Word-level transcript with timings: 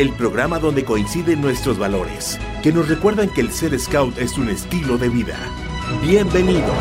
el 0.00 0.14
programa 0.14 0.58
donde 0.58 0.82
coinciden 0.82 1.42
nuestros 1.42 1.78
valores, 1.78 2.38
que 2.62 2.72
nos 2.72 2.88
recuerdan 2.88 3.28
que 3.28 3.42
el 3.42 3.50
ser 3.50 3.78
scout 3.78 4.16
es 4.16 4.38
un 4.38 4.48
estilo 4.48 4.96
de 4.96 5.10
vida. 5.10 5.36
Bienvenidos. 6.00 6.72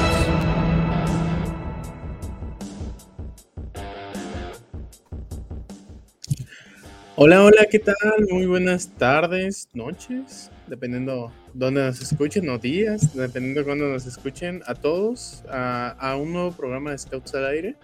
Hola, 7.18 7.44
hola, 7.44 7.66
¿qué 7.70 7.80
tal? 7.80 7.96
Muy 8.30 8.46
buenas 8.46 8.88
tardes, 8.98 9.68
noches, 9.74 10.50
dependiendo 10.68 11.34
dónde 11.54 11.84
nos 11.84 12.02
escuchen, 12.02 12.48
o 12.48 12.58
días, 12.58 13.14
dependiendo 13.14 13.60
de 13.60 13.66
cuándo 13.66 13.90
nos 13.90 14.06
escuchen, 14.06 14.62
a 14.66 14.76
todos, 14.76 15.44
a, 15.50 15.90
a, 15.90 16.16
un 16.16 16.32
nuevo 16.32 16.54
programa 16.54 16.92
de 16.92 17.00
Scouts 17.00 17.36
al 17.36 17.48
Aire. 17.48 17.76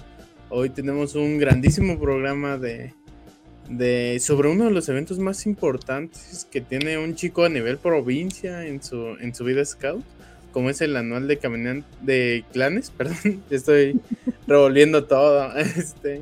Hoy 0.50 0.70
tenemos 0.70 1.14
un 1.14 1.40
grandísimo 1.40 2.00
programa 2.00 2.58
de, 2.58 2.94
de 3.70 4.20
sobre 4.20 4.50
uno 4.50 4.66
de 4.66 4.72
los 4.72 4.90
eventos 4.90 5.20
más 5.20 5.46
importantes 5.46 6.48
que 6.52 6.62
tiene 6.62 6.98
un 6.98 7.16
chico 7.16 7.44
a 7.44 7.50
nivel 7.50 7.78
provincia 7.78 8.66
en 8.66 8.84
su, 8.84 9.18
en 9.20 9.34
su 9.34 9.44
vida 9.44 9.66
Scout, 9.66 10.04
como 10.52 10.70
es 10.70 10.82
el 10.82 10.96
anual 10.96 11.28
de 11.28 11.84
de 12.02 12.46
clanes, 12.54 12.90
perdón, 12.98 13.44
estoy 13.50 14.00
revolviendo 14.48 15.06
todo. 15.06 15.52
Este, 15.58 16.22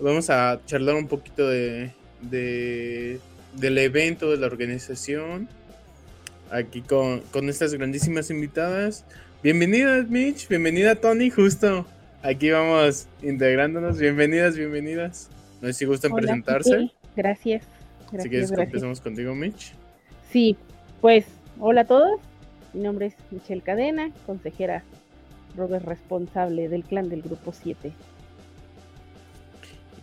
vamos 0.00 0.30
a 0.30 0.60
charlar 0.66 0.94
un 0.96 1.08
poquito 1.08 1.48
de 1.48 1.92
de, 2.30 3.20
del 3.54 3.78
evento, 3.78 4.30
de 4.30 4.38
la 4.38 4.46
organización. 4.46 5.48
Aquí 6.50 6.82
con, 6.82 7.20
con 7.32 7.48
estas 7.48 7.74
grandísimas 7.74 8.30
invitadas. 8.30 9.04
Bienvenidas, 9.42 10.08
Mitch. 10.08 10.48
Bienvenida, 10.48 10.94
Tony. 10.94 11.30
Justo 11.30 11.86
aquí 12.22 12.50
vamos 12.50 13.06
integrándonos. 13.22 13.98
Bienvenidas, 13.98 14.56
bienvenidas. 14.56 15.30
No 15.64 15.68
sé 15.68 15.78
si 15.78 15.84
gustan 15.86 16.12
Hola, 16.12 16.20
presentarse. 16.20 16.78
Sí, 16.78 16.92
gracias. 17.16 17.62
gracias. 18.12 18.20
Así 18.20 18.28
que 18.28 18.36
gracias. 18.36 18.58
empezamos 18.58 19.00
contigo, 19.00 19.34
Mitch. 19.34 19.72
Sí, 20.30 20.58
pues 21.00 21.24
hola 21.58 21.80
a 21.80 21.84
todos. 21.86 22.20
Mi 22.74 22.82
nombre 22.82 23.06
es 23.06 23.14
Michelle 23.30 23.62
Cadena, 23.62 24.10
consejera 24.26 24.84
Robert 25.56 25.86
responsable 25.86 26.68
del 26.68 26.84
clan 26.84 27.08
del 27.08 27.22
grupo 27.22 27.54
7. 27.54 27.94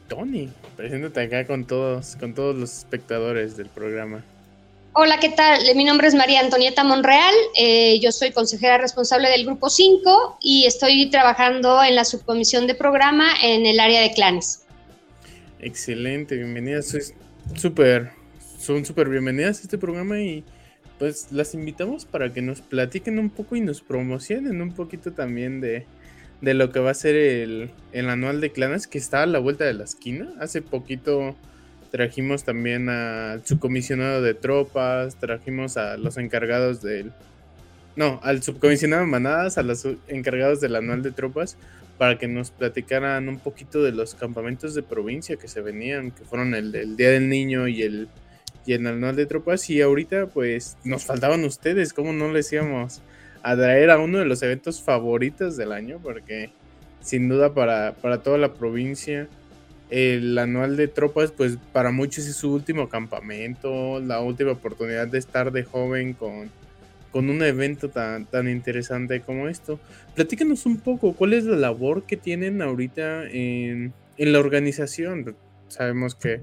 Tony, 0.07 0.49
preséntate 0.77 1.21
acá 1.21 1.45
con 1.45 1.65
todos, 1.65 2.15
con 2.15 2.33
todos 2.33 2.55
los 2.55 2.79
espectadores 2.79 3.55
del 3.55 3.67
programa. 3.67 4.23
Hola, 4.93 5.19
¿qué 5.19 5.29
tal? 5.29 5.61
Mi 5.75 5.85
nombre 5.85 6.07
es 6.07 6.15
María 6.15 6.39
Antonieta 6.39 6.83
Monreal, 6.83 7.35
eh, 7.55 7.99
yo 7.99 8.11
soy 8.11 8.31
consejera 8.31 8.79
responsable 8.79 9.29
del 9.29 9.45
Grupo 9.45 9.69
5 9.69 10.39
y 10.41 10.65
estoy 10.65 11.11
trabajando 11.11 11.83
en 11.83 11.93
la 11.93 12.03
subcomisión 12.03 12.65
de 12.65 12.73
programa 12.73 13.27
en 13.43 13.67
el 13.67 13.79
área 13.79 14.01
de 14.01 14.11
clanes. 14.11 14.61
Excelente, 15.63 16.37
bienvenidas, 16.37 16.87
soy 16.87 17.01
súper, 17.53 18.09
son 18.57 18.83
súper 18.83 19.07
bienvenidas 19.09 19.59
a 19.59 19.61
este 19.61 19.77
programa 19.77 20.19
y 20.19 20.43
pues 20.97 21.31
las 21.31 21.53
invitamos 21.53 22.05
para 22.05 22.33
que 22.33 22.41
nos 22.41 22.61
platiquen 22.61 23.19
un 23.19 23.29
poco 23.29 23.55
y 23.55 23.61
nos 23.61 23.81
promocionen 23.81 24.59
un 24.59 24.73
poquito 24.73 25.13
también 25.13 25.61
de, 25.61 25.85
de 26.41 26.53
lo 26.55 26.71
que 26.71 26.79
va 26.79 26.89
a 26.89 26.95
ser 26.95 27.15
el, 27.15 27.69
el, 27.91 28.09
anual 28.09 28.41
de 28.41 28.51
clanes 28.51 28.87
que 28.87 28.97
está 28.97 29.21
a 29.21 29.27
la 29.27 29.37
vuelta 29.37 29.63
de 29.63 29.75
la 29.75 29.83
esquina. 29.83 30.33
Hace 30.39 30.63
poquito 30.63 31.35
trajimos 31.91 32.43
también 32.43 32.89
al 32.89 33.45
subcomisionado 33.45 34.23
de 34.23 34.33
tropas, 34.33 35.17
trajimos 35.17 35.77
a 35.77 35.95
los 35.97 36.17
encargados 36.17 36.81
del... 36.81 37.11
No, 37.95 38.19
al 38.23 38.41
subcomisionado 38.41 39.03
de 39.03 39.11
manadas, 39.11 39.59
a 39.59 39.63
los 39.63 39.87
encargados 40.07 40.59
del 40.59 40.75
anual 40.75 41.03
de 41.03 41.11
tropas, 41.11 41.55
para 42.01 42.17
que 42.17 42.27
nos 42.27 42.49
platicaran 42.49 43.29
un 43.29 43.37
poquito 43.37 43.83
de 43.83 43.91
los 43.91 44.15
campamentos 44.15 44.73
de 44.73 44.81
provincia 44.81 45.35
que 45.35 45.47
se 45.47 45.61
venían, 45.61 46.09
que 46.09 46.23
fueron 46.23 46.55
el, 46.55 46.97
Día 46.97 47.11
del 47.11 47.29
Niño 47.29 47.67
y 47.67 47.83
el, 47.83 48.07
y 48.65 48.73
el 48.73 48.87
anual 48.87 49.15
de 49.15 49.27
tropas. 49.27 49.69
Y 49.69 49.81
ahorita 49.81 50.25
pues 50.25 50.77
nos 50.83 51.05
faltaban 51.05 51.43
ustedes, 51.43 51.93
¿cómo 51.93 52.11
no 52.11 52.31
les 52.31 52.51
íbamos? 52.53 53.03
a 53.43 53.55
traer 53.55 53.91
a 53.91 53.99
uno 53.99 54.17
de 54.17 54.25
los 54.25 54.41
eventos 54.41 54.81
favoritos 54.81 55.57
del 55.57 55.71
año, 55.71 55.99
porque 56.01 56.49
sin 57.01 57.29
duda 57.29 57.53
para, 57.53 57.93
para, 57.93 58.23
toda 58.23 58.39
la 58.39 58.55
provincia, 58.55 59.27
el 59.91 60.35
anual 60.39 60.77
de 60.77 60.87
tropas, 60.87 61.31
pues 61.31 61.59
para 61.71 61.91
muchos 61.91 62.25
es 62.25 62.35
su 62.35 62.51
último 62.51 62.89
campamento, 62.89 63.99
la 63.99 64.21
última 64.21 64.53
oportunidad 64.53 65.07
de 65.07 65.19
estar 65.19 65.51
de 65.51 65.65
joven 65.65 66.13
con, 66.13 66.49
con 67.11 67.29
un 67.29 67.43
evento 67.43 67.89
tan, 67.89 68.25
tan 68.25 68.47
interesante 68.47 69.21
como 69.21 69.47
esto. 69.47 69.79
Platícanos 70.15 70.65
un 70.65 70.77
poco, 70.77 71.13
¿cuál 71.13 71.33
es 71.33 71.43
la 71.45 71.57
labor 71.57 72.03
que 72.03 72.17
tienen 72.17 72.61
ahorita 72.61 73.27
en, 73.29 73.93
en 74.17 74.33
la 74.33 74.39
organización? 74.39 75.35
Sabemos 75.67 76.15
que, 76.15 76.41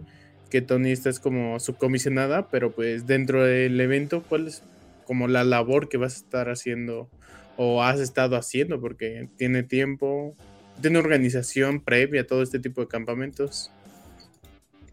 que 0.51 0.61
Tony 0.61 0.93
está 0.93 1.11
es 1.11 1.21
como 1.21 1.59
subcomisionada, 1.61 2.49
pero 2.49 2.71
pues 2.73 3.07
dentro 3.07 3.45
del 3.45 3.81
evento, 3.81 4.23
¿cuál 4.29 4.49
es 4.49 4.63
como 5.07 5.27
la 5.27 5.43
labor 5.43 5.89
que 5.89 5.97
vas 5.97 6.15
a 6.15 6.19
estar 6.19 6.51
haciendo 6.51 7.09
o 7.57 7.83
has 7.83 7.99
estado 7.99 8.37
haciendo, 8.37 8.81
porque 8.81 9.29
tiene 9.37 9.65
tiempo, 9.65 10.37
tiene 10.81 10.99
organización 10.99 11.81
previa 11.81 12.23
a 12.23 12.27
todo 12.27 12.43
este 12.43 12.61
tipo 12.61 12.81
de 12.81 12.87
campamentos. 12.87 13.71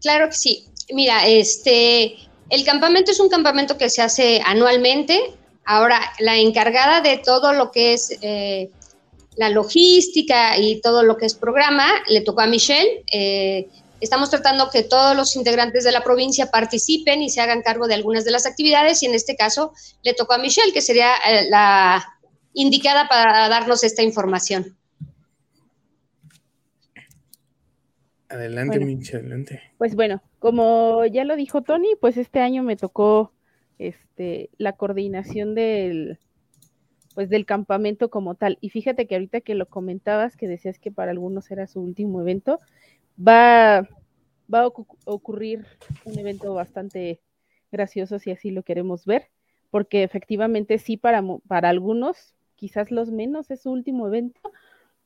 Claro 0.00 0.28
que 0.28 0.34
sí. 0.34 0.64
Mira, 0.92 1.28
este, 1.28 2.16
el 2.50 2.64
campamento 2.64 3.12
es 3.12 3.20
un 3.20 3.28
campamento 3.28 3.78
que 3.78 3.88
se 3.88 4.02
hace 4.02 4.40
anualmente. 4.44 5.20
Ahora, 5.66 6.00
la 6.20 6.36
encargada 6.36 7.00
de 7.02 7.18
todo 7.18 7.52
lo 7.52 7.70
que 7.70 7.92
es 7.92 8.16
eh, 8.22 8.70
la 9.36 9.50
logística 9.50 10.56
y 10.56 10.80
todo 10.80 11.02
lo 11.02 11.16
que 11.16 11.26
es 11.26 11.34
programa, 11.34 11.86
le 12.08 12.22
tocó 12.22 12.40
a 12.40 12.46
Michelle. 12.46 13.04
Eh, 13.12 13.68
Estamos 14.00 14.28
tratando 14.28 14.68
que 14.70 14.82
todos 14.82 15.16
los 15.16 15.36
integrantes 15.36 15.84
de 15.84 15.92
la 15.92 16.02
provincia 16.02 16.50
participen 16.50 17.22
y 17.22 17.30
se 17.30 17.40
hagan 17.40 17.62
cargo 17.62 17.88
de 17.88 17.94
algunas 17.94 18.24
de 18.24 18.30
las 18.30 18.46
actividades 18.46 19.02
y 19.02 19.06
en 19.06 19.14
este 19.14 19.36
caso 19.36 19.72
le 20.02 20.12
tocó 20.12 20.34
a 20.34 20.38
Michelle, 20.38 20.72
que 20.72 20.82
sería 20.82 21.12
eh, 21.28 21.48
la 21.48 22.04
indicada 22.52 23.08
para 23.08 23.48
darnos 23.48 23.84
esta 23.84 24.02
información. 24.02 24.76
Adelante, 28.28 28.78
bueno, 28.78 28.96
Michelle, 28.96 29.20
adelante. 29.20 29.62
Pues 29.78 29.94
bueno, 29.94 30.22
como 30.40 31.06
ya 31.06 31.24
lo 31.24 31.36
dijo 31.36 31.62
Tony, 31.62 31.96
pues 31.98 32.18
este 32.18 32.40
año 32.40 32.62
me 32.62 32.76
tocó 32.76 33.32
este, 33.78 34.50
la 34.58 34.72
coordinación 34.72 35.54
del, 35.54 36.18
pues 37.14 37.30
del 37.30 37.46
campamento 37.46 38.10
como 38.10 38.34
tal. 38.34 38.58
Y 38.60 38.70
fíjate 38.70 39.06
que 39.06 39.14
ahorita 39.14 39.40
que 39.40 39.54
lo 39.54 39.66
comentabas, 39.66 40.36
que 40.36 40.48
decías 40.48 40.78
que 40.78 40.92
para 40.92 41.10
algunos 41.10 41.50
era 41.50 41.66
su 41.66 41.80
último 41.80 42.20
evento, 42.20 42.60
va, 43.18 43.88
va 44.52 44.60
a 44.60 44.72
ocurrir 45.06 45.66
un 46.04 46.18
evento 46.18 46.52
bastante 46.54 47.20
gracioso 47.72 48.18
si 48.18 48.30
así 48.30 48.50
lo 48.50 48.62
queremos 48.62 49.06
ver, 49.06 49.28
porque 49.70 50.02
efectivamente 50.02 50.78
sí 50.78 50.96
para, 50.96 51.22
para 51.48 51.68
algunos, 51.68 52.34
quizás 52.54 52.90
los 52.90 53.10
menos, 53.10 53.50
es 53.50 53.62
su 53.62 53.70
último 53.70 54.06
evento, 54.06 54.40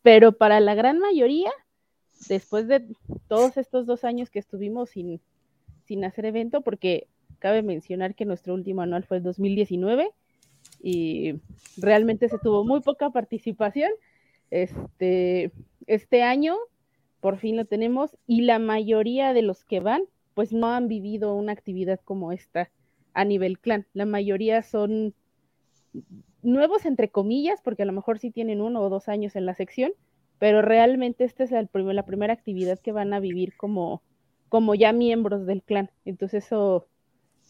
pero 0.02 0.32
para 0.32 0.60
la 0.60 0.74
gran 0.74 0.98
mayoría, 0.98 1.50
después 2.28 2.68
de 2.68 2.86
todos 3.28 3.56
estos 3.56 3.86
dos 3.86 4.04
años 4.04 4.30
que 4.30 4.38
estuvimos 4.38 4.90
sin, 4.90 5.20
sin 5.84 6.04
hacer 6.04 6.26
evento, 6.26 6.60
porque 6.60 7.08
cabe 7.40 7.62
mencionar 7.62 8.14
que 8.14 8.24
nuestro 8.24 8.54
último 8.54 8.82
anual 8.82 9.04
fue 9.04 9.16
el 9.16 9.24
2019 9.24 10.10
y 10.82 11.34
realmente 11.76 12.28
se 12.28 12.38
tuvo 12.38 12.64
muy 12.64 12.80
poca 12.80 13.10
participación. 13.10 13.90
Este, 14.50 15.50
este 15.86 16.22
año 16.22 16.56
por 17.20 17.38
fin 17.38 17.56
lo 17.56 17.64
tenemos 17.64 18.16
y 18.26 18.42
la 18.42 18.58
mayoría 18.58 19.32
de 19.32 19.42
los 19.42 19.64
que 19.64 19.80
van 19.80 20.02
pues 20.34 20.52
no 20.52 20.68
han 20.68 20.88
vivido 20.88 21.34
una 21.34 21.52
actividad 21.52 22.00
como 22.04 22.32
esta 22.32 22.70
a 23.12 23.24
nivel 23.24 23.58
clan. 23.58 23.86
La 23.92 24.06
mayoría 24.06 24.62
son 24.62 25.14
nuevos 26.42 26.86
entre 26.86 27.10
comillas, 27.10 27.60
porque 27.62 27.82
a 27.82 27.86
lo 27.86 27.92
mejor 27.92 28.18
sí 28.18 28.30
tienen 28.30 28.60
uno 28.60 28.80
o 28.80 28.88
dos 28.88 29.08
años 29.08 29.36
en 29.36 29.46
la 29.46 29.54
sección, 29.54 29.92
pero 30.38 30.62
realmente 30.62 31.24
esta 31.24 31.44
es 31.44 31.50
la 31.50 31.66
primera 31.66 32.32
actividad 32.32 32.78
que 32.78 32.92
van 32.92 33.12
a 33.12 33.20
vivir 33.20 33.56
como, 33.56 34.02
como 34.48 34.74
ya 34.74 34.92
miembros 34.92 35.46
del 35.46 35.62
clan. 35.62 35.90
Entonces 36.04 36.46
eso, 36.46 36.86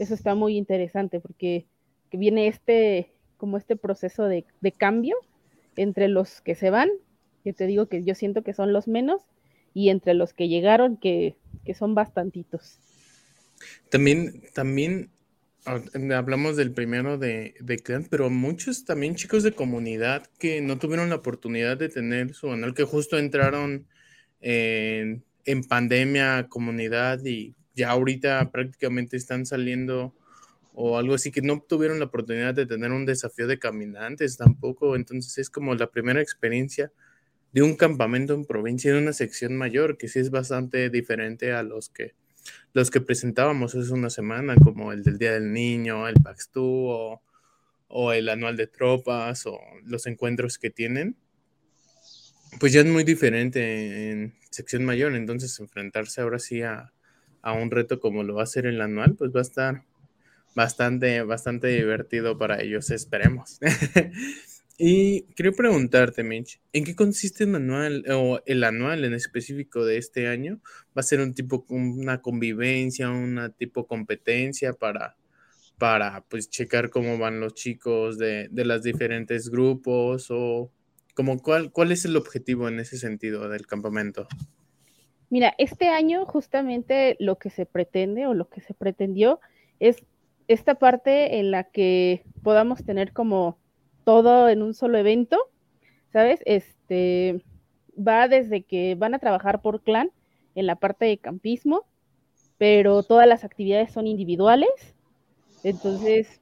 eso 0.03 0.15
está 0.15 0.35
muy 0.35 0.57
interesante 0.57 1.21
porque 1.21 1.67
que 2.11 2.19
viene 2.19 2.49
este, 2.49 3.13
como 3.37 3.57
este 3.57 3.77
proceso 3.77 4.25
de, 4.25 4.45
de 4.61 4.73
cambio 4.73 5.17
entre 5.77 6.09
los 6.09 6.41
que 6.41 6.55
se 6.55 6.71
van, 6.71 6.91
que 7.45 7.53
te 7.53 7.67
digo 7.67 7.87
que 7.87 8.03
yo 8.03 8.15
siento 8.15 8.43
que 8.43 8.53
son 8.53 8.73
los 8.73 8.89
menos, 8.89 9.23
y 9.73 9.91
entre 9.91 10.15
los 10.15 10.35
que 10.35 10.49
llegaron, 10.49 10.97
que, 10.97 11.37
que 11.65 11.75
son 11.75 11.95
bastantitos. 11.95 12.81
También, 13.89 14.43
también 14.53 15.11
Ah, 15.67 15.79
hablamos 16.17 16.57
del 16.57 16.73
primero 16.73 17.19
de, 17.19 17.55
de 17.61 17.79
clan, 17.79 18.07
pero 18.09 18.31
muchos 18.31 18.87
también 18.87 19.15
chicos 19.15 19.43
de 19.43 19.53
comunidad 19.53 20.27
que 20.39 20.63
no 20.63 20.79
tuvieron 20.79 21.11
la 21.11 21.17
oportunidad 21.17 21.77
de 21.77 21.91
tener 21.91 22.35
su 22.35 22.51
anual, 22.51 22.73
que 22.73 22.85
justo 22.85 23.19
entraron 23.19 23.87
en, 24.41 25.23
en 25.45 25.65
pandemia 25.65 26.47
comunidad 26.49 27.23
y 27.27 27.55
ya 27.75 27.91
ahorita 27.91 28.51
prácticamente 28.51 29.17
están 29.17 29.47
saliendo 29.47 30.15
o 30.73 30.99
algo 30.99 31.15
así, 31.15 31.31
que 31.31 31.43
no 31.43 31.61
tuvieron 31.61 31.99
la 31.99 32.07
oportunidad 32.07 32.55
de 32.55 32.67
tener 32.67 32.93
un 32.93 33.05
desafío 33.05 33.47
de 33.47 33.59
caminantes 33.59 34.37
tampoco. 34.37 34.97
Entonces 34.97 35.37
es 35.39 35.51
como 35.51 35.75
la 35.75 35.91
primera 35.91 36.23
experiencia 36.23 36.93
de 37.53 37.63
un 37.63 37.75
campamento 37.77 38.35
en 38.35 38.45
provincia, 38.45 38.91
en 38.91 38.99
una 38.99 39.13
sección 39.13 39.57
mayor, 39.57 39.99
que 39.99 40.09
sí 40.09 40.21
es 40.21 40.31
bastante 40.31 40.89
diferente 40.89 41.53
a 41.53 41.63
los 41.63 41.91
que 41.91 42.15
los 42.73 42.91
que 42.91 43.01
presentábamos 43.01 43.75
hace 43.75 43.93
una 43.93 44.09
semana, 44.09 44.55
como 44.57 44.93
el 44.93 45.03
del 45.03 45.19
Día 45.19 45.33
del 45.33 45.53
Niño, 45.53 46.09
el 46.09 46.15
Paxtú 46.15 46.87
o, 46.89 47.23
o 47.89 48.13
el 48.13 48.29
anual 48.29 48.57
de 48.57 48.67
tropas 48.67 49.45
o 49.47 49.59
los 49.85 50.07
encuentros 50.07 50.57
que 50.59 50.71
tienen, 50.71 51.17
pues 52.59 52.73
ya 52.73 52.81
es 52.81 52.87
muy 52.87 53.05
diferente 53.05 54.11
en 54.11 54.35
sección 54.51 54.85
mayor, 54.85 55.15
entonces 55.15 55.59
enfrentarse 55.61 56.23
ahora 56.23 56.39
sí 56.39 56.63
a, 56.63 56.93
a 57.43 57.53
un 57.53 57.71
reto 57.71 58.01
como 58.01 58.23
lo 58.23 58.35
va 58.35 58.43
a 58.43 58.47
ser 58.47 58.67
el 58.67 58.81
anual, 58.81 59.15
pues 59.15 59.31
va 59.35 59.41
a 59.41 59.43
estar 59.43 59.85
bastante, 60.55 61.23
bastante 61.23 61.69
divertido 61.69 62.39
para 62.39 62.61
ellos, 62.63 62.91
esperemos. 62.91 63.59
y 64.79 65.23
quiero 65.35 65.53
preguntarte, 65.53 66.23
Mitch, 66.23 66.61
¿en 66.73 66.85
qué 66.85 66.95
consiste 66.95 67.45
el 67.45 67.55
anual 67.55 68.05
o 68.11 68.41
el 68.47 68.65
anual 68.65 69.05
en 69.05 69.15
específico 69.15 69.85
de 69.85 69.99
este 69.99 70.29
año? 70.29 70.61
¿Va 70.97 71.01
a 71.01 71.03
ser 71.03 71.21
un 71.21 71.35
tipo, 71.35 71.65
una 71.69 72.21
convivencia, 72.21 73.11
una 73.11 73.51
tipo 73.51 73.87
competencia 73.87 74.73
para, 74.73 75.17
para 75.79 76.25
pues 76.29 76.51
checar 76.51 76.91
cómo 76.91 77.19
van 77.19 77.41
los 77.41 77.55
chicos 77.55 78.19
de, 78.19 78.49
de 78.51 78.65
los 78.65 78.83
diferentes 78.83 79.49
grupos 79.51 80.27
o 80.31 80.71
como 81.15 81.43
cuál, 81.43 81.71
cuál 81.73 81.93
es 81.93 82.05
el 82.05 82.17
objetivo 82.17 82.69
en 82.69 82.81
ese 82.81 82.97
sentido 82.97 83.49
del 83.49 83.67
campamento? 83.67 84.27
Mira, 85.31 85.55
este 85.59 85.89
año 85.89 86.27
justamente 86.27 87.17
lo 87.21 87.39
que 87.39 87.51
se 87.51 87.65
pretende 87.65 88.27
o 88.27 88.35
lo 88.35 88.49
que 88.49 88.61
se 88.61 88.75
pretendió 88.75 89.41
es 89.79 90.05
esta 90.49 90.75
parte 90.75 91.39
en 91.39 91.53
la 91.53 91.65
que 91.65 92.25
podamos 92.43 92.85
tener 92.85 93.13
como 93.13 93.57
todo 94.05 94.49
en 94.49 94.61
un 94.63 94.75
solo 94.75 94.99
evento, 94.99 95.39
¿sabes? 96.13 96.41
Este 96.47 97.45
va 97.97 98.27
desde 98.27 98.63
que 98.63 98.97
van 98.97 99.15
a 99.15 99.21
trabajar 99.21 99.63
por 99.63 99.83
clan 99.83 100.11
en 100.57 100.67
la 100.67 100.75
parte 100.75 101.05
de 101.05 101.19
campismo, 101.19 101.85
pero 102.59 103.05
todas 103.05 103.29
las 103.29 103.45
actividades 103.45 103.93
son 103.93 104.09
individuales. 104.09 104.97
Entonces, 105.63 106.41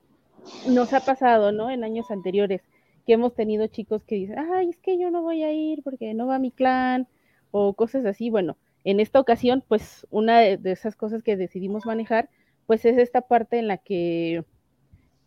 nos 0.67 0.95
ha 0.95 1.01
pasado, 1.01 1.53
¿no? 1.53 1.69
En 1.69 1.85
años 1.85 2.11
anteriores 2.11 2.63
que 3.07 3.13
hemos 3.13 3.35
tenido 3.35 3.67
chicos 3.67 4.03
que 4.05 4.15
dicen, 4.15 4.39
ay, 4.39 4.71
es 4.71 4.79
que 4.79 4.99
yo 4.99 5.11
no 5.11 5.21
voy 5.21 5.43
a 5.43 5.53
ir 5.53 5.83
porque 5.83 6.15
no 6.15 6.27
va 6.27 6.39
mi 6.39 6.51
clan 6.51 7.07
o 7.51 7.75
cosas 7.75 8.07
así. 8.07 8.31
Bueno, 8.31 8.57
en 8.91 9.01
esta 9.01 9.21
ocasión, 9.21 9.63
pues 9.69 10.07
una 10.09 10.39
de, 10.39 10.73
esas 10.73 10.97
cosas 10.97 11.23
que 11.23 11.37
decidimos 11.37 11.85
manejar, 11.85 12.31
pues 12.65 12.87
es 12.87 12.97
esta 12.97 13.21
parte 13.21 13.59
en 13.59 13.69
la 13.69 13.77
que 13.77 14.47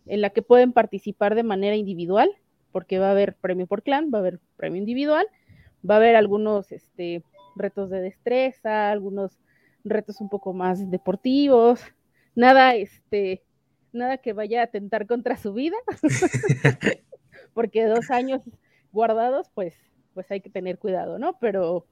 en 0.08 0.22
la 0.22 0.32
que 0.32 0.42
pueden 0.42 0.74
participar 0.74 1.36
de 1.36 1.44
manera 1.44 1.76
individual, 1.76 2.32
porque 2.72 2.98
va 2.98 3.10
a 3.10 3.12
haber 3.12 3.36
premio 3.36 3.68
por 3.68 3.84
clan, 3.84 4.10
va 4.12 4.18
a 4.18 4.22
haber 4.22 4.40
premio 4.58 4.80
individual, 4.80 5.28
va 5.88 5.94
a 5.94 5.98
haber 5.98 6.16
algunos 6.16 6.72
este, 6.72 7.24
retos 7.56 7.92
de 7.92 8.02
destreza, 8.02 8.90
algunos 8.90 9.38
retos 9.84 10.22
un 10.22 10.30
poco 10.30 10.54
más 10.54 10.90
deportivos, 10.90 11.82
nada, 12.34 12.74
este, 12.74 13.44
nada 13.94 14.18
que 14.18 14.34
vaya 14.34 14.62
a 14.62 14.64
atentar 14.64 15.06
contra 15.06 15.38
su 15.38 15.54
vida, 15.54 15.78
porque 17.54 17.86
dos 17.86 18.10
años 18.10 18.42
guardados, 18.92 19.52
pues, 19.54 19.76
pues 20.16 20.32
hay 20.32 20.42
que 20.42 20.50
tener 20.50 20.80
cuidado, 20.80 21.20
¿no? 21.20 21.38
Pero, 21.40 21.86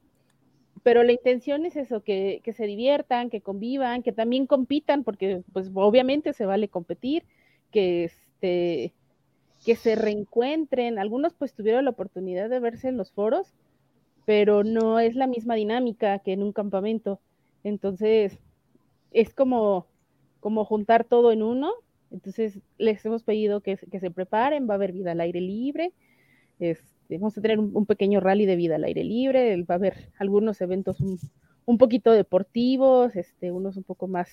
pero 0.82 1.02
la 1.02 1.12
intención 1.12 1.66
es 1.66 1.76
eso, 1.76 2.02
que, 2.02 2.42
se 2.56 2.66
diviertan, 2.66 3.30
que 3.30 3.40
convivan, 3.40 4.02
que 4.02 4.12
también 4.12 4.46
compitan, 4.46 5.04
porque 5.04 5.42
pues 5.52 5.70
obviamente 5.74 6.32
se 6.32 6.46
vale 6.46 6.68
competir, 6.68 7.24
que 7.70 8.04
este 8.04 8.94
que 9.64 9.76
se 9.76 9.94
reencuentren. 9.94 10.98
Algunos 10.98 11.34
pues 11.34 11.52
tuvieron 11.52 11.84
la 11.84 11.90
oportunidad 11.90 12.48
de 12.48 12.60
verse 12.60 12.88
en 12.88 12.96
los 12.96 13.12
foros, 13.12 13.52
pero 14.24 14.64
no 14.64 15.00
es 15.00 15.16
la 15.16 15.26
misma 15.26 15.54
dinámica 15.54 16.18
que 16.20 16.32
en 16.32 16.42
un 16.42 16.52
campamento. 16.52 17.20
Entonces, 17.62 18.38
es 19.12 19.34
como, 19.34 19.86
como 20.40 20.64
juntar 20.64 21.04
todo 21.04 21.30
en 21.32 21.42
uno. 21.42 21.72
Entonces, 22.10 22.58
les 22.78 23.04
hemos 23.04 23.22
pedido 23.22 23.60
que, 23.60 23.76
que 23.76 24.00
se 24.00 24.10
preparen, 24.10 24.66
va 24.68 24.74
a 24.74 24.76
haber 24.76 24.92
vida 24.92 25.12
al 25.12 25.20
aire 25.20 25.42
libre. 25.42 25.92
Este, 26.58 26.99
vamos 27.18 27.36
a 27.36 27.40
tener 27.40 27.58
un, 27.58 27.86
pequeño 27.86 28.20
rally 28.20 28.46
de 28.46 28.56
vida 28.56 28.76
al 28.76 28.84
aire 28.84 29.04
libre, 29.04 29.62
va 29.62 29.74
a 29.74 29.78
haber 29.78 30.10
algunos 30.18 30.60
eventos 30.60 30.98
un, 31.00 31.78
poquito 31.78 32.12
deportivos, 32.12 33.16
este, 33.16 33.52
unos 33.52 33.76
un 33.76 33.84
poco 33.84 34.08
más, 34.08 34.28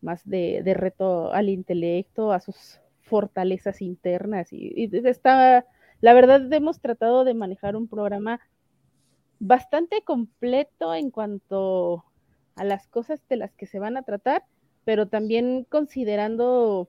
más 0.00 0.22
de, 0.24 0.62
reto 0.74 1.32
al 1.32 1.48
intelecto, 1.48 2.32
a 2.32 2.40
sus 2.40 2.80
fortalezas 3.02 3.82
internas. 3.82 4.52
Y, 4.52 4.90
está, 5.06 5.66
la 6.00 6.14
verdad, 6.14 6.52
hemos 6.52 6.80
tratado 6.80 7.24
de 7.24 7.34
manejar 7.34 7.76
un 7.76 7.88
programa 7.88 8.40
bastante 9.38 10.02
completo 10.02 10.94
en 10.94 11.10
cuanto 11.10 12.04
a 12.56 12.64
las 12.64 12.86
cosas 12.86 13.20
de 13.28 13.36
las 13.36 13.54
que 13.54 13.66
se 13.66 13.78
van 13.78 13.96
a 13.96 14.02
tratar, 14.02 14.44
pero 14.84 15.06
también 15.06 15.66
considerando 15.68 16.88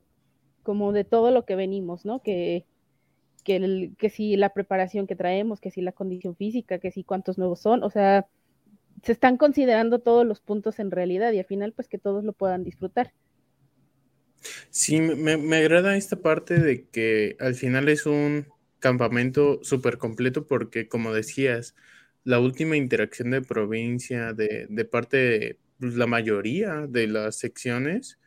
como 0.63 0.91
de 0.91 1.03
todo 1.03 1.31
lo 1.31 1.45
que 1.45 1.55
venimos, 1.55 2.05
¿no? 2.05 2.21
Que 2.21 2.65
que, 3.45 3.91
que 3.97 4.09
si 4.09 4.35
la 4.35 4.49
preparación 4.49 5.07
que 5.07 5.15
traemos, 5.15 5.61
que 5.61 5.71
si 5.71 5.81
la 5.81 5.93
condición 5.93 6.35
física, 6.35 6.79
que 6.79 6.91
si 6.91 7.05
cuántos 7.05 7.37
nuevos 7.37 7.61
son, 7.61 7.83
o 7.83 7.89
sea, 7.89 8.27
se 9.03 9.13
están 9.13 9.37
considerando 9.37 9.99
todos 9.99 10.25
los 10.25 10.41
puntos 10.41 10.79
en 10.79 10.91
realidad 10.91 11.31
y 11.31 11.39
al 11.39 11.45
final 11.45 11.71
pues 11.71 11.87
que 11.87 11.99
todos 11.99 12.25
lo 12.25 12.33
puedan 12.33 12.63
disfrutar. 12.63 13.13
Sí, 14.69 14.99
me, 14.99 15.37
me 15.37 15.57
agrada 15.57 15.95
esta 15.95 16.17
parte 16.17 16.59
de 16.59 16.87
que 16.89 17.37
al 17.39 17.55
final 17.55 17.87
es 17.87 18.05
un 18.05 18.47
campamento 18.79 19.59
súper 19.63 19.97
completo 19.97 20.47
porque 20.47 20.87
como 20.87 21.13
decías, 21.13 21.75
la 22.23 22.39
última 22.39 22.75
interacción 22.75 23.29
de 23.31 23.41
provincia 23.41 24.33
de, 24.33 24.65
de 24.69 24.85
parte 24.85 25.17
de 25.17 25.59
pues, 25.79 25.93
la 25.93 26.07
mayoría 26.07 26.87
de 26.87 27.07
las 27.07 27.37
secciones 27.37 28.19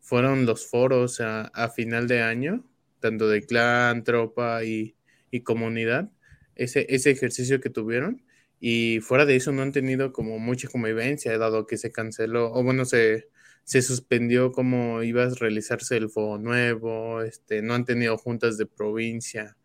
fueron 0.00 0.46
los 0.46 0.66
foros 0.66 1.20
a 1.20 1.68
final 1.74 2.08
de 2.08 2.22
año 2.22 2.64
tanto 3.02 3.28
de 3.28 3.42
clan, 3.42 4.04
tropa 4.04 4.64
y, 4.64 4.96
comunidad, 5.44 6.10
ese, 6.56 6.86
ese 6.88 7.10
ejercicio 7.10 7.60
que 7.60 7.70
tuvieron. 7.70 8.22
Y 8.60 9.00
fuera 9.00 9.26
de 9.26 9.36
eso 9.36 9.52
no 9.52 9.62
han 9.62 9.72
tenido 9.72 10.12
como 10.12 10.38
mucha 10.38 10.68
convivencia, 10.68 11.36
dado 11.36 11.66
que 11.66 11.76
se 11.76 11.92
canceló, 11.92 12.52
o 12.52 12.62
bueno, 12.62 12.86
se, 12.86 13.28
se 13.64 13.82
suspendió 13.82 14.52
como 14.52 15.02
iba 15.02 15.24
a 15.24 15.30
realizarse 15.30 15.96
el 15.96 16.10
fuego 16.10 16.38
nuevo, 16.38 17.22
este, 17.22 17.62
no 17.62 17.74
han 17.74 17.84
tenido 17.84 18.16
juntas 18.18 18.58
de 18.58 18.66
provincia 18.66 19.56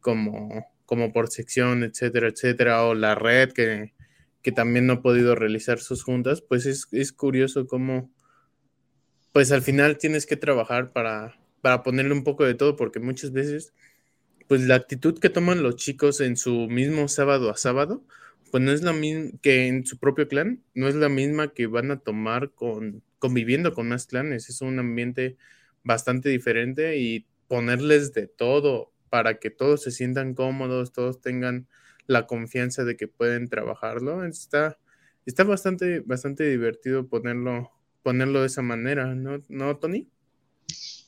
como, 0.00 0.66
como 0.84 1.12
por 1.12 1.28
sección, 1.30 1.84
etcétera, 1.84 2.28
etcétera, 2.28 2.84
o 2.84 2.94
la 2.94 3.14
red 3.14 3.52
que, 3.52 3.94
que 4.42 4.52
también 4.52 4.86
no 4.86 4.94
ha 4.94 5.02
podido 5.02 5.34
realizar 5.34 5.78
sus 5.78 6.02
juntas, 6.02 6.42
pues 6.42 6.66
es, 6.66 6.88
es 6.92 7.12
curioso 7.12 7.66
cómo, 7.66 8.12
pues 9.32 9.52
al 9.52 9.62
final 9.62 9.98
tienes 9.98 10.26
que 10.26 10.36
trabajar 10.36 10.92
para, 10.92 11.36
para 11.62 11.82
ponerle 11.82 12.12
un 12.12 12.24
poco 12.24 12.44
de 12.44 12.54
todo, 12.54 12.76
porque 12.76 13.00
muchas 13.00 13.32
veces, 13.32 13.72
pues 14.48 14.62
la 14.62 14.74
actitud 14.76 15.18
que 15.18 15.30
toman 15.30 15.62
los 15.62 15.76
chicos 15.76 16.20
en 16.20 16.36
su 16.36 16.68
mismo 16.68 17.08
sábado 17.08 17.50
a 17.50 17.56
sábado, 17.56 18.04
pues 18.50 18.62
no 18.62 18.72
es 18.72 18.82
la 18.82 18.92
misma 18.92 19.30
que 19.40 19.68
en 19.68 19.86
su 19.86 19.98
propio 19.98 20.28
clan, 20.28 20.62
no 20.74 20.88
es 20.88 20.94
la 20.94 21.08
misma 21.08 21.54
que 21.54 21.66
van 21.66 21.90
a 21.90 22.00
tomar 22.00 22.50
con 22.52 23.02
conviviendo 23.18 23.72
con 23.72 23.88
más 23.88 24.06
clanes, 24.06 24.48
es 24.48 24.60
un 24.62 24.80
ambiente 24.80 25.36
bastante 25.84 26.28
diferente 26.28 26.98
y 26.98 27.24
ponerles 27.46 28.12
de 28.12 28.26
todo 28.26 28.92
para 29.10 29.38
que 29.38 29.48
todos 29.48 29.82
se 29.82 29.92
sientan 29.92 30.34
cómodos, 30.34 30.92
todos 30.92 31.20
tengan 31.20 31.68
la 32.06 32.26
confianza 32.26 32.82
de 32.84 32.96
que 32.96 33.06
pueden 33.06 33.48
trabajarlo, 33.48 34.24
está, 34.24 34.76
está 35.24 35.44
bastante, 35.44 36.00
bastante 36.00 36.50
divertido 36.50 37.06
ponerlo, 37.06 37.70
ponerlo 38.02 38.40
de 38.40 38.46
esa 38.46 38.62
manera, 38.62 39.14
¿no, 39.14 39.40
¿No 39.48 39.76
Tony? 39.76 40.08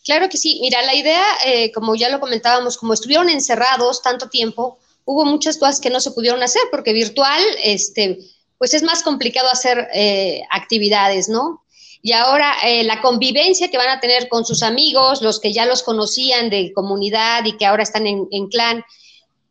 Claro 0.04 0.28
que 0.28 0.36
sí. 0.36 0.58
Mira, 0.60 0.82
la 0.82 0.94
idea, 0.94 1.24
eh, 1.46 1.72
como 1.72 1.96
ya 1.96 2.10
lo 2.10 2.20
comentábamos, 2.20 2.76
como 2.76 2.92
estuvieron 2.92 3.30
encerrados 3.30 4.02
tanto 4.02 4.28
tiempo, 4.28 4.78
hubo 5.06 5.24
muchas 5.24 5.56
cosas 5.56 5.80
que 5.80 5.90
no 5.90 5.98
se 5.98 6.10
pudieron 6.10 6.42
hacer 6.42 6.62
porque 6.70 6.92
virtual, 6.92 7.42
este, 7.62 8.18
pues 8.58 8.74
es 8.74 8.82
más 8.82 9.02
complicado 9.02 9.48
hacer 9.48 9.88
eh, 9.94 10.42
actividades, 10.50 11.28
¿no? 11.28 11.62
Y 12.02 12.12
ahora 12.12 12.52
eh, 12.64 12.84
la 12.84 13.00
convivencia 13.00 13.70
que 13.70 13.78
van 13.78 13.88
a 13.88 14.00
tener 14.00 14.28
con 14.28 14.44
sus 14.44 14.62
amigos, 14.62 15.22
los 15.22 15.40
que 15.40 15.54
ya 15.54 15.64
los 15.64 15.82
conocían 15.82 16.50
de 16.50 16.70
comunidad 16.74 17.46
y 17.46 17.56
que 17.56 17.64
ahora 17.64 17.82
están 17.82 18.06
en, 18.06 18.48
clan, 18.48 18.84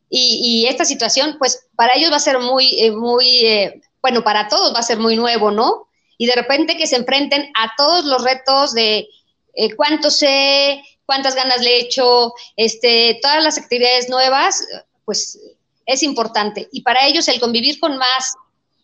y, 0.08 0.68
esta 0.70 0.86
situación, 0.86 1.38
pues 1.40 1.66
para 1.76 1.96
ellos 1.96 2.12
va 2.12 2.18
a 2.18 2.20
ser 2.20 2.38
muy, 2.38 2.92
muy, 2.92 3.82
bueno, 4.04 4.24
para 4.24 4.48
todos 4.48 4.72
va 4.76 4.80
a 4.80 4.84
ser 4.84 5.00
muy 5.00 5.16
nuevo, 5.16 5.50
¿no? 5.50 5.88
Y 6.20 6.28
de 6.28 6.36
repente 6.36 6.78
que 6.78 6.86
se 6.86 6.98
enfrenten 6.98 7.52
a 7.56 7.74
todos 7.76 8.06
los 8.06 8.24
retos 8.24 8.76
de 8.76 9.08
eh, 9.54 9.76
cuánto 9.76 10.10
sé, 10.10 10.84
cuántas 11.06 11.36
ganas 11.36 11.62
le 11.62 11.70
he 11.70 11.80
hecho, 11.82 12.34
este, 12.56 13.20
todas 13.22 13.44
las 13.44 13.58
actividades 13.58 14.10
nuevas, 14.10 14.64
pues 15.06 15.40
es 15.86 16.04
importante. 16.04 16.70
Y 16.72 16.82
para 16.82 17.06
ellos 17.06 17.28
el 17.28 17.40
convivir 17.40 17.80
con 17.80 17.98
más 17.98 18.34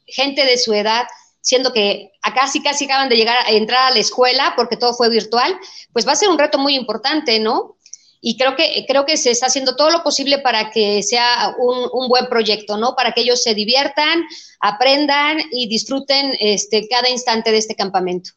gente 0.05 0.45
de 0.45 0.57
su 0.57 0.73
edad, 0.73 1.07
siendo 1.41 1.71
que 1.71 2.11
acá 2.21 2.47
sí 2.47 2.61
casi 2.61 2.85
acaban 2.85 3.09
de 3.09 3.15
llegar 3.15 3.37
a 3.45 3.51
entrar 3.51 3.87
a 3.87 3.91
la 3.91 3.99
escuela 3.99 4.53
porque 4.55 4.77
todo 4.77 4.93
fue 4.93 5.09
virtual, 5.09 5.57
pues 5.93 6.07
va 6.07 6.13
a 6.13 6.15
ser 6.15 6.29
un 6.29 6.37
reto 6.37 6.57
muy 6.57 6.75
importante, 6.75 7.39
¿no? 7.39 7.77
Y 8.21 8.37
creo 8.37 8.55
que, 8.57 8.85
creo 8.85 9.05
que 9.05 9.15
se 9.15 9.31
está 9.31 9.45
haciendo 9.45 9.77
todo 9.77 9.91
lo 9.91 10.03
posible 10.03 10.39
para 10.39 10.71
que 10.71 11.01
sea 11.03 11.55
un, 11.57 12.09
buen 12.09 12.27
proyecto, 12.27 12.75
¿no? 12.77 12.93
Para 12.93 13.13
que 13.13 13.21
ellos 13.21 13.41
se 13.41 13.53
diviertan, 13.53 14.25
aprendan 14.59 15.39
y 15.51 15.69
disfruten 15.69 16.35
este, 16.39 16.87
cada 16.89 17.09
instante 17.09 17.51
de 17.51 17.59
este 17.59 17.75
campamento. 17.75 18.31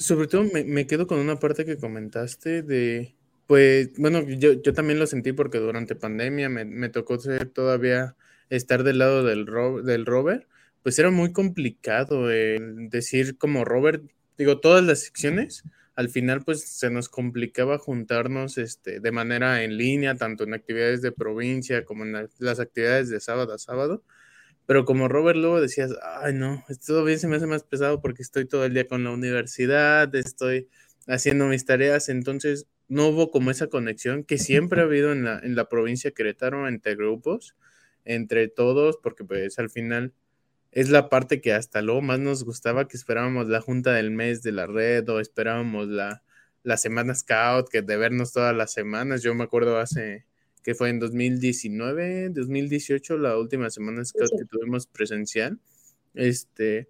Sobre 0.00 0.26
todo 0.26 0.44
me, 0.44 0.86
quedo 0.86 1.06
con 1.06 1.18
una 1.20 1.38
parte 1.38 1.64
que 1.64 1.76
comentaste 1.76 2.62
de, 2.62 3.14
pues, 3.46 3.90
bueno, 3.98 4.26
yo, 4.26 4.54
yo 4.54 4.72
también 4.72 4.98
lo 4.98 5.06
sentí 5.06 5.32
porque 5.32 5.58
durante 5.58 5.94
pandemia 5.94 6.48
me, 6.48 6.64
me 6.64 6.88
tocó 6.88 7.18
todavía 7.52 8.16
estar 8.48 8.82
del 8.82 8.98
lado 8.98 9.24
del, 9.24 9.46
del 9.84 10.06
Robert, 10.06 10.48
pues 10.82 10.98
era 10.98 11.10
muy 11.10 11.32
complicado 11.32 12.28
decir 12.28 13.36
como 13.36 13.64
Robert, 13.66 14.02
digo, 14.38 14.58
todas 14.60 14.82
las 14.82 15.00
secciones, 15.00 15.64
al 15.94 16.08
final 16.08 16.42
pues 16.44 16.62
se 16.64 16.88
nos 16.88 17.10
complicaba 17.10 17.76
juntarnos 17.76 18.56
este, 18.56 19.00
de 19.00 19.12
manera 19.12 19.62
en 19.64 19.76
línea, 19.76 20.14
tanto 20.14 20.44
en 20.44 20.54
actividades 20.54 21.02
de 21.02 21.12
provincia 21.12 21.84
como 21.84 22.04
en 22.04 22.30
las 22.38 22.58
actividades 22.58 23.10
de 23.10 23.20
sábado 23.20 23.52
a 23.52 23.58
sábado. 23.58 24.02
Pero 24.70 24.84
como 24.84 25.08
Robert 25.08 25.36
luego 25.36 25.60
decías, 25.60 25.90
ay 26.22 26.32
no, 26.32 26.64
esto 26.68 27.02
bien 27.02 27.18
se 27.18 27.26
me 27.26 27.34
hace 27.34 27.46
más 27.48 27.64
pesado 27.64 28.00
porque 28.00 28.22
estoy 28.22 28.46
todo 28.46 28.64
el 28.64 28.72
día 28.72 28.86
con 28.86 29.02
la 29.02 29.10
universidad, 29.10 30.14
estoy 30.14 30.68
haciendo 31.08 31.46
mis 31.46 31.64
tareas, 31.64 32.08
entonces 32.08 32.68
no 32.86 33.08
hubo 33.08 33.32
como 33.32 33.50
esa 33.50 33.66
conexión 33.66 34.22
que 34.22 34.38
siempre 34.38 34.80
ha 34.80 34.84
habido 34.84 35.10
en 35.10 35.24
la, 35.24 35.40
en 35.40 35.56
la 35.56 35.68
provincia 35.68 36.10
de 36.10 36.14
Querétaro 36.14 36.68
entre 36.68 36.94
grupos, 36.94 37.56
entre 38.04 38.46
todos, 38.46 38.96
porque 39.02 39.24
pues 39.24 39.58
al 39.58 39.70
final 39.70 40.14
es 40.70 40.88
la 40.88 41.08
parte 41.08 41.40
que 41.40 41.52
hasta 41.52 41.82
luego 41.82 42.00
más 42.00 42.20
nos 42.20 42.44
gustaba, 42.44 42.86
que 42.86 42.96
esperábamos 42.96 43.48
la 43.48 43.60
junta 43.60 43.92
del 43.92 44.12
mes 44.12 44.40
de 44.44 44.52
la 44.52 44.68
red 44.68 45.08
o 45.08 45.18
esperábamos 45.18 45.88
la, 45.88 46.22
la 46.62 46.76
semana 46.76 47.12
scout, 47.16 47.68
que 47.68 47.82
de 47.82 47.96
vernos 47.96 48.32
todas 48.32 48.54
las 48.54 48.72
semanas. 48.72 49.24
Yo 49.24 49.34
me 49.34 49.42
acuerdo 49.42 49.78
hace 49.78 50.26
que 50.62 50.74
fue 50.74 50.90
en 50.90 50.98
2019, 50.98 52.30
2018, 52.30 53.18
la 53.18 53.38
última 53.38 53.70
semana 53.70 54.02
que 54.02 54.44
tuvimos 54.44 54.86
presencial. 54.86 55.58
Este, 56.14 56.88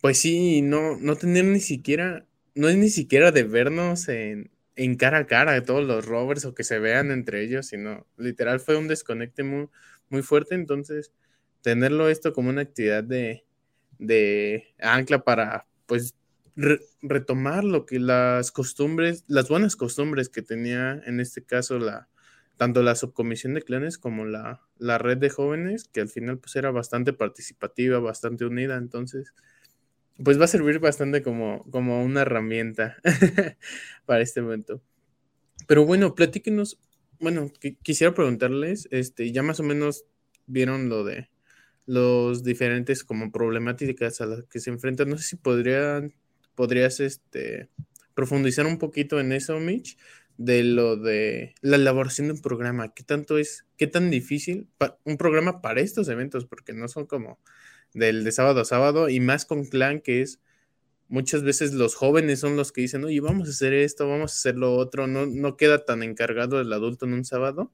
pues 0.00 0.18
sí, 0.18 0.62
no, 0.62 0.96
no 0.98 1.16
tener 1.16 1.44
ni 1.44 1.60
siquiera, 1.60 2.26
no 2.54 2.68
es 2.68 2.76
ni 2.76 2.90
siquiera 2.90 3.32
de 3.32 3.44
vernos 3.44 4.08
en, 4.08 4.50
en 4.76 4.96
cara 4.96 5.18
a 5.18 5.26
cara 5.26 5.52
de 5.52 5.62
todos 5.62 5.86
los 5.86 6.06
rovers 6.06 6.44
o 6.44 6.54
que 6.54 6.64
se 6.64 6.78
vean 6.78 7.10
entre 7.10 7.42
ellos, 7.42 7.66
sino 7.66 8.06
literal 8.16 8.60
fue 8.60 8.76
un 8.76 8.88
desconecte 8.88 9.42
muy, 9.42 9.68
muy 10.08 10.22
fuerte. 10.22 10.54
Entonces, 10.54 11.12
tenerlo 11.62 12.08
esto 12.08 12.32
como 12.32 12.50
una 12.50 12.62
actividad 12.62 13.04
de, 13.04 13.44
de 13.98 14.74
ancla 14.80 15.22
para, 15.22 15.66
pues, 15.86 16.14
retomar 17.02 17.64
lo 17.64 17.86
que 17.86 17.98
las 17.98 18.50
costumbres, 18.52 19.24
las 19.28 19.48
buenas 19.48 19.76
costumbres 19.76 20.28
que 20.28 20.42
tenía 20.42 21.00
en 21.06 21.20
este 21.20 21.42
caso 21.42 21.78
la, 21.78 22.08
tanto 22.60 22.82
la 22.82 22.94
subcomisión 22.94 23.54
de 23.54 23.62
clanes 23.62 23.96
como 23.96 24.26
la, 24.26 24.60
la, 24.76 24.98
red 24.98 25.16
de 25.16 25.30
jóvenes, 25.30 25.84
que 25.84 26.02
al 26.02 26.10
final 26.10 26.36
pues 26.36 26.56
era 26.56 26.70
bastante 26.70 27.14
participativa, 27.14 28.00
bastante 28.00 28.44
unida, 28.44 28.76
entonces 28.76 29.32
pues 30.22 30.38
va 30.38 30.44
a 30.44 30.48
servir 30.48 30.78
bastante 30.78 31.22
como, 31.22 31.64
como 31.70 32.04
una 32.04 32.20
herramienta 32.20 32.98
para 34.04 34.20
este 34.20 34.42
momento. 34.42 34.82
Pero 35.68 35.86
bueno, 35.86 36.14
platíquenos, 36.14 36.78
bueno, 37.18 37.50
quisiera 37.82 38.12
preguntarles, 38.12 38.88
este, 38.90 39.32
ya 39.32 39.42
más 39.42 39.58
o 39.60 39.62
menos 39.62 40.04
vieron 40.44 40.90
lo 40.90 41.02
de 41.02 41.30
los 41.86 42.44
diferentes 42.44 43.04
como 43.04 43.32
problemáticas 43.32 44.20
a 44.20 44.26
las 44.26 44.44
que 44.44 44.60
se 44.60 44.68
enfrentan, 44.68 45.08
no 45.08 45.16
sé 45.16 45.28
si 45.28 45.36
podrían, 45.36 46.12
podrías 46.54 47.00
este, 47.00 47.70
profundizar 48.12 48.66
un 48.66 48.76
poquito 48.76 49.18
en 49.18 49.32
eso, 49.32 49.58
Mitch, 49.58 49.96
de 50.40 50.64
lo 50.64 50.96
de 50.96 51.54
la 51.60 51.76
elaboración 51.76 52.28
de 52.28 52.32
un 52.32 52.40
programa, 52.40 52.94
qué 52.94 53.02
tanto 53.02 53.36
es, 53.36 53.66
qué 53.76 53.86
tan 53.86 54.08
difícil 54.08 54.68
un 55.04 55.18
programa 55.18 55.60
para 55.60 55.82
estos 55.82 56.08
eventos, 56.08 56.46
porque 56.46 56.72
no 56.72 56.88
son 56.88 57.04
como 57.04 57.38
del 57.92 58.24
de 58.24 58.32
sábado 58.32 58.62
a 58.62 58.64
sábado 58.64 59.10
y 59.10 59.20
más 59.20 59.44
con 59.44 59.66
clan 59.66 60.00
que 60.00 60.22
es 60.22 60.40
muchas 61.08 61.42
veces 61.42 61.74
los 61.74 61.94
jóvenes 61.94 62.40
son 62.40 62.56
los 62.56 62.72
que 62.72 62.80
dicen, 62.80 63.04
oye, 63.04 63.20
vamos 63.20 63.48
a 63.48 63.50
hacer 63.50 63.74
esto, 63.74 64.08
vamos 64.08 64.32
a 64.32 64.36
hacer 64.36 64.56
lo 64.56 64.74
otro, 64.76 65.06
no, 65.06 65.26
no 65.26 65.58
queda 65.58 65.84
tan 65.84 66.02
encargado 66.02 66.58
el 66.58 66.72
adulto 66.72 67.04
en 67.04 67.12
un 67.12 67.26
sábado, 67.26 67.70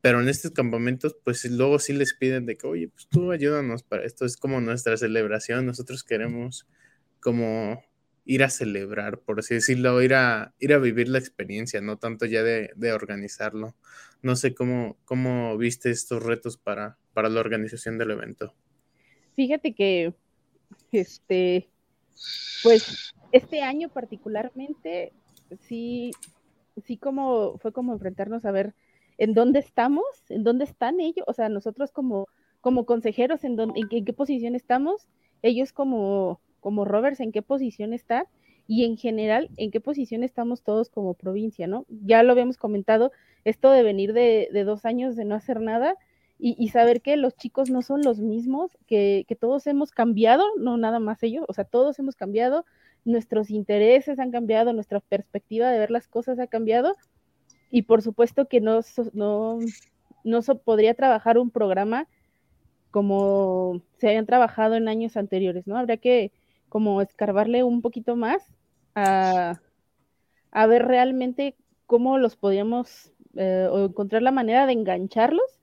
pero 0.00 0.20
en 0.20 0.28
estos 0.28 0.50
campamentos, 0.50 1.16
pues 1.22 1.44
luego 1.44 1.78
sí 1.78 1.92
les 1.92 2.14
piden 2.14 2.46
de 2.46 2.56
que, 2.56 2.66
oye, 2.66 2.88
pues 2.88 3.06
tú 3.06 3.30
ayúdanos 3.30 3.84
para 3.84 4.04
esto, 4.04 4.24
es 4.24 4.36
como 4.36 4.60
nuestra 4.60 4.96
celebración, 4.96 5.66
nosotros 5.66 6.02
queremos 6.02 6.66
como 7.20 7.80
ir 8.24 8.44
a 8.44 8.50
celebrar, 8.50 9.18
por 9.18 9.40
así 9.40 9.54
decirlo, 9.54 10.00
ir 10.02 10.14
a, 10.14 10.54
ir 10.60 10.72
a 10.72 10.78
vivir 10.78 11.08
la 11.08 11.18
experiencia, 11.18 11.80
no 11.80 11.98
tanto 11.98 12.26
ya 12.26 12.42
de, 12.42 12.92
organizarlo. 12.92 13.74
No 14.22 14.36
sé 14.36 14.54
cómo, 14.54 14.96
cómo 15.04 15.56
viste 15.58 15.90
estos 15.90 16.22
retos 16.22 16.56
para, 16.56 16.98
para 17.12 17.28
la 17.28 17.40
organización 17.40 17.98
del 17.98 18.12
evento. 18.12 18.54
Fíjate 19.34 19.74
que, 19.74 20.14
este, 20.92 21.68
pues, 22.62 23.14
este 23.32 23.62
año 23.62 23.88
particularmente, 23.88 25.12
sí, 25.60 26.12
sí 26.84 26.96
como, 26.96 27.58
fue 27.58 27.72
como 27.72 27.92
enfrentarnos 27.92 28.44
a 28.44 28.52
ver 28.52 28.74
en 29.18 29.34
dónde 29.34 29.58
estamos, 29.58 30.04
en 30.28 30.44
dónde 30.44 30.64
están 30.64 31.00
ellos, 31.00 31.24
o 31.26 31.32
sea, 31.32 31.48
nosotros 31.48 31.90
como, 31.90 32.28
como 32.60 32.86
consejeros, 32.86 33.42
en, 33.44 33.56
dónde, 33.56 33.80
en 33.80 34.04
qué 34.04 34.12
posición 34.12 34.54
estamos, 34.54 35.08
ellos 35.42 35.72
como 35.72 36.40
como 36.62 36.86
Roberts, 36.86 37.20
en 37.20 37.32
qué 37.32 37.42
posición 37.42 37.92
está 37.92 38.26
y 38.66 38.84
en 38.84 38.96
general 38.96 39.50
en 39.56 39.70
qué 39.70 39.80
posición 39.80 40.22
estamos 40.22 40.62
todos 40.62 40.88
como 40.88 41.14
provincia, 41.14 41.66
¿no? 41.66 41.84
Ya 41.88 42.22
lo 42.22 42.32
habíamos 42.32 42.56
comentado, 42.56 43.12
esto 43.44 43.70
de 43.70 43.82
venir 43.82 44.12
de, 44.12 44.48
dos 44.64 44.86
años 44.86 45.16
de 45.16 45.24
no 45.24 45.34
hacer 45.34 45.60
nada 45.60 45.96
y, 46.38 46.68
saber 46.70 47.02
que 47.02 47.16
los 47.16 47.36
chicos 47.36 47.70
no 47.70 47.82
son 47.82 48.02
los 48.02 48.18
mismos, 48.18 48.76
que, 48.88 49.24
todos 49.38 49.66
hemos 49.68 49.92
cambiado, 49.92 50.44
no 50.58 50.76
nada 50.76 50.98
más 50.98 51.22
ellos, 51.22 51.44
o 51.48 51.52
sea, 51.52 51.64
todos 51.64 52.00
hemos 52.00 52.16
cambiado, 52.16 52.64
nuestros 53.04 53.50
intereses 53.50 54.18
han 54.18 54.32
cambiado, 54.32 54.72
nuestra 54.72 54.98
perspectiva 54.98 55.70
de 55.70 55.78
ver 55.78 55.92
las 55.92 56.08
cosas 56.08 56.40
ha 56.40 56.48
cambiado 56.48 56.96
y 57.70 57.82
por 57.82 58.02
supuesto 58.02 58.48
que 58.48 58.60
no, 58.60 58.80
no, 59.12 59.60
no 60.24 60.42
podría 60.64 60.94
trabajar 60.94 61.38
un 61.38 61.50
programa 61.50 62.08
como 62.90 63.80
se 63.98 64.08
hayan 64.08 64.26
trabajado 64.26 64.74
en 64.74 64.88
años 64.88 65.16
anteriores, 65.16 65.66
¿no? 65.66 65.76
Habría 65.76 65.96
que 65.96 66.32
como 66.72 67.02
escarbarle 67.02 67.64
un 67.64 67.82
poquito 67.82 68.16
más 68.16 68.42
a, 68.94 69.60
ver 70.54 70.86
realmente 70.86 71.54
cómo 71.84 72.16
los 72.16 72.34
podíamos 72.36 73.12
eh, 73.36 73.68
o 73.70 73.84
encontrar 73.84 74.22
la 74.22 74.30
manera 74.30 74.64
de 74.64 74.72
engancharlos, 74.72 75.60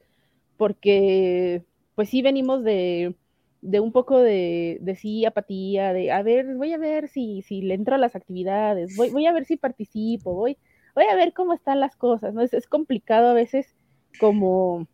porque 0.55 1.63
pues 1.95 2.09
sí 2.09 2.21
venimos 2.21 2.63
de, 2.63 3.15
un 3.63 3.91
poco 3.91 4.19
de, 4.19 4.77
de, 4.81 4.95
sí 4.95 5.25
apatía, 5.25 5.93
de 5.93 6.11
a 6.11 6.21
ver, 6.21 6.55
voy 6.55 6.73
a 6.73 6.77
ver 6.77 7.07
si, 7.07 7.41
si 7.41 7.63
le 7.63 7.73
entro 7.73 7.95
a 7.95 7.97
las 7.97 8.15
actividades, 8.15 8.95
voy, 8.95 9.09
voy 9.09 9.25
a 9.25 9.33
ver 9.33 9.45
si 9.45 9.57
participo, 9.57 10.35
voy, 10.35 10.57
voy 10.93 11.05
a 11.05 11.15
ver 11.15 11.33
cómo 11.33 11.53
están 11.53 11.79
las 11.79 11.95
cosas, 11.95 12.35
¿no? 12.35 12.43
Es, 12.43 12.53
es 12.53 12.67
complicado 12.67 13.29
a 13.29 13.33
veces 13.33 13.75
como, 14.19 14.85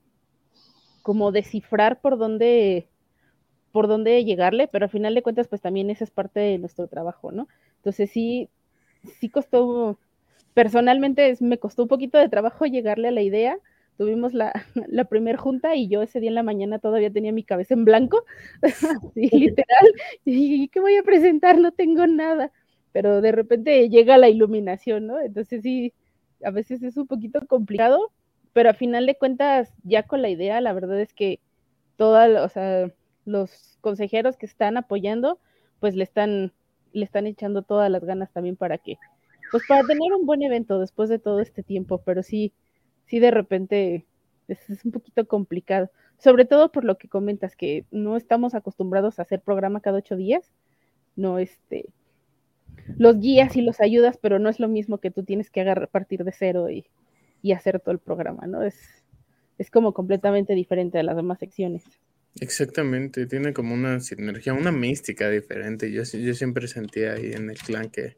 como 1.02 1.34
descifrar 1.34 2.00
por 2.00 2.18
dónde, 2.18 2.88
por 3.76 3.90
dónde 3.90 4.24
llegarle, 4.24 4.70
pero 4.70 4.86
al 4.86 4.90
final 4.90 5.14
de 5.16 5.22
cuentas, 5.22 5.50
pues 5.50 5.62
también 5.62 5.90
esa 5.90 6.06
es 6.06 6.10
parte 6.10 6.40
de 6.40 6.58
nuestro 6.58 6.88
trabajo, 6.88 7.34
¿no? 7.34 7.50
Entonces 7.76 8.10
sí, 8.10 8.48
sí 9.20 9.28
costó, 9.28 10.00
personalmente 10.54 11.36
me 11.42 11.58
costó 11.58 11.82
un 11.82 11.90
poquito 11.90 12.18
de 12.18 12.30
trabajo 12.30 12.66
llegarle 12.66 13.10
a 13.10 13.12
la 13.12 13.22
idea. 13.22 13.58
Tuvimos 13.98 14.34
la, 14.34 14.54
la 14.88 15.04
primer 15.04 15.36
junta 15.36 15.76
y 15.76 15.90
yo 15.90 16.02
ese 16.02 16.22
día 16.22 16.30
en 16.30 16.36
la 16.36 16.44
mañana 16.44 16.80
todavía 16.80 17.12
tenía 17.12 17.34
mi 17.34 17.44
cabeza 17.44 17.74
en 17.74 17.84
blanco, 17.84 18.24
literal, 19.14 19.88
y 20.24 20.70
¿qué 20.70 20.80
voy 20.80 20.96
a 20.96 21.04
presentar? 21.04 21.58
No 21.58 21.74
tengo 21.74 22.08
nada, 22.08 22.54
pero 22.94 23.20
de 23.20 23.34
repente 23.34 23.90
llega 23.90 24.18
la 24.18 24.30
iluminación, 24.30 25.06
¿no? 25.06 25.20
Entonces 25.20 25.64
sí, 25.64 25.92
a 26.46 26.52
veces 26.52 26.82
es 26.82 26.96
un 26.96 27.08
poquito 27.08 27.46
complicado, 27.46 28.14
pero 28.54 28.70
a 28.70 28.74
final 28.74 29.06
de 29.06 29.18
cuentas, 29.18 29.74
ya 29.84 30.04
con 30.04 30.22
la 30.22 30.30
idea, 30.30 30.62
la 30.62 30.72
verdad 30.72 31.02
es 31.02 31.14
que 31.14 31.42
toda, 31.98 32.42
o 32.42 32.48
sea, 32.48 32.90
los 33.26 33.78
consejeros 33.82 34.38
que 34.38 34.46
están 34.46 34.78
apoyando, 34.78 35.40
pues 35.80 35.96
le 35.96 36.04
están, 36.04 36.54
le 36.94 37.06
están 37.06 37.28
echando 37.28 37.64
todas 37.64 37.90
las 37.92 38.04
ganas 38.04 38.32
también 38.32 38.56
para 38.56 38.78
que, 38.78 38.98
pues 39.52 39.64
para 39.68 39.86
tener 39.86 40.14
un 40.14 40.26
buen 40.26 40.42
evento 40.44 40.80
después 40.80 41.10
de 41.10 41.20
todo 41.20 41.40
este 41.40 41.64
tiempo, 41.64 42.02
pero 42.06 42.24
sí, 42.24 42.54
sí 43.06 43.20
de 43.20 43.32
repente 43.32 44.06
es, 44.48 44.86
un 44.86 44.92
poquito 44.92 45.28
complicado, 45.28 45.90
sobre 46.18 46.46
todo 46.46 46.72
por 46.72 46.86
lo 46.86 46.98
que 46.98 47.10
comentas, 47.10 47.56
que 47.56 47.86
no 47.92 48.16
estamos 48.16 48.56
acostumbrados 48.56 49.20
a 49.20 49.24
hacer 49.24 49.42
programa 49.42 49.82
cada 49.82 49.98
ocho 49.98 50.16
días, 50.16 50.52
no 51.16 51.40
este, 51.40 51.86
los 52.98 53.20
guías 53.20 53.56
y 53.56 53.62
los 53.62 53.82
ayudas, 53.82 54.18
pero 54.18 54.40
no 54.40 54.50
es 54.50 54.60
lo 54.60 54.68
mismo 54.68 55.00
que 55.00 55.12
tú 55.12 55.24
tienes 55.24 55.50
que 55.50 55.62
agarrar, 55.62 55.90
partir 55.90 56.24
de 56.24 56.32
cero 56.32 56.70
y, 56.70 56.86
y 57.42 57.52
hacer 57.52 57.80
todo 57.80 57.92
el 57.92 58.00
programa, 58.00 58.48
¿no? 58.48 58.64
Es, 58.64 59.04
es 59.58 59.72
como 59.72 59.94
completamente 59.94 60.54
diferente 60.54 61.00
a 61.00 61.04
las 61.04 61.16
demás 61.16 61.40
secciones. 61.40 61.84
Exactamente, 62.42 63.28
tiene 63.28 63.54
como 63.54 63.74
una 63.74 64.02
sinergia, 64.02 64.54
una 64.54 64.72
mística 64.72 65.30
diferente. 65.30 65.92
Yo, 65.92 66.04
yo 66.04 66.34
siempre 66.34 66.68
sentía 66.68 67.14
ahí 67.14 67.32
en 67.32 67.50
el 67.50 67.58
clan 67.58 67.90
que, 67.90 68.18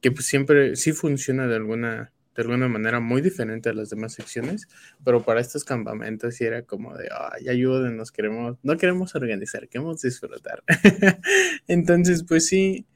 que 0.00 0.12
pues 0.12 0.26
siempre 0.26 0.76
sí 0.76 0.92
funciona 0.92 1.48
de 1.48 1.56
alguna, 1.56 2.12
de 2.36 2.42
alguna 2.42 2.68
manera 2.68 3.00
muy 3.00 3.22
diferente 3.22 3.68
a 3.68 3.72
las 3.72 3.90
demás 3.90 4.14
secciones, 4.14 4.68
pero 5.04 5.24
para 5.24 5.40
estos 5.40 5.64
campamentos 5.64 6.36
sí 6.36 6.44
era 6.44 6.62
como 6.62 6.96
de, 6.96 7.08
ay, 7.10 7.48
ayúdenos, 7.48 8.12
queremos, 8.12 8.56
no 8.62 8.76
queremos 8.76 9.16
organizar, 9.16 9.68
queremos 9.68 10.00
disfrutar. 10.00 10.62
Entonces, 11.66 12.22
pues 12.22 12.46
sí, 12.46 12.86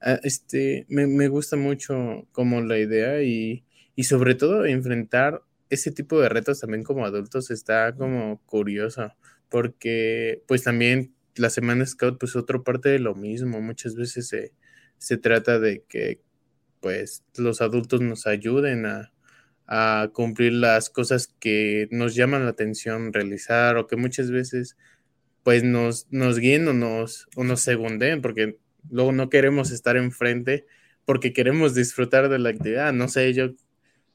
ah, 0.00 0.20
este, 0.22 0.86
me, 0.88 1.08
me, 1.08 1.26
gusta 1.26 1.56
mucho 1.56 2.28
como 2.30 2.60
la 2.60 2.78
idea 2.78 3.20
y, 3.22 3.64
y 3.96 4.04
sobre 4.04 4.36
todo 4.36 4.64
enfrentar 4.64 5.42
ese 5.70 5.90
tipo 5.90 6.20
de 6.20 6.28
retos 6.28 6.60
también 6.60 6.84
como 6.84 7.04
adultos 7.04 7.50
está 7.50 7.94
como 7.96 8.40
curioso 8.46 9.12
porque 9.50 10.42
pues 10.46 10.62
también 10.64 11.14
la 11.36 11.50
Semana 11.50 11.84
Scout 11.86 12.18
pues 12.18 12.36
otra 12.36 12.62
parte 12.62 12.88
de 12.88 12.98
lo 13.00 13.14
mismo, 13.14 13.60
muchas 13.60 13.94
veces 13.96 14.28
se, 14.28 14.52
se 14.98 15.16
trata 15.18 15.58
de 15.58 15.84
que 15.88 16.20
pues 16.80 17.24
los 17.36 17.60
adultos 17.60 18.00
nos 18.00 18.26
ayuden 18.26 18.86
a, 18.86 19.12
a, 19.66 20.10
cumplir 20.12 20.54
las 20.54 20.90
cosas 20.90 21.34
que 21.40 21.88
nos 21.90 22.14
llaman 22.14 22.44
la 22.44 22.50
atención 22.50 23.12
realizar 23.12 23.76
o 23.76 23.86
que 23.86 23.96
muchas 23.96 24.30
veces 24.30 24.76
pues 25.42 25.64
nos, 25.64 26.06
nos 26.10 26.38
guíen 26.38 26.68
o 26.68 26.72
nos, 26.72 27.28
o 27.36 27.44
nos 27.44 27.60
segunden 27.60 28.22
porque 28.22 28.58
luego 28.90 29.12
no 29.12 29.28
queremos 29.30 29.70
estar 29.70 29.96
enfrente 29.96 30.66
porque 31.04 31.32
queremos 31.32 31.74
disfrutar 31.74 32.28
de 32.28 32.38
la 32.38 32.50
actividad. 32.50 32.92
No 32.92 33.08
sé, 33.08 33.32
yo, 33.34 33.50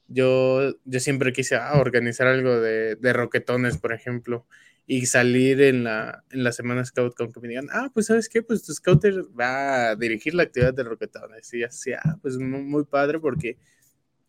yo, 0.08 0.75
yo 0.86 1.00
siempre 1.00 1.34
quise 1.34 1.56
ah, 1.56 1.74
organizar 1.80 2.27
algo 2.27 2.60
de, 2.60 2.96
de 2.96 3.13
roquetones, 3.13 3.77
por 3.77 3.92
ejemplo, 3.94 4.48
y 4.88 5.08
salir 5.08 5.62
en 5.62 5.84
la, 5.84 6.24
en 6.30 6.44
la 6.44 6.51
semana 6.51 6.86
scout 6.86 7.15
con 7.15 7.32
que 7.32 7.39
me 7.39 7.48
digan, 7.48 7.68
ah, 7.72 7.89
pues 7.94 8.06
sabes 8.08 8.30
qué, 8.30 8.44
pues 8.44 8.63
tu 8.63 8.74
scouter 8.74 9.24
va 9.38 9.89
a 9.89 9.96
dirigir 9.96 10.36
la 10.36 10.44
actividad 10.44 10.74
de 10.74 10.84
roquetones. 10.84 11.51
Y 11.54 11.63
así, 11.63 11.94
ah, 11.94 12.18
pues 12.22 12.38
muy, 12.38 12.86
padre 12.86 13.20
porque 13.20 13.58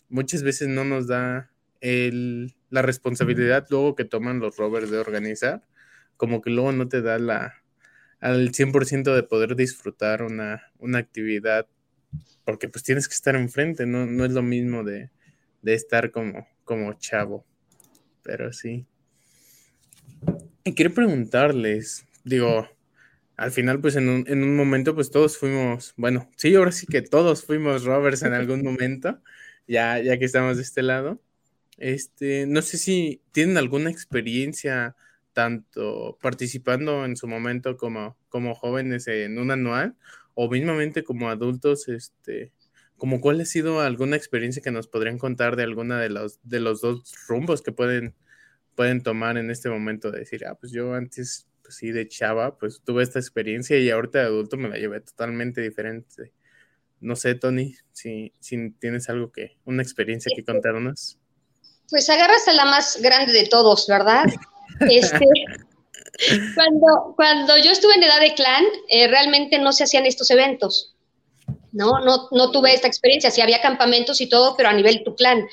muchas 0.09 0.43
veces 0.43 0.69
no 0.69 0.85
nos 0.85 1.09
da 1.09 1.51
el, 1.81 2.55
la 2.71 2.83
responsabilidad 2.83 3.67
luego 3.69 3.95
que 3.95 4.05
toman 4.05 4.41
los 4.41 4.57
rovers 4.57 4.91
de 4.91 4.99
organizar, 4.99 5.63
como 6.17 6.41
que 6.41 6.51
luego 6.51 6.73
no 6.73 6.89
te 6.89 7.03
da 7.03 7.19
la 7.19 7.55
al 8.19 8.51
100% 8.51 9.15
de 9.15 9.23
poder 9.25 9.57
disfrutar 9.57 10.23
una, 10.23 10.63
una, 10.79 10.99
actividad, 10.99 11.69
porque 12.47 12.67
pues 12.67 12.83
tienes 12.83 13.09
que 13.09 13.15
estar 13.15 13.37
enfrente, 13.37 13.85
no, 13.85 14.07
no 14.07 14.25
es 14.25 14.33
lo 14.33 14.43
mismo 14.43 14.85
de, 14.85 15.11
de 15.61 15.75
estar 15.75 16.11
como, 16.11 16.49
como 16.65 16.95
chavo, 16.95 17.45
pero 18.23 18.55
sí. 18.55 18.87
Quiero 20.75 20.93
preguntarles, 20.93 22.05
digo, 22.25 22.69
al 23.37 23.53
final, 23.53 23.81
pues 23.81 23.95
en 23.95 24.09
un, 24.09 24.25
en 24.27 24.43
un, 24.43 24.57
momento, 24.57 24.97
pues 24.97 25.11
todos 25.13 25.39
fuimos, 25.39 25.95
bueno, 25.97 26.29
sí, 26.37 26.55
ahora 26.57 26.73
sí 26.73 26.87
que 26.87 27.03
todos 27.03 27.45
fuimos 27.45 27.85
rovers 27.85 28.23
en 28.25 28.33
algún 28.35 28.65
momento, 28.65 29.21
ya, 29.69 30.01
ya 30.01 30.19
que 30.19 30.25
estamos 30.25 30.57
de 30.57 30.65
este 30.65 30.83
lado. 30.83 31.23
Este, 31.79 32.47
no 32.47 32.63
sé 32.63 32.79
si 32.79 33.23
tienen 33.33 33.59
alguna 33.59 33.91
experiencia 33.91 34.97
tanto 35.33 36.19
participando 36.21 37.05
en 37.05 37.17
su 37.17 37.29
momento 37.29 37.77
como, 37.77 38.17
como 38.29 38.55
jóvenes 38.55 39.07
en 39.07 39.39
un 39.39 39.51
anual 39.53 39.95
o 40.35 40.51
mismamente 40.51 41.05
como 41.05 41.29
adultos, 41.29 41.89
este, 41.89 42.53
como 42.97 43.21
cuál 43.21 43.41
ha 43.41 43.45
sido 43.45 43.81
alguna 43.81 44.17
experiencia 44.17 44.63
que 44.63 44.71
nos 44.73 44.89
podrían 44.89 45.19
contar 45.19 45.55
de 45.55 45.63
alguna 45.63 46.01
de 46.01 46.09
los, 46.09 46.41
de 46.43 46.61
los 46.61 46.81
dos 46.81 47.15
rumbos 47.29 47.63
que 47.63 47.73
pueden 47.73 48.15
pueden 48.77 49.03
tomar 49.03 49.39
en 49.39 49.51
este 49.51 49.69
momento 49.69 50.13
de 50.13 50.21
decir, 50.21 50.45
ah, 50.47 50.55
pues 50.55 50.71
yo 50.71 50.95
antes, 50.95 51.47
pues 51.63 51.77
sí, 51.77 51.91
de 51.91 52.07
chava, 52.07 52.57
pues 52.57 52.83
tuve 52.85 53.03
esta 53.03 53.19
experiencia 53.19 53.77
y 53.79 53.91
ahorita 53.91 54.21
de 54.21 54.27
adulto 54.27 54.57
me 54.57 54.69
la 54.69 54.77
llevé 54.77 55.01
totalmente 55.01 55.61
diferente. 55.63 56.33
No 57.01 57.17
sé, 57.17 57.35
Tony, 57.35 57.75
si, 57.93 58.33
si 58.39 58.71
tienes 58.73 59.09
algo 59.09 59.33
que, 59.33 59.57
una 59.65 59.83
experiencia 59.83 60.31
que 60.35 60.45
contarnos. 60.45 61.19
Pues 61.89 62.09
agarras 62.11 62.47
a 62.49 62.53
la 62.53 62.67
más 62.67 63.01
grande 63.03 63.33
de 63.33 63.47
todos, 63.47 63.87
¿verdad? 63.89 64.25
Este, 64.91 65.25
cuando, 66.55 67.15
cuando 67.17 67.57
yo 67.57 67.71
estuve 67.71 67.95
en 67.95 68.03
edad 68.03 68.21
de 68.21 68.35
clan, 68.35 68.63
eh, 68.89 69.09
realmente 69.09 69.59
no 69.59 69.73
se 69.73 69.85
hacían 69.85 70.05
estos 70.05 70.31
eventos. 70.31 70.95
No, 71.73 72.05
no, 72.05 72.29
no 72.31 72.51
tuve 72.51 72.75
esta 72.75 72.87
experiencia. 72.87 73.31
Sí 73.31 73.41
había 73.41 73.63
campamentos 73.63 74.21
y 74.21 74.29
todo, 74.29 74.55
pero 74.55 74.69
a 74.69 74.75
nivel 74.75 75.03
tu 75.03 75.15
clan. 75.15 75.47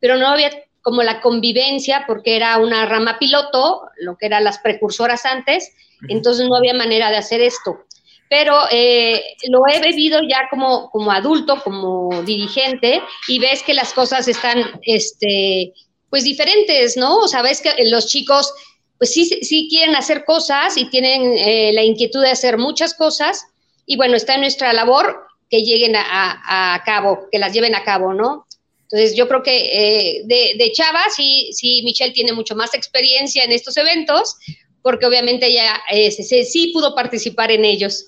Pero 0.00 0.16
no 0.16 0.28
había 0.28 0.50
como 0.82 1.02
la 1.02 1.20
convivencia, 1.20 2.04
porque 2.06 2.36
era 2.36 2.58
una 2.58 2.84
rama 2.86 3.18
piloto, 3.18 3.82
lo 3.98 4.16
que 4.18 4.26
eran 4.26 4.44
las 4.44 4.58
precursoras 4.58 5.24
antes, 5.24 5.72
entonces 6.08 6.46
no 6.48 6.56
había 6.56 6.74
manera 6.74 7.10
de 7.10 7.16
hacer 7.16 7.40
esto. 7.40 7.84
Pero 8.28 8.56
eh, 8.70 9.22
lo 9.48 9.62
he 9.72 9.80
vivido 9.80 10.20
ya 10.28 10.48
como, 10.50 10.90
como 10.90 11.12
adulto, 11.12 11.62
como 11.62 12.22
dirigente, 12.22 13.00
y 13.28 13.38
ves 13.38 13.62
que 13.62 13.74
las 13.74 13.92
cosas 13.92 14.26
están, 14.26 14.80
este, 14.82 15.72
pues 16.10 16.24
diferentes, 16.24 16.96
¿no? 16.96 17.18
O 17.18 17.28
sea, 17.28 17.42
ves 17.42 17.60
que 17.60 17.72
los 17.84 18.08
chicos, 18.08 18.52
pues 18.98 19.12
sí, 19.12 19.24
sí 19.26 19.68
quieren 19.70 19.94
hacer 19.94 20.24
cosas 20.24 20.76
y 20.76 20.86
tienen 20.90 21.34
eh, 21.36 21.72
la 21.72 21.84
inquietud 21.84 22.22
de 22.22 22.30
hacer 22.30 22.58
muchas 22.58 22.94
cosas, 22.94 23.46
y 23.86 23.96
bueno, 23.96 24.16
está 24.16 24.34
en 24.34 24.40
nuestra 24.40 24.72
labor 24.72 25.26
que 25.50 25.62
lleguen 25.62 25.94
a, 25.94 26.74
a 26.74 26.82
cabo, 26.84 27.28
que 27.30 27.38
las 27.38 27.52
lleven 27.52 27.74
a 27.74 27.84
cabo, 27.84 28.14
¿no? 28.14 28.46
Entonces, 28.92 29.16
yo 29.16 29.26
creo 29.26 29.42
que 29.42 29.56
eh, 29.56 30.22
de, 30.26 30.62
de, 30.62 30.70
Chava, 30.72 31.00
sí, 31.16 31.48
sí, 31.54 31.80
Michelle 31.82 32.12
tiene 32.12 32.34
mucho 32.34 32.54
más 32.54 32.74
experiencia 32.74 33.42
en 33.42 33.50
estos 33.50 33.78
eventos, 33.78 34.36
porque 34.82 35.06
obviamente 35.06 35.46
ella 35.46 35.80
eh, 35.90 36.10
sí 36.10 36.70
pudo 36.74 36.94
participar 36.94 37.50
en 37.50 37.64
ellos. 37.64 38.06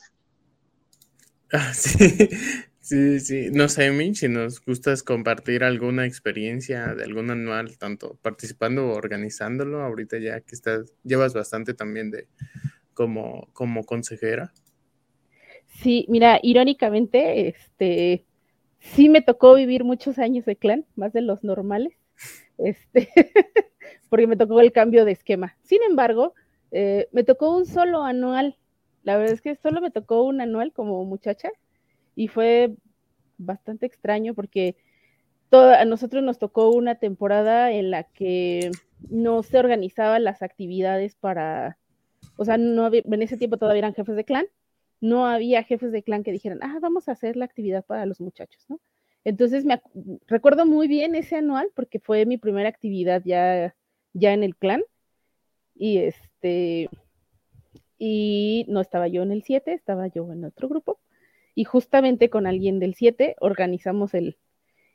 Ah, 1.51 1.73
sí, 1.75 2.29
sí, 2.81 3.19
sí. 3.19 3.47
No 3.51 3.71
sé, 3.71 3.93
Mich, 3.93 4.19
si 4.19 4.29
nos 4.29 4.61
gustas 4.63 5.03
compartir 5.03 5.65
alguna 5.65 6.05
experiencia 6.05 6.95
de 6.95 7.05
algún 7.05 7.31
anual, 7.31 7.79
tanto 7.79 8.19
participando 8.21 8.89
o 8.89 8.95
organizándolo, 8.95 9.83
ahorita 9.83 10.19
ya 10.19 10.41
que 10.41 10.55
estás, 10.55 10.93
llevas 11.03 11.33
bastante 11.33 11.73
también 11.73 12.11
de 12.11 12.29
como, 12.93 13.49
como 13.55 13.85
consejera. 13.85 14.53
Sí, 15.83 16.05
mira, 16.11 16.41
irónicamente, 16.43 17.49
este, 17.49 18.27
sí 18.85 19.09
me 19.09 19.23
tocó 19.23 19.55
vivir 19.55 19.85
muchos 19.85 20.19
años 20.19 20.45
de 20.45 20.57
clan, 20.57 20.85
más 20.95 21.13
de 21.13 21.23
los 21.23 21.43
normales, 21.43 21.95
este, 22.59 23.09
porque 24.09 24.27
me 24.27 24.37
tocó 24.37 24.61
el 24.61 24.73
cambio 24.73 25.05
de 25.05 25.13
esquema. 25.13 25.57
Sin 25.63 25.83
embargo, 25.83 26.35
eh, 26.71 27.09
me 27.13 27.25
tocó 27.25 27.57
un 27.57 27.67
solo 27.67 28.03
anual. 28.05 28.57
La 29.03 29.17
verdad 29.17 29.35
es 29.35 29.41
que 29.41 29.57
solo 29.57 29.81
me 29.81 29.91
tocó 29.91 30.23
un 30.23 30.41
anual 30.41 30.73
como 30.73 31.05
muchacha 31.05 31.51
y 32.15 32.29
fue 32.29 32.75
bastante 33.39 33.87
extraño 33.87 34.35
porque 34.35 34.77
a 35.53 35.85
nosotros 35.85 36.23
nos 36.23 36.39
tocó 36.39 36.71
una 36.71 36.97
temporada 36.97 37.71
en 37.71 37.91
la 37.91 38.05
que 38.05 38.71
no 39.09 39.43
se 39.43 39.59
organizaban 39.59 40.25
las 40.25 40.43
actividades 40.43 41.15
para, 41.15 41.79
o 42.37 42.45
sea, 42.45 42.57
no 42.57 42.91
en 42.93 43.23
ese 43.23 43.37
tiempo 43.37 43.57
todavía 43.57 43.81
eran 43.81 43.95
jefes 43.95 44.17
de 44.17 44.25
clan, 44.25 44.47
no 45.05 45.27
había 45.27 45.63
jefes 45.63 45.93
de 45.93 46.03
clan 46.03 46.23
que 46.23 46.33
dijeran, 46.33 46.61
ah, 46.63 46.79
vamos 46.81 47.09
a 47.09 47.13
hacer 47.13 47.37
la 47.37 47.45
actividad 47.45 47.85
para 47.85 48.07
los 48.07 48.21
muchachos, 48.23 48.65
¿no? 48.69 48.81
Entonces 49.23 49.65
me 49.67 49.83
recuerdo 50.27 50.65
muy 50.65 50.89
bien 50.89 51.15
ese 51.15 51.37
anual 51.37 51.71
porque 51.75 52.01
fue 52.01 52.25
mi 52.25 52.39
primera 52.39 52.71
actividad 52.71 53.23
ya, 53.25 53.75
ya 54.15 54.33
en 54.33 54.43
el 54.43 54.57
clan. 54.57 54.83
Y 55.75 55.99
este, 55.99 56.89
y 57.99 58.65
no 58.69 58.81
estaba 58.81 59.09
yo 59.09 59.23
en 59.23 59.33
el 59.33 59.43
7, 59.43 59.75
estaba 59.75 60.07
yo 60.07 60.31
en 60.33 60.45
otro 60.45 60.69
grupo. 60.69 61.01
Y 61.55 61.65
justamente 61.65 62.31
con 62.31 62.47
alguien 62.47 62.81
del 62.81 62.95
7 62.95 63.37
organizamos 63.41 64.15
el, 64.15 64.39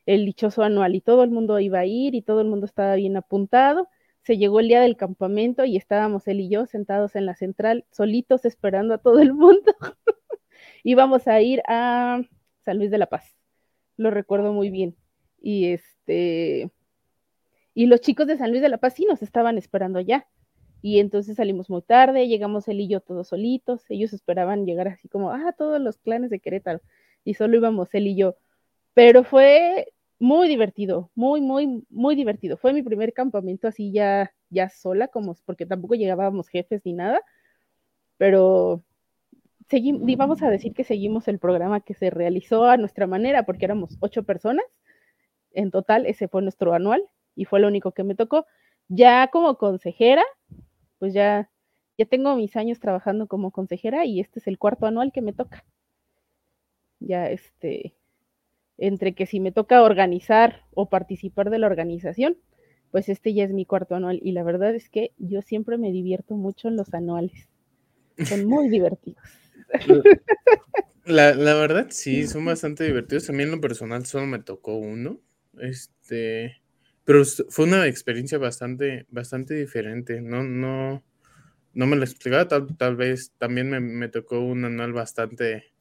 el 0.07 0.25
dichoso 0.25 0.63
anual 0.63 0.95
y 0.95 1.01
todo 1.01 1.23
el 1.23 1.29
mundo 1.29 1.59
iba 1.59 1.79
a 1.79 1.85
ir 1.85 2.15
y 2.15 2.23
todo 2.23 2.41
el 2.41 2.47
mundo 2.47 2.65
estaba 2.65 2.95
bien 2.95 3.15
apuntado 3.15 3.87
se 4.29 4.37
llegó 4.37 4.59
el 4.59 4.67
día 4.67 4.81
del 4.81 4.95
campamento 4.95 5.65
y 5.65 5.75
estábamos 5.75 6.27
él 6.27 6.41
y 6.41 6.49
yo 6.49 6.67
sentados 6.67 7.15
en 7.15 7.25
la 7.25 7.33
central, 7.33 7.85
solitos 7.89 8.45
esperando 8.45 8.93
a 8.93 8.99
todo 8.99 9.21
el 9.21 9.33
mundo. 9.33 9.73
Íbamos 10.83 11.27
a 11.27 11.41
ir 11.41 11.63
a 11.67 12.21
San 12.63 12.77
Luis 12.77 12.91
de 12.91 12.99
la 12.99 13.07
Paz, 13.07 13.35
lo 13.97 14.11
recuerdo 14.11 14.53
muy 14.53 14.69
bien. 14.69 14.95
Y 15.41 15.69
este, 15.69 16.69
y 17.73 17.87
los 17.87 18.01
chicos 18.01 18.27
de 18.27 18.37
San 18.37 18.51
Luis 18.51 18.61
de 18.61 18.69
la 18.69 18.77
Paz 18.77 18.93
sí 18.93 19.05
nos 19.05 19.23
estaban 19.23 19.57
esperando 19.57 19.97
allá. 19.97 20.27
Y 20.83 20.99
entonces 20.99 21.37
salimos 21.37 21.67
muy 21.71 21.81
tarde, 21.81 22.27
llegamos 22.27 22.67
él 22.67 22.81
y 22.81 22.87
yo 22.87 23.01
todos 23.01 23.29
solitos, 23.29 23.83
ellos 23.89 24.13
esperaban 24.13 24.67
llegar 24.67 24.89
así 24.89 25.09
como, 25.09 25.31
ah, 25.31 25.55
todos 25.57 25.81
los 25.81 25.97
clanes 25.97 26.29
de 26.29 26.39
Querétaro, 26.39 26.81
y 27.23 27.33
solo 27.33 27.57
íbamos 27.57 27.95
él 27.95 28.05
y 28.05 28.15
yo. 28.15 28.35
Pero 28.93 29.23
fue 29.23 29.91
muy 30.19 30.49
divertido, 30.49 31.11
muy, 31.15 31.41
muy, 31.41 31.85
muy 31.89 32.15
divertido. 32.15 32.57
Fue 32.57 32.73
mi 32.73 32.83
primer 32.83 33.13
campamento 33.13 33.67
así 33.67 33.91
ya, 33.91 34.33
ya 34.49 34.69
sola, 34.69 35.07
como 35.07 35.35
porque 35.45 35.65
tampoco 35.65 35.95
llegábamos 35.95 36.49
jefes 36.49 36.81
ni 36.85 36.93
nada, 36.93 37.21
pero 38.17 38.83
seguimos, 39.69 40.01
vamos 40.17 40.41
a 40.43 40.49
decir 40.49 40.73
que 40.73 40.83
seguimos 40.83 41.27
el 41.27 41.39
programa 41.39 41.81
que 41.81 41.93
se 41.93 42.09
realizó 42.09 42.65
a 42.65 42.77
nuestra 42.77 43.07
manera, 43.07 43.43
porque 43.43 43.65
éramos 43.65 43.97
ocho 44.01 44.23
personas. 44.23 44.65
En 45.51 45.71
total, 45.71 46.05
ese 46.05 46.27
fue 46.27 46.41
nuestro 46.41 46.73
anual 46.73 47.03
y 47.35 47.45
fue 47.45 47.59
lo 47.59 47.67
único 47.67 47.91
que 47.93 48.03
me 48.03 48.15
tocó. 48.15 48.45
Ya 48.89 49.27
como 49.29 49.57
consejera, 49.57 50.23
pues 50.99 51.13
ya, 51.13 51.49
ya 51.97 52.05
tengo 52.05 52.35
mis 52.35 52.55
años 52.55 52.79
trabajando 52.79 53.27
como 53.27 53.51
consejera 53.51 54.05
y 54.05 54.19
este 54.19 54.39
es 54.39 54.47
el 54.47 54.57
cuarto 54.59 54.85
anual 54.85 55.11
que 55.11 55.21
me 55.21 55.33
toca. 55.33 55.65
Ya 56.99 57.29
este, 57.29 57.93
entre 58.79 59.13
que 59.13 59.25
si 59.25 59.39
me 59.39 59.51
toca 59.51 59.83
organizar 59.83 60.63
o 60.73 60.89
participar 60.89 61.49
de 61.49 61.59
la 61.59 61.67
organización, 61.67 62.37
pues 62.91 63.09
este 63.09 63.33
ya 63.33 63.43
es 63.43 63.51
mi 63.51 63.65
cuarto 63.65 63.95
anual 63.95 64.19
y 64.23 64.31
la 64.31 64.43
verdad 64.43 64.73
es 64.73 64.89
que 64.89 65.11
yo 65.17 65.41
siempre 65.41 65.77
me 65.77 65.91
divierto 65.91 66.35
mucho 66.35 66.67
en 66.67 66.75
los 66.75 66.93
anuales. 66.93 67.47
Son 68.25 68.45
muy 68.45 68.69
divertidos. 68.69 69.23
La, 71.05 71.33
la, 71.33 71.55
verdad 71.55 71.87
sí, 71.89 72.27
son 72.27 72.45
bastante 72.45 72.83
divertidos. 72.83 73.29
A 73.29 73.33
mí 73.33 73.41
en 73.41 73.49
lo 73.49 73.59
personal 73.59 74.05
solo 74.05 74.27
me 74.27 74.37
tocó 74.37 74.75
uno. 74.75 75.19
Este, 75.59 76.61
pero 77.03 77.23
fue 77.25 77.65
una 77.65 77.87
experiencia 77.87 78.37
bastante, 78.37 79.07
bastante 79.09 79.55
diferente. 79.55 80.21
No, 80.21 80.43
no, 80.43 81.03
no 81.73 81.87
me 81.87 81.95
lo 81.95 82.03
explicaba. 82.03 82.47
Tal, 82.47 82.77
tal 82.77 82.95
vez 82.95 83.33
también 83.39 83.71
me, 83.71 83.79
me, 83.79 84.07
tocó 84.07 84.39
un 84.39 84.65
anual 84.65 84.93
bastante, 84.93 85.71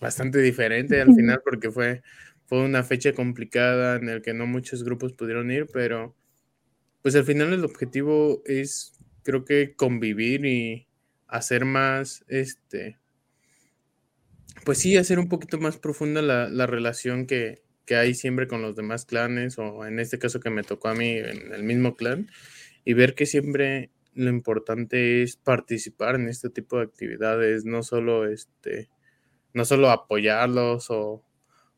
bastante 0.00 0.40
diferente 0.40 1.00
al 1.00 1.14
final 1.14 1.40
porque 1.44 1.70
fue, 1.70 2.02
fue 2.46 2.64
una 2.64 2.82
fecha 2.82 3.12
complicada 3.12 3.96
en 3.96 4.08
el 4.08 4.22
que 4.22 4.34
no 4.34 4.46
muchos 4.46 4.82
grupos 4.82 5.12
pudieron 5.12 5.50
ir, 5.50 5.66
pero 5.72 6.16
pues 7.02 7.14
al 7.14 7.24
final 7.24 7.52
el 7.52 7.64
objetivo 7.64 8.42
es, 8.46 8.92
creo 9.22 9.44
que 9.44 9.74
convivir 9.74 10.44
y 10.44 10.86
hacer 11.28 11.64
más, 11.64 12.24
este, 12.28 12.98
pues 14.64 14.78
sí, 14.78 14.96
hacer 14.96 15.18
un 15.18 15.28
poquito 15.28 15.58
más 15.58 15.76
profunda 15.76 16.22
la, 16.22 16.48
la 16.48 16.66
relación 16.66 17.26
que, 17.26 17.62
que, 17.86 17.96
hay 17.96 18.14
siempre 18.14 18.48
con 18.48 18.62
los 18.62 18.76
demás 18.76 19.04
clanes, 19.06 19.58
o 19.58 19.86
en 19.86 20.00
este 20.00 20.18
caso 20.18 20.40
que 20.40 20.50
me 20.50 20.62
tocó 20.62 20.88
a 20.88 20.94
mí 20.94 21.10
en 21.10 21.52
el 21.52 21.62
mismo 21.62 21.94
clan, 21.94 22.28
y 22.84 22.94
ver 22.94 23.14
que 23.14 23.26
siempre 23.26 23.90
lo 24.14 24.28
importante 24.28 25.22
es 25.22 25.36
participar 25.36 26.16
en 26.16 26.28
este 26.28 26.50
tipo 26.50 26.78
de 26.78 26.84
actividades, 26.84 27.64
no 27.64 27.82
solo 27.82 28.26
este, 28.26 28.88
no 29.54 29.64
solo 29.64 29.90
apoyarlos 29.90 30.90
o, 30.90 31.24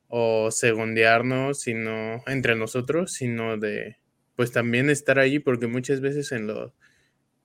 o 0.08 0.50
segundearnos, 0.50 1.60
sino 1.60 2.22
entre 2.26 2.56
nosotros, 2.56 3.12
sino 3.12 3.56
de 3.58 3.98
pues 4.36 4.52
también 4.52 4.90
estar 4.90 5.18
ahí, 5.18 5.38
porque 5.38 5.66
muchas 5.68 6.00
veces 6.00 6.32
en 6.32 6.46
los, 6.46 6.72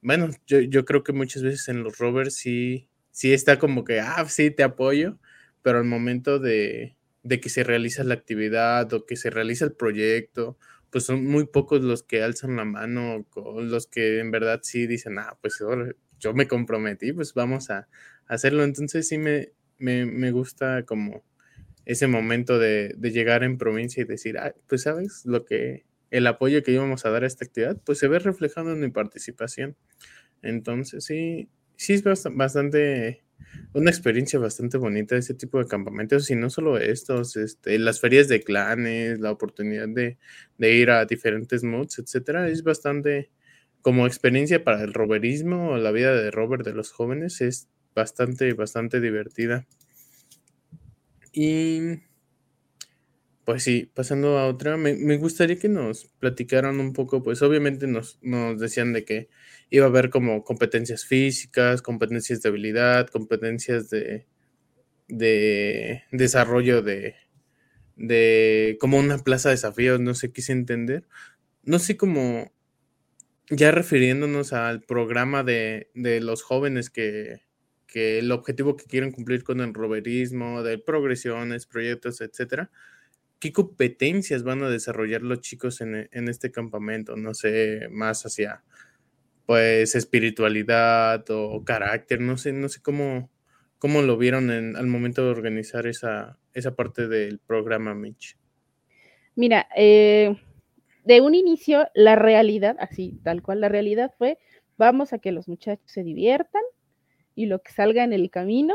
bueno, 0.01 0.29
yo, 0.45 0.59
yo 0.61 0.85
creo 0.85 1.03
que 1.03 1.13
muchas 1.13 1.43
veces 1.43 1.67
en 1.69 1.83
los 1.83 1.97
rovers 1.97 2.35
sí, 2.35 2.89
sí 3.11 3.33
está 3.33 3.59
como 3.59 3.83
que, 3.83 3.99
ah, 3.99 4.25
sí, 4.29 4.51
te 4.51 4.63
apoyo, 4.63 5.19
pero 5.61 5.79
al 5.79 5.85
momento 5.85 6.39
de, 6.39 6.95
de 7.23 7.39
que 7.39 7.49
se 7.49 7.63
realiza 7.63 8.03
la 8.03 8.13
actividad 8.15 8.91
o 8.93 9.05
que 9.05 9.15
se 9.17 9.29
realiza 9.29 9.65
el 9.65 9.73
proyecto, 9.73 10.57
pues 10.91 11.05
son 11.05 11.25
muy 11.25 11.45
pocos 11.47 11.81
los 11.81 12.03
que 12.03 12.23
alzan 12.23 12.55
la 12.55 12.65
mano, 12.65 13.25
los 13.57 13.87
que 13.87 14.19
en 14.19 14.31
verdad 14.31 14.61
sí 14.63 14.87
dicen, 14.87 15.19
ah, 15.19 15.37
pues 15.41 15.61
yo 16.19 16.33
me 16.33 16.47
comprometí, 16.47 17.11
pues 17.13 17.33
vamos 17.33 17.69
a 17.69 17.87
hacerlo. 18.27 18.63
Entonces 18.63 19.07
sí 19.07 19.17
me, 19.17 19.51
me, 19.79 20.05
me 20.05 20.31
gusta 20.31 20.83
como 20.83 21.23
ese 21.85 22.07
momento 22.07 22.59
de, 22.59 22.93
de, 22.97 23.11
llegar 23.11 23.43
en 23.43 23.57
provincia 23.57 24.01
y 24.01 24.05
decir, 24.05 24.37
ah, 24.37 24.53
pues 24.67 24.83
sabes, 24.83 25.25
lo 25.25 25.45
que 25.45 25.85
el 26.11 26.27
apoyo 26.27 26.63
que 26.63 26.71
íbamos 26.71 27.05
a 27.05 27.09
dar 27.09 27.23
a 27.23 27.27
esta 27.27 27.45
actividad, 27.45 27.77
pues 27.85 27.99
se 27.99 28.07
ve 28.07 28.19
reflejado 28.19 28.73
en 28.73 28.79
mi 28.79 28.89
participación. 28.89 29.75
Entonces, 30.41 31.05
sí, 31.05 31.49
sí 31.75 31.93
es 31.93 32.03
bastante, 32.03 33.23
una 33.73 33.89
experiencia 33.89 34.39
bastante 34.39 34.77
bonita 34.77 35.15
ese 35.15 35.33
tipo 35.33 35.59
de 35.59 35.67
campamentos 35.67 36.29
y 36.29 36.35
no 36.35 36.49
solo 36.49 36.77
estos, 36.77 37.35
este, 37.35 37.79
las 37.79 37.99
ferias 37.99 38.27
de 38.27 38.41
clanes, 38.41 39.19
la 39.19 39.31
oportunidad 39.31 39.87
de, 39.87 40.17
de 40.57 40.73
ir 40.73 40.91
a 40.91 41.05
diferentes 41.05 41.63
moods, 41.63 41.99
etcétera, 41.99 42.49
es 42.49 42.63
bastante, 42.63 43.31
como 43.81 44.07
experiencia 44.07 44.63
para 44.63 44.83
el 44.83 44.93
roverismo 44.93 45.71
o 45.71 45.77
la 45.77 45.91
vida 45.91 46.13
de 46.15 46.31
rover 46.31 46.63
de 46.63 46.73
los 46.73 46.91
jóvenes, 46.91 47.41
es 47.41 47.69
bastante, 47.97 48.53
bastante 48.53 49.01
divertida. 49.01 49.65
Y 51.33 51.99
pues 53.43 53.63
sí, 53.63 53.89
pasando 53.93 54.38
a 54.38 54.47
otra, 54.47 54.77
me, 54.77 54.93
me, 54.93 55.17
gustaría 55.17 55.57
que 55.57 55.69
nos 55.69 56.05
platicaran 56.19 56.79
un 56.79 56.93
poco, 56.93 57.23
pues 57.23 57.41
obviamente 57.41 57.88
nos, 57.88 58.19
nos, 58.21 58.60
decían 58.60 58.93
de 58.93 59.03
que 59.03 59.29
iba 59.71 59.86
a 59.86 59.89
haber 59.89 60.10
como 60.12 60.43
competencias 60.43 61.05
físicas, 61.05 61.81
competencias 61.81 62.41
de 62.41 62.49
habilidad, 62.49 63.07
competencias 63.07 63.89
de, 63.89 64.27
de 65.07 66.03
desarrollo 66.12 66.83
de, 66.83 67.15
de 67.95 68.77
como 68.79 68.99
una 68.99 69.17
plaza 69.19 69.49
de 69.49 69.55
desafíos, 69.55 69.99
no 69.99 70.13
sé, 70.13 70.31
quise 70.31 70.51
entender. 70.51 71.07
No 71.63 71.79
sé 71.79 71.97
cómo, 71.97 72.51
ya 73.49 73.71
refiriéndonos 73.71 74.53
al 74.53 74.83
programa 74.83 75.43
de, 75.43 75.89
de 75.95 76.21
los 76.21 76.43
jóvenes 76.43 76.89
que, 76.89 77.46
que 77.88 78.19
el 78.19 78.32
objetivo 78.32 78.76
que 78.76 78.86
quieren 78.86 79.12
cumplir 79.12 79.43
con 79.43 79.62
el 79.62 79.73
roverismo, 79.73 80.62
de 80.62 80.78
progresiones, 80.78 81.65
proyectos, 81.65 82.21
etcétera 82.21 82.69
¿qué 83.39 83.52
competencias 83.52 84.43
van 84.43 84.63
a 84.63 84.69
desarrollar 84.69 85.21
los 85.21 85.41
chicos 85.41 85.82
en, 85.82 86.10
en, 86.12 86.28
este 86.28 86.52
campamento? 86.52 87.15
No 87.15 87.34
sé, 87.34 87.88
más 87.91 88.26
hacia, 88.26 88.63
pues, 89.45 89.95
espiritualidad 89.95 91.23
o 91.30 91.63
carácter, 91.63 92.21
no 92.21 92.38
sé, 92.38 92.54
no 92.54 92.69
sé 92.69 92.82
cómo, 92.82 93.30
cómo 93.80 94.02
lo 94.02 94.17
vieron 94.17 94.52
en, 94.52 94.76
al 94.76 94.88
momento 94.88 95.23
de 95.23 95.32
organizar 95.32 95.88
esa, 95.88 96.38
esa 96.54 96.76
parte 96.76 97.08
del 97.08 97.39
programa, 97.39 97.93
Mitch. 97.93 98.38
Mira, 99.36 99.67
eh, 99.76 100.36
de 101.06 101.21
un 101.21 101.36
inicio, 101.36 101.88
la 101.93 102.15
realidad, 102.15 102.76
así, 102.80 103.19
tal 103.23 103.43
cual, 103.43 103.62
la 103.62 103.69
realidad 103.69 104.12
fue, 104.17 104.39
vamos 104.78 105.13
a 105.13 105.19
que 105.19 105.32
los 105.32 105.47
muchachos 105.47 105.86
se 105.86 106.04
diviertan 106.04 106.63
y 107.38 107.45
lo 107.45 107.60
que 107.60 107.71
salga 107.71 108.04
en 108.04 108.12
el 108.12 108.30
camino 108.30 108.73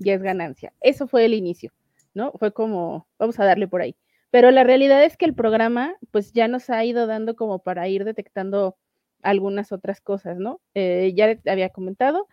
ya 0.00 0.14
es 0.14 0.22
ganancia. 0.22 0.74
Eso 0.80 1.08
fue 1.08 1.24
el 1.24 1.32
inicio. 1.32 1.72
¿no? 2.14 2.32
Fue 2.32 2.52
como, 2.52 3.06
vamos 3.18 3.38
a 3.40 3.44
darle 3.44 3.68
por 3.68 3.82
ahí. 3.82 3.96
Pero 4.30 4.50
la 4.50 4.64
realidad 4.64 5.04
es 5.04 5.16
que 5.16 5.24
el 5.24 5.34
programa, 5.34 5.94
pues 6.10 6.32
ya 6.32 6.48
nos 6.48 6.70
ha 6.70 6.84
ido 6.84 7.06
dando 7.06 7.34
como 7.36 7.60
para 7.60 7.88
ir 7.88 8.04
detectando 8.04 8.76
algunas 9.22 9.72
otras 9.72 10.00
cosas, 10.00 10.38
¿no? 10.38 10.60
Eh, 10.74 11.12
ya 11.14 11.38
había 11.50 11.70
comentado, 11.70 12.26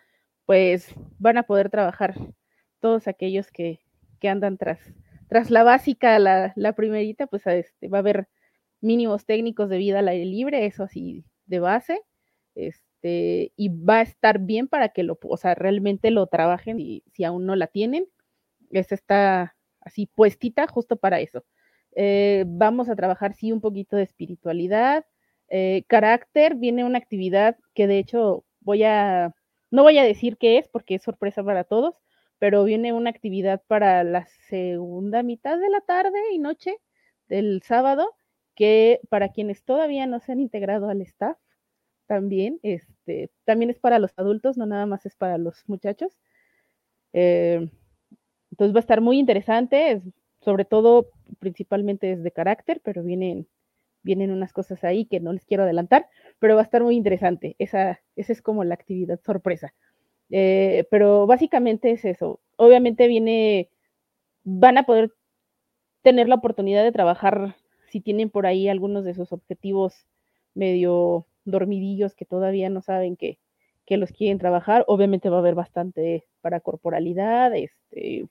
pues 0.45 0.93
van 1.19 1.37
a 1.37 1.43
poder 1.43 1.69
trabajar 1.69 2.15
todos 2.79 3.07
aquellos 3.07 3.51
que, 3.51 3.79
que 4.19 4.29
andan 4.29 4.57
tras, 4.57 4.79
tras 5.27 5.49
la 5.51 5.63
básica, 5.63 6.19
la, 6.19 6.53
la 6.55 6.73
primerita, 6.73 7.27
pues 7.27 7.45
este, 7.47 7.87
va 7.87 7.97
a 7.97 8.01
haber 8.01 8.27
mínimos 8.79 9.25
técnicos 9.25 9.69
de 9.69 9.77
vida 9.77 9.99
al 9.99 10.07
aire 10.07 10.25
libre, 10.25 10.65
eso 10.65 10.83
así 10.83 11.25
de 11.45 11.59
base, 11.59 11.99
este, 12.55 12.86
y 13.03 13.69
va 13.69 13.99
a 13.99 14.01
estar 14.01 14.39
bien 14.39 14.67
para 14.67 14.89
que 14.89 15.03
lo, 15.03 15.17
o 15.23 15.37
sea, 15.37 15.55
realmente 15.55 16.11
lo 16.11 16.27
trabajen 16.27 16.79
y 16.79 17.03
si 17.13 17.23
aún 17.23 17.45
no 17.45 17.55
la 17.55 17.67
tienen. 17.67 18.07
Esta 18.71 18.95
está 18.95 19.55
así 19.81 20.07
puestita 20.07 20.67
justo 20.67 20.97
para 20.97 21.19
eso. 21.19 21.45
Eh, 21.95 22.45
vamos 22.47 22.89
a 22.89 22.95
trabajar, 22.95 23.33
sí, 23.33 23.51
un 23.51 23.61
poquito 23.61 23.95
de 23.95 24.03
espiritualidad, 24.03 25.05
eh, 25.49 25.83
carácter, 25.87 26.55
viene 26.55 26.83
una 26.83 26.99
actividad 26.99 27.57
que 27.73 27.87
de 27.87 27.97
hecho 27.97 28.45
voy 28.59 28.83
a, 28.83 29.33
no 29.71 29.83
voy 29.83 29.97
a 29.97 30.03
decir 30.03 30.37
qué 30.37 30.59
es 30.59 30.67
porque 30.67 30.95
es 30.95 31.01
sorpresa 31.01 31.43
para 31.43 31.63
todos, 31.63 31.95
pero 32.37 32.63
viene 32.65 32.93
una 32.93 33.09
actividad 33.09 33.63
para 33.67 34.03
la 34.03 34.27
segunda 34.47 35.23
mitad 35.23 35.57
de 35.57 35.69
la 35.69 35.81
tarde 35.81 36.19
y 36.31 36.37
noche 36.37 36.75
del 37.29 37.63
sábado, 37.63 38.13
que 38.55 38.99
para 39.09 39.29
quienes 39.29 39.63
todavía 39.63 40.05
no 40.05 40.19
se 40.19 40.33
han 40.33 40.39
integrado 40.39 40.89
al 40.89 41.01
staff, 41.01 41.37
también, 42.07 42.59
este, 42.63 43.29
también 43.45 43.69
es 43.69 43.79
para 43.79 43.99
los 43.99 44.11
adultos, 44.17 44.57
no 44.57 44.65
nada 44.65 44.85
más 44.85 45.05
es 45.05 45.15
para 45.15 45.37
los 45.37 45.63
muchachos. 45.67 46.17
Eh, 47.13 47.69
entonces 48.51 48.75
va 48.75 48.79
a 48.79 48.81
estar 48.81 49.01
muy 49.01 49.19
interesante, 49.19 50.01
sobre 50.41 50.65
todo, 50.65 51.11
principalmente 51.39 52.13
es 52.13 52.23
de 52.23 52.31
carácter, 52.31 52.81
pero 52.83 53.03
vienen, 53.03 53.47
vienen 54.03 54.31
unas 54.31 54.53
cosas 54.53 54.83
ahí 54.83 55.05
que 55.05 55.19
no 55.19 55.33
les 55.33 55.45
quiero 55.45 55.63
adelantar, 55.63 56.07
pero 56.39 56.55
va 56.55 56.61
a 56.61 56.63
estar 56.63 56.83
muy 56.83 56.95
interesante. 56.95 57.55
Esa, 57.59 57.99
esa 58.15 58.33
es 58.33 58.41
como 58.41 58.63
la 58.63 58.73
actividad 58.73 59.19
sorpresa. 59.23 59.73
Eh, 60.29 60.87
pero 60.91 61.27
básicamente 61.27 61.91
es 61.91 62.05
eso. 62.05 62.39
Obviamente 62.57 63.07
viene, 63.07 63.69
van 64.43 64.77
a 64.77 64.83
poder 64.83 65.13
tener 66.01 66.29
la 66.29 66.35
oportunidad 66.35 66.83
de 66.83 66.91
trabajar 66.91 67.55
si 67.89 68.01
tienen 68.01 68.29
por 68.29 68.45
ahí 68.45 68.69
algunos 68.69 69.05
de 69.05 69.13
sus 69.13 69.31
objetivos 69.31 70.07
medio 70.53 71.25
dormidillos 71.49 72.15
que 72.15 72.25
todavía 72.25 72.69
no 72.69 72.81
saben 72.81 73.17
que, 73.17 73.39
que 73.85 73.97
los 73.97 74.11
quieren 74.11 74.37
trabajar. 74.37 74.83
Obviamente 74.87 75.29
va 75.29 75.37
a 75.37 75.39
haber 75.39 75.55
bastante 75.55 76.25
para 76.41 76.59
corporalidad, 76.59 77.55
este, 77.55 78.27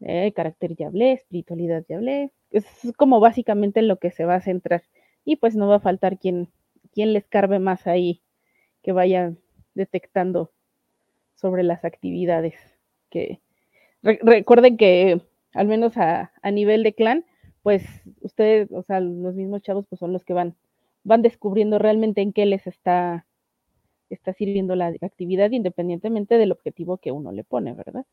eh, 0.00 0.32
carácter 0.32 0.76
ya 0.76 0.88
hablé, 0.88 1.12
espiritualidad 1.12 1.84
ya 1.88 1.96
hablé, 1.96 2.30
es 2.50 2.64
como 2.96 3.20
básicamente 3.20 3.80
en 3.80 3.88
lo 3.88 3.98
que 3.98 4.10
se 4.10 4.24
va 4.24 4.36
a 4.36 4.40
centrar. 4.40 4.82
Y 5.24 5.36
pues 5.36 5.56
no 5.56 5.68
va 5.68 5.76
a 5.76 5.80
faltar 5.80 6.18
quien, 6.18 6.48
les 6.94 7.26
carbe 7.26 7.58
más 7.58 7.86
ahí, 7.86 8.22
que 8.82 8.92
vayan 8.92 9.38
detectando 9.74 10.52
sobre 11.34 11.62
las 11.62 11.84
actividades 11.84 12.54
que 13.10 13.40
recuerden 14.02 14.76
que 14.76 15.20
al 15.52 15.66
menos 15.66 15.96
a, 15.96 16.32
a, 16.42 16.50
nivel 16.50 16.82
de 16.82 16.94
clan, 16.94 17.24
pues 17.62 17.84
ustedes, 18.20 18.70
o 18.72 18.82
sea, 18.82 19.00
los 19.00 19.34
mismos 19.34 19.62
chavos, 19.62 19.86
pues 19.88 19.98
son 19.98 20.12
los 20.12 20.24
que 20.24 20.32
van, 20.32 20.56
van 21.04 21.22
descubriendo 21.22 21.78
realmente 21.78 22.20
en 22.20 22.32
qué 22.32 22.46
les 22.46 22.66
está, 22.66 23.26
está 24.10 24.32
sirviendo 24.32 24.74
la 24.76 24.92
actividad, 25.00 25.50
independientemente 25.50 26.36
del 26.36 26.52
objetivo 26.52 26.98
que 26.98 27.12
uno 27.12 27.32
le 27.32 27.44
pone, 27.44 27.74
¿verdad? 27.74 28.04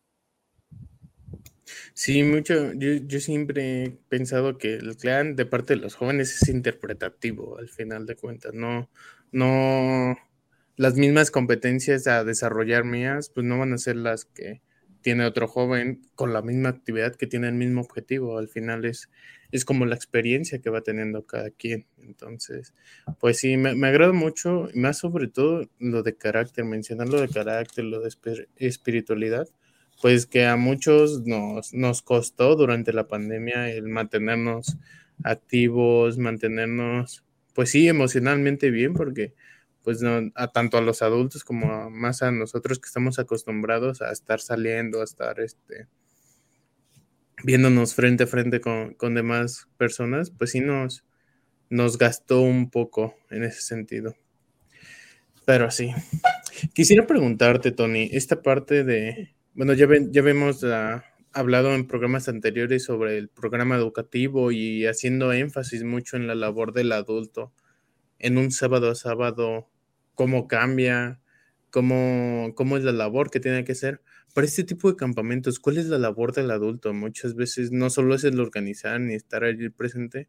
Sí, 1.93 2.23
mucho. 2.23 2.73
Yo, 2.73 2.93
yo 2.93 3.19
siempre 3.19 3.83
he 3.83 3.89
pensado 4.09 4.57
que 4.57 4.75
el 4.75 4.97
clan 4.97 5.35
de 5.35 5.45
parte 5.45 5.75
de 5.75 5.81
los 5.81 5.95
jóvenes 5.95 6.41
es 6.41 6.49
interpretativo, 6.49 7.57
al 7.57 7.69
final 7.69 8.05
de 8.05 8.15
cuentas. 8.15 8.53
No, 8.53 8.89
no, 9.31 10.15
las 10.77 10.95
mismas 10.95 11.31
competencias 11.31 12.07
a 12.07 12.23
desarrollar 12.23 12.83
mías, 12.83 13.29
pues 13.29 13.45
no 13.45 13.57
van 13.59 13.73
a 13.73 13.77
ser 13.77 13.95
las 13.95 14.25
que 14.25 14.61
tiene 15.05 15.23
otro 15.23 15.47
joven 15.47 16.01
con 16.15 16.33
la 16.33 16.41
misma 16.41 16.69
actividad 16.69 17.13
que 17.13 17.27
tiene 17.27 17.47
el 17.47 17.53
mismo 17.53 17.81
objetivo. 17.81 18.39
Al 18.39 18.47
final 18.47 18.85
es, 18.85 19.11
es 19.51 19.63
como 19.63 19.85
la 19.85 19.93
experiencia 19.93 20.57
que 20.57 20.71
va 20.71 20.81
teniendo 20.81 21.27
cada 21.27 21.51
quien. 21.51 21.85
Entonces, 21.99 22.73
pues 23.19 23.37
sí, 23.37 23.55
me, 23.55 23.75
me 23.75 23.87
agrada 23.89 24.13
mucho, 24.13 24.67
más 24.73 24.97
sobre 24.97 25.27
todo 25.27 25.69
lo 25.77 26.01
de 26.01 26.17
carácter, 26.17 26.65
mencionar 26.65 27.07
lo 27.07 27.21
de 27.21 27.29
carácter, 27.29 27.85
lo 27.85 28.01
de 28.01 28.09
espiritualidad 28.55 29.47
pues 30.01 30.25
que 30.25 30.45
a 30.47 30.55
muchos 30.55 31.21
nos, 31.25 31.71
nos 31.73 32.01
costó 32.01 32.55
durante 32.55 32.91
la 32.91 33.07
pandemia 33.07 33.69
el 33.69 33.87
mantenernos 33.87 34.75
activos, 35.23 36.17
mantenernos, 36.17 37.23
pues 37.53 37.69
sí, 37.69 37.87
emocionalmente 37.87 38.71
bien, 38.71 38.93
porque 38.93 39.33
pues 39.85 40.01
no, 40.01 40.31
a 40.33 40.47
tanto 40.51 40.77
a 40.77 40.81
los 40.81 41.03
adultos 41.03 41.43
como 41.43 41.89
más 41.91 42.23
a 42.23 42.31
nosotros 42.31 42.79
que 42.79 42.87
estamos 42.87 43.19
acostumbrados 43.19 44.01
a 44.01 44.11
estar 44.11 44.41
saliendo, 44.41 45.01
a 45.01 45.03
estar 45.03 45.39
este, 45.39 45.87
viéndonos 47.43 47.93
frente 47.93 48.23
a 48.23 48.27
frente 48.27 48.59
con, 48.59 48.95
con 48.95 49.13
demás 49.13 49.69
personas, 49.77 50.31
pues 50.31 50.51
sí 50.51 50.59
nos, 50.59 51.05
nos 51.69 51.99
gastó 51.99 52.41
un 52.41 52.71
poco 52.71 53.15
en 53.29 53.43
ese 53.43 53.61
sentido. 53.61 54.15
Pero 55.45 55.69
sí. 55.69 55.91
Quisiera 56.73 57.05
preguntarte, 57.05 57.71
Tony, 57.71 58.09
esta 58.11 58.41
parte 58.41 58.83
de, 58.83 59.35
bueno, 59.53 59.73
ya, 59.73 59.85
ven, 59.85 60.11
ya 60.11 60.21
hemos 60.21 60.63
ah, 60.63 61.05
hablado 61.31 61.75
en 61.75 61.85
programas 61.85 62.27
anteriores 62.27 62.83
sobre 62.83 63.19
el 63.19 63.29
programa 63.29 63.75
educativo 63.75 64.51
y 64.51 64.87
haciendo 64.87 65.31
énfasis 65.31 65.83
mucho 65.83 66.17
en 66.17 66.25
la 66.25 66.33
labor 66.33 66.73
del 66.73 66.91
adulto, 66.91 67.53
en 68.17 68.37
un 68.39 68.51
sábado 68.51 68.89
a 68.89 68.95
sábado, 68.95 69.69
cómo 70.15 70.47
cambia, 70.47 71.21
cómo, 71.69 72.53
cómo 72.55 72.77
es 72.77 72.83
la 72.83 72.91
labor 72.91 73.29
que 73.29 73.39
tiene 73.39 73.63
que 73.63 73.73
hacer. 73.73 74.01
Para 74.33 74.47
este 74.47 74.63
tipo 74.63 74.89
de 74.89 74.97
campamentos, 74.97 75.59
¿cuál 75.59 75.77
es 75.77 75.85
la 75.87 75.97
labor 75.97 76.33
del 76.33 76.51
adulto? 76.51 76.93
Muchas 76.93 77.35
veces 77.35 77.71
no 77.71 77.89
solo 77.89 78.15
es 78.15 78.23
el 78.23 78.39
organizar 78.39 78.99
ni 78.99 79.13
estar 79.13 79.43
allí 79.43 79.69
presente, 79.69 80.27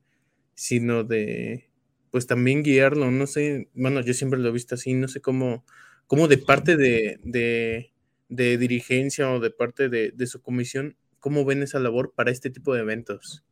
sino 0.54 1.04
de, 1.04 1.70
pues 2.10 2.26
también 2.26 2.62
guiarlo. 2.62 3.10
No 3.10 3.26
sé, 3.26 3.68
bueno, 3.74 4.00
yo 4.02 4.14
siempre 4.14 4.38
lo 4.38 4.48
he 4.48 4.52
visto 4.52 4.74
así, 4.76 4.94
no 4.94 5.08
sé 5.08 5.20
cómo, 5.20 5.64
cómo 6.06 6.28
de 6.28 6.38
parte 6.38 6.76
de 6.76 7.90
de 8.28 8.58
dirigencia 8.58 9.30
o 9.30 9.40
de 9.40 9.50
parte 9.50 9.88
de, 9.88 10.26
su 10.26 10.40
comisión, 10.40 10.96
¿cómo 11.18 11.44
ven 11.44 11.62
esa 11.62 11.78
labor 11.78 12.12
para 12.14 12.30
este 12.30 12.50
tipo 12.50 12.74
de 12.74 12.80
eventos? 12.80 13.44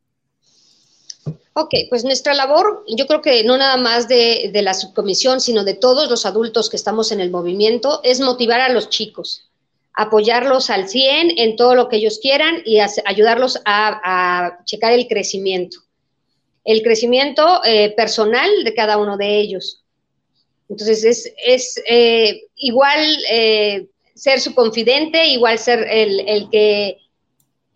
Ok, 1.56 1.72
pues 1.88 2.02
nuestra 2.02 2.34
labor, 2.34 2.84
yo 2.88 3.06
creo 3.06 3.22
que 3.22 3.44
no 3.44 3.56
nada 3.56 3.76
más 3.76 4.08
de, 4.08 4.50
la 4.52 4.74
subcomisión, 4.74 5.40
sino 5.40 5.62
de 5.62 5.74
todos 5.74 6.10
los 6.10 6.26
adultos 6.26 6.68
que 6.68 6.76
estamos 6.76 7.12
en 7.12 7.20
el 7.20 7.30
movimiento, 7.30 8.00
es 8.02 8.18
motivar 8.18 8.60
a 8.60 8.70
los 8.70 8.88
chicos, 8.88 9.48
apoyarlos 9.92 10.68
al 10.68 10.88
100 10.88 11.38
en 11.38 11.54
todo 11.54 11.76
lo 11.76 11.88
que 11.88 11.96
ellos 11.96 12.18
quieran 12.20 12.60
y 12.64 12.80
ayudarlos 12.80 13.60
a, 13.64 14.58
checar 14.64 14.94
el 14.94 15.06
crecimiento, 15.06 15.78
el 16.64 16.82
crecimiento 16.82 17.64
eh, 17.64 17.94
personal 17.96 18.50
de 18.64 18.74
cada 18.74 18.98
uno 18.98 19.16
de 19.16 19.38
ellos. 19.38 19.84
Entonces, 20.68 21.32
es, 21.36 21.80
eh, 21.88 22.48
igual 22.56 22.98
eh, 23.30 23.86
ser 24.16 24.40
su 24.40 24.56
confidente, 24.56 25.28
igual 25.28 25.60
ser 25.60 25.86
el, 25.88 26.48
que, 26.50 26.98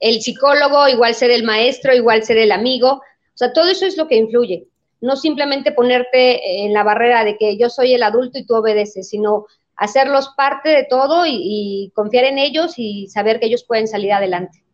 el 0.01 0.21
psicólogo, 0.21 0.89
igual 0.89 1.15
ser 1.15 1.31
el 1.31 1.45
maestro, 1.45 1.95
igual 1.95 2.25
ser 2.25 2.39
el 2.39 2.51
amigo. 2.51 3.03
O 3.39 3.45
sea, 3.45 3.53
todo 3.53 3.71
eso 3.71 3.87
es 3.87 3.97
lo 3.97 4.09
que 4.09 4.17
influye. 4.17 4.67
No 5.01 5.15
simplemente 5.15 5.71
ponerte 5.71 6.65
en 6.65 6.73
la 6.73 6.83
barrera 6.83 7.25
de 7.25 7.37
que 7.37 7.57
yo 7.57 7.71
soy 7.71 7.95
el 7.95 8.03
adulto 8.03 8.37
y 8.37 8.45
tú 8.45 8.57
obedeces, 8.57 9.09
sino 9.09 9.47
hacerlos 9.77 10.35
parte 10.37 10.71
de 10.71 10.89
todo 10.91 11.23
y, 11.25 11.93
confiar 11.95 12.25
en 12.25 12.39
ellos 12.39 12.75
y 12.79 13.07
saber 13.07 13.39
que 13.39 13.47
ellos 13.47 13.63
pueden 13.63 13.87
salir 13.87 14.13
adelante. 14.13 14.65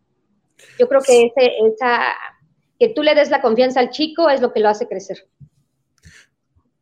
Yo 0.78 0.88
creo 0.88 1.02
que 1.02 1.26
ese, 1.26 1.52
esa, 1.74 2.14
que 2.78 2.88
tú 2.88 3.02
le 3.02 3.14
des 3.14 3.28
la 3.28 3.42
confianza 3.42 3.80
al 3.80 3.90
chico 3.90 4.30
es 4.30 4.40
lo 4.40 4.54
que 4.54 4.60
lo 4.60 4.70
hace 4.70 4.88
crecer. 4.88 5.28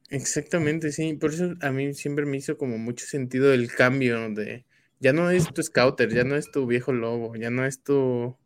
Exactamente, 0.08 0.92
sí. 0.92 1.14
Por 1.14 1.34
eso 1.34 1.54
a 1.62 1.72
mí 1.72 1.94
siempre 1.94 2.26
me 2.26 2.36
hizo 2.36 2.56
como 2.56 2.78
mucho 2.78 3.06
sentido 3.06 3.52
el 3.52 3.72
cambio 3.74 4.30
de, 4.30 4.66
ya 5.00 5.12
no 5.12 5.30
es 5.30 5.52
tu 5.52 5.64
scouter, 5.64 6.08
ya 6.14 6.22
no 6.22 6.36
es 6.36 6.48
tu 6.52 6.64
viejo 6.64 6.92
lobo, 6.92 7.34
ya 7.34 7.50
no 7.50 7.66
es 7.66 7.82
tu, 7.82 8.36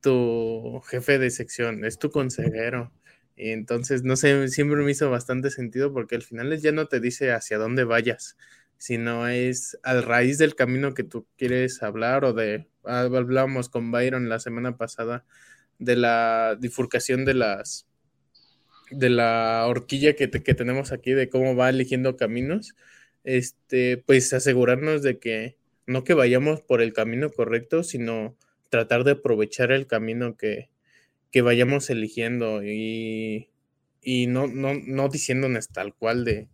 tu 0.00 0.80
jefe 0.86 1.18
de 1.18 1.30
sección, 1.30 1.84
es 1.84 1.98
tu 1.98 2.10
consejero. 2.10 2.92
Y 3.36 3.50
entonces, 3.50 4.02
no 4.02 4.16
sé, 4.16 4.48
siempre 4.48 4.82
me 4.82 4.90
hizo 4.90 5.10
bastante 5.10 5.50
sentido 5.50 5.92
porque 5.92 6.16
al 6.16 6.22
final 6.22 6.58
ya 6.60 6.72
no 6.72 6.86
te 6.86 7.00
dice 7.00 7.32
hacia 7.32 7.58
dónde 7.58 7.84
vayas, 7.84 8.36
sino 8.78 9.28
es 9.28 9.78
al 9.82 10.02
raíz 10.02 10.38
del 10.38 10.54
camino 10.54 10.94
que 10.94 11.04
tú 11.04 11.26
quieres 11.38 11.82
hablar 11.82 12.24
o 12.24 12.32
de, 12.32 12.66
ah, 12.84 13.00
hablábamos 13.02 13.68
con 13.68 13.90
Byron 13.90 14.28
la 14.28 14.40
semana 14.40 14.76
pasada 14.76 15.24
de 15.78 15.96
la 15.96 16.56
bifurcación 16.60 17.24
de 17.24 17.34
las, 17.34 17.86
de 18.90 19.10
la 19.10 19.64
horquilla 19.66 20.14
que, 20.14 20.30
que 20.30 20.54
tenemos 20.54 20.92
aquí, 20.92 21.12
de 21.12 21.28
cómo 21.30 21.56
va 21.56 21.70
eligiendo 21.70 22.16
caminos, 22.16 22.74
este, 23.24 23.98
pues 23.98 24.32
asegurarnos 24.32 25.02
de 25.02 25.18
que 25.18 25.56
no 25.86 26.04
que 26.04 26.14
vayamos 26.14 26.60
por 26.62 26.82
el 26.82 26.92
camino 26.92 27.30
correcto, 27.30 27.82
sino 27.82 28.36
tratar 28.70 29.04
de 29.04 29.12
aprovechar 29.12 29.72
el 29.72 29.86
camino 29.86 30.36
que, 30.36 30.70
vayamos 31.42 31.90
eligiendo 31.90 32.64
y, 32.64 33.50
y 34.02 34.26
no, 34.26 34.46
no, 34.46 34.72
no 34.74 35.08
diciéndonos 35.08 35.68
tal 35.68 35.94
cual 35.94 36.24
de 36.24 36.48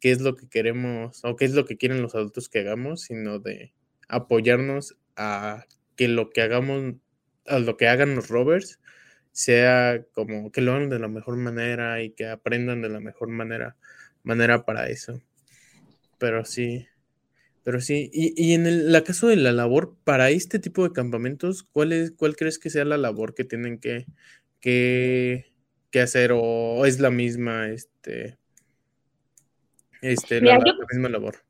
qué 0.00 0.10
es 0.10 0.20
lo 0.20 0.34
que 0.34 0.48
queremos 0.48 1.24
o 1.24 1.36
qué 1.36 1.44
es 1.44 1.52
lo 1.54 1.64
que 1.64 1.76
quieren 1.76 2.02
los 2.02 2.14
adultos 2.14 2.48
que 2.48 2.60
hagamos, 2.60 3.02
sino 3.02 3.38
de 3.38 3.72
apoyarnos 4.08 4.96
a 5.16 5.66
que 5.96 6.08
lo 6.08 6.30
que 6.30 6.42
hagamos, 6.42 6.96
a 7.46 7.58
lo 7.58 7.76
que 7.76 7.88
hagan 7.88 8.16
los 8.16 8.28
rovers, 8.28 8.80
sea 9.32 10.04
como 10.12 10.50
que 10.50 10.62
lo 10.62 10.72
hagan 10.72 10.88
de 10.88 10.98
la 10.98 11.08
mejor 11.08 11.36
manera 11.36 12.02
y 12.02 12.10
que 12.10 12.26
aprendan 12.26 12.82
de 12.82 12.88
la 12.88 13.00
mejor 13.00 13.28
manera, 13.28 13.76
manera 14.22 14.64
para 14.64 14.88
eso. 14.88 15.20
Pero 16.18 16.44
sí, 16.44 16.86
pero 17.62 17.80
sí, 17.80 18.10
y, 18.12 18.54
en 18.54 18.66
el 18.66 18.90
la 18.90 19.04
caso 19.04 19.28
de 19.28 19.36
la 19.36 19.52
labor, 19.52 19.94
para 20.04 20.30
este 20.30 20.58
tipo 20.58 20.82
de 20.82 20.92
campamentos, 20.92 21.62
¿cuál, 21.62 21.92
es, 21.92 22.10
cuál 22.12 22.34
crees 22.34 22.58
que 22.58 22.70
sea 22.70 22.84
la 22.84 22.96
labor 22.96 23.34
que 23.34 23.44
tienen 23.44 23.78
que, 23.78 24.06
que, 24.60 25.44
hacer 26.00 26.32
o 26.34 26.86
es 26.86 27.00
la 27.00 27.10
misma, 27.10 27.68
este, 27.68 28.38
este, 30.00 30.40
la, 30.40 30.58
misma 30.90 31.10
labor? 31.10 31.44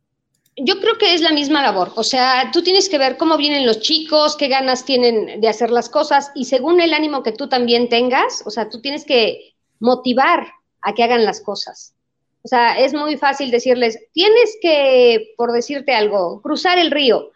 Yo 0.56 0.80
creo 0.80 0.98
que 0.98 1.14
es 1.14 1.20
la 1.20 1.32
misma 1.32 1.62
labor, 1.62 1.92
o 1.94 2.02
sea, 2.02 2.50
tú 2.52 2.62
tienes 2.62 2.88
que 2.88 2.98
ver 2.98 3.16
cómo 3.16 3.36
vienen 3.36 3.64
los 3.64 3.80
chicos, 3.80 4.36
qué 4.36 4.48
ganas 4.48 4.84
tienen 4.84 5.40
de 5.40 5.48
hacer 5.48 5.70
las 5.70 5.88
cosas 5.88 6.32
y 6.34 6.46
según 6.46 6.80
el 6.80 6.92
ánimo 6.92 7.22
que 7.22 7.32
tú 7.32 7.48
también 7.48 7.88
tengas, 7.88 8.42
o 8.44 8.50
sea, 8.50 8.68
tú 8.68 8.80
tienes 8.80 9.04
que 9.04 9.54
motivar 9.78 10.48
a 10.82 10.92
que 10.92 11.04
hagan 11.04 11.24
las 11.24 11.40
cosas. 11.40 11.94
O 12.42 12.48
sea, 12.48 12.78
es 12.78 12.94
muy 12.94 13.16
fácil 13.16 13.50
decirles, 13.50 13.98
tienes 14.12 14.56
que, 14.62 15.34
por 15.36 15.52
decirte 15.52 15.92
algo, 15.92 16.40
cruzar 16.42 16.78
el 16.78 16.90
río. 16.90 17.30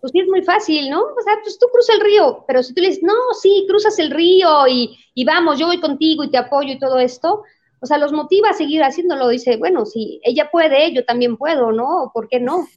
Pues 0.00 0.10
sí, 0.12 0.20
es 0.20 0.28
muy 0.28 0.42
fácil, 0.42 0.90
¿no? 0.90 1.00
O 1.00 1.22
sea, 1.24 1.38
pues 1.42 1.58
tú 1.58 1.66
cruzas 1.72 1.96
el 1.96 2.04
río, 2.04 2.44
pero 2.46 2.62
si 2.62 2.74
tú 2.74 2.82
le 2.82 2.88
dices, 2.88 3.04
no, 3.04 3.14
sí, 3.40 3.64
cruzas 3.68 3.98
el 3.98 4.10
río 4.10 4.66
y, 4.66 4.98
y 5.14 5.24
vamos, 5.24 5.58
yo 5.58 5.66
voy 5.66 5.80
contigo 5.80 6.24
y 6.24 6.30
te 6.30 6.38
apoyo 6.38 6.72
y 6.72 6.78
todo 6.78 6.98
esto, 6.98 7.44
o 7.80 7.86
sea, 7.86 7.98
los 7.98 8.12
motiva 8.12 8.50
a 8.50 8.54
seguir 8.54 8.82
haciéndolo. 8.82 9.28
Dice, 9.28 9.56
bueno, 9.56 9.86
si 9.86 10.20
ella 10.22 10.50
puede, 10.50 10.92
yo 10.92 11.04
también 11.04 11.36
puedo, 11.36 11.72
¿no? 11.72 12.10
¿Por 12.12 12.28
qué 12.28 12.38
no? 12.38 12.68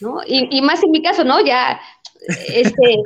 ¿No? 0.00 0.20
Y, 0.26 0.56
y 0.56 0.62
más 0.62 0.82
en 0.82 0.92
mi 0.92 1.02
caso, 1.02 1.24
¿no? 1.24 1.40
Ya, 1.44 1.80
este, 2.48 3.02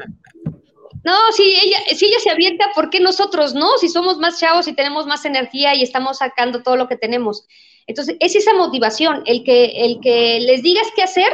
no, 1.04 1.14
si 1.32 1.42
ella, 1.42 1.78
si 1.94 2.06
ella 2.06 2.18
se 2.18 2.30
avienta, 2.30 2.66
¿por 2.74 2.88
qué 2.88 2.98
nosotros 2.98 3.54
no? 3.54 3.76
Si 3.78 3.88
somos 3.88 4.18
más 4.18 4.40
chavos 4.40 4.66
y 4.66 4.72
tenemos 4.72 5.06
más 5.06 5.24
energía 5.26 5.74
y 5.74 5.82
estamos 5.82 6.18
sacando 6.18 6.62
todo 6.62 6.76
lo 6.76 6.88
que 6.88 6.96
tenemos. 6.96 7.46
Entonces, 7.86 8.16
es 8.20 8.34
esa 8.34 8.54
motivación, 8.54 9.22
el 9.26 9.44
que, 9.44 9.84
el 9.84 10.00
que 10.00 10.40
les 10.40 10.62
digas 10.62 10.86
qué 10.96 11.02
hacer, 11.02 11.30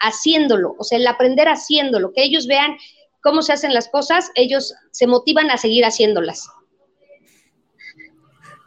haciéndolo, 0.00 0.74
o 0.76 0.82
sea, 0.82 0.98
el 0.98 1.06
aprender 1.06 1.48
haciéndolo, 1.48 2.12
que 2.12 2.24
ellos 2.24 2.48
vean 2.48 2.76
cómo 3.22 3.42
se 3.42 3.52
hacen 3.52 3.72
las 3.72 3.88
cosas, 3.88 4.32
ellos 4.34 4.74
se 4.90 5.06
motivan 5.06 5.50
a 5.50 5.56
seguir 5.56 5.84
haciéndolas. 5.84 6.48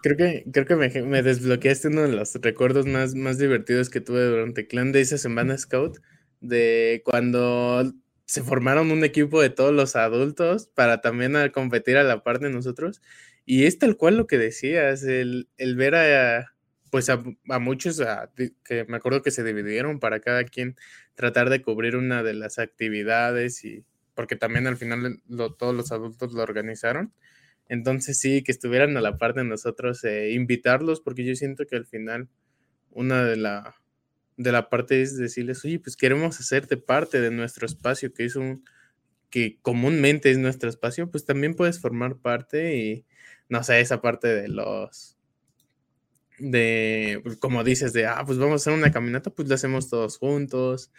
Creo 0.02 0.16
que, 0.16 0.46
creo 0.54 0.66
que 0.66 1.02
me, 1.02 1.22
desbloqueaste 1.22 1.90
uno 1.90 2.04
de 2.04 2.14
los 2.14 2.34
recuerdos 2.36 2.86
más, 2.86 3.16
más 3.16 3.38
divertidos 3.38 3.90
que 3.90 4.00
tuve 4.00 4.24
durante 4.24 4.68
Clan 4.68 4.94
de 4.94 5.02
esa 5.02 5.18
semana 5.18 5.58
Scout, 5.58 5.98
de 6.40 7.02
cuando 7.04 7.92
se 8.26 8.42
formaron 8.44 8.92
un 8.92 9.04
equipo 9.04 9.42
de 9.42 9.50
todos 9.50 9.74
los 9.74 9.96
adultos 9.96 10.68
para 10.74 11.02
también 11.02 11.34
competir 11.52 11.98
a 11.98 12.04
la 12.04 12.24
par 12.24 12.40
de 12.40 12.50
nosotros. 12.50 13.02
Y 13.46 13.66
es 13.66 13.78
tal 13.78 13.98
cual 13.98 14.18
lo 14.18 14.28
que 14.28 14.38
decías, 14.38 15.04
el, 15.04 15.50
el 15.58 15.76
ver 15.76 15.96
a, 15.96 16.56
pues 16.90 17.10
a, 17.10 17.22
muchos, 17.60 18.02
que 18.64 18.86
me 18.86 18.98
acuerdo 18.98 19.22
que 19.22 19.32
se 19.32 19.44
dividieron 19.44 20.00
para 20.00 20.20
cada 20.22 20.44
quien 20.46 20.76
tratar 21.14 21.50
de 21.50 21.62
cubrir 21.62 21.96
una 21.96 22.24
de 22.24 22.34
las 22.34 22.58
actividades 22.58 23.64
y 23.64 23.86
porque 24.16 24.36
también 24.36 24.66
al 24.66 24.78
final 24.78 25.22
todos 25.58 25.76
los 25.76 25.92
adultos 25.92 26.34
lo 26.34 26.42
organizaron. 26.42 27.14
Entonces 27.68 28.18
sí, 28.20 28.44
que 28.44 28.52
estuvieran 28.52 28.96
a 28.98 29.02
la 29.02 29.18
par 29.18 29.34
de 29.34 29.44
nosotros, 29.44 30.04
eh, 30.04 30.32
invitarlos, 30.32 31.02
porque 31.02 31.26
yo 31.26 31.36
siento 31.36 31.66
que 31.66 31.76
al 31.76 31.86
final 31.86 32.30
una 32.92 33.26
de 33.26 33.36
la, 33.36 33.76
de 34.38 34.52
la 34.52 34.70
parte 34.70 35.02
es 35.02 35.18
decirles, 35.18 35.64
oye, 35.66 35.80
pues 35.80 35.96
queremos 35.98 36.40
hacerte 36.40 36.78
parte 36.78 37.22
de 37.22 37.32
nuestro 37.32 37.66
espacio, 37.66 38.14
que 38.14 38.26
es 38.26 38.36
un, 38.36 38.64
que 39.30 39.60
comúnmente 39.62 40.32
es 40.32 40.38
nuestro 40.38 40.70
espacio, 40.70 41.12
pues 41.12 41.26
también 41.26 41.56
puedes 41.56 41.80
formar 41.80 42.18
parte 42.18 42.78
y, 42.78 43.06
no 43.50 43.64
sé, 43.64 43.82
esa 43.82 44.02
parte 44.02 44.28
de 44.28 44.48
los, 44.50 45.18
de, 46.40 47.20
pues, 47.24 47.38
como 47.38 47.64
dices, 47.64 47.94
de, 47.94 48.06
ah, 48.06 48.24
pues 48.26 48.38
vamos 48.38 48.54
a 48.54 48.56
hacer 48.56 48.74
una 48.74 48.92
caminata, 48.92 49.30
pues 49.30 49.48
lo 49.48 49.56
hacemos 49.56 49.90
todos 49.90 50.18
juntos. 50.18 50.92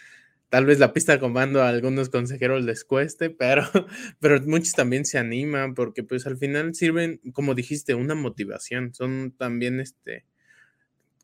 Tal 0.48 0.64
vez 0.64 0.78
la 0.78 0.92
pista 0.92 1.18
comando 1.18 1.62
a 1.62 1.68
algunos 1.68 2.08
consejeros 2.08 2.64
les 2.64 2.84
cueste, 2.84 3.30
pero, 3.30 3.62
pero 4.20 4.40
muchos 4.46 4.72
también 4.74 5.04
se 5.04 5.18
animan 5.18 5.74
porque 5.74 6.04
pues 6.04 6.26
al 6.26 6.38
final 6.38 6.74
sirven, 6.74 7.20
como 7.32 7.54
dijiste, 7.54 7.94
una 7.94 8.14
motivación. 8.14 8.94
Son 8.94 9.34
también 9.36 9.80
este, 9.80 10.24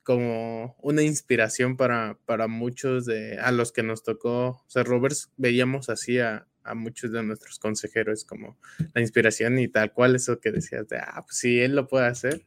como 0.03 0.77
una 0.81 1.03
inspiración 1.03 1.77
para, 1.77 2.19
para 2.27 2.49
muchos 2.49 3.07
de 3.07 3.39
a 3.39 3.53
los 3.53 3.73
que 3.73 3.83
nos 3.83 4.03
tocó. 4.03 4.49
O 4.49 4.65
sea, 4.69 4.83
Roberts 4.83 5.31
veíamos 5.37 5.89
así 5.89 6.19
a, 6.19 6.47
a, 6.65 6.75
muchos 6.75 7.13
de 7.13 7.23
nuestros 7.23 7.59
consejeros 7.59 8.25
como 8.25 8.59
la 8.95 9.01
inspiración 9.01 9.59
y 9.59 9.69
tal 9.69 9.93
cual 9.93 10.17
eso 10.17 10.41
que 10.41 10.53
decías 10.53 10.89
de, 10.89 10.99
ah, 10.99 11.23
pues 11.25 11.39
si 11.39 11.61
él 11.61 11.77
lo 11.77 11.89
puede 11.89 12.07
hacer, 12.07 12.45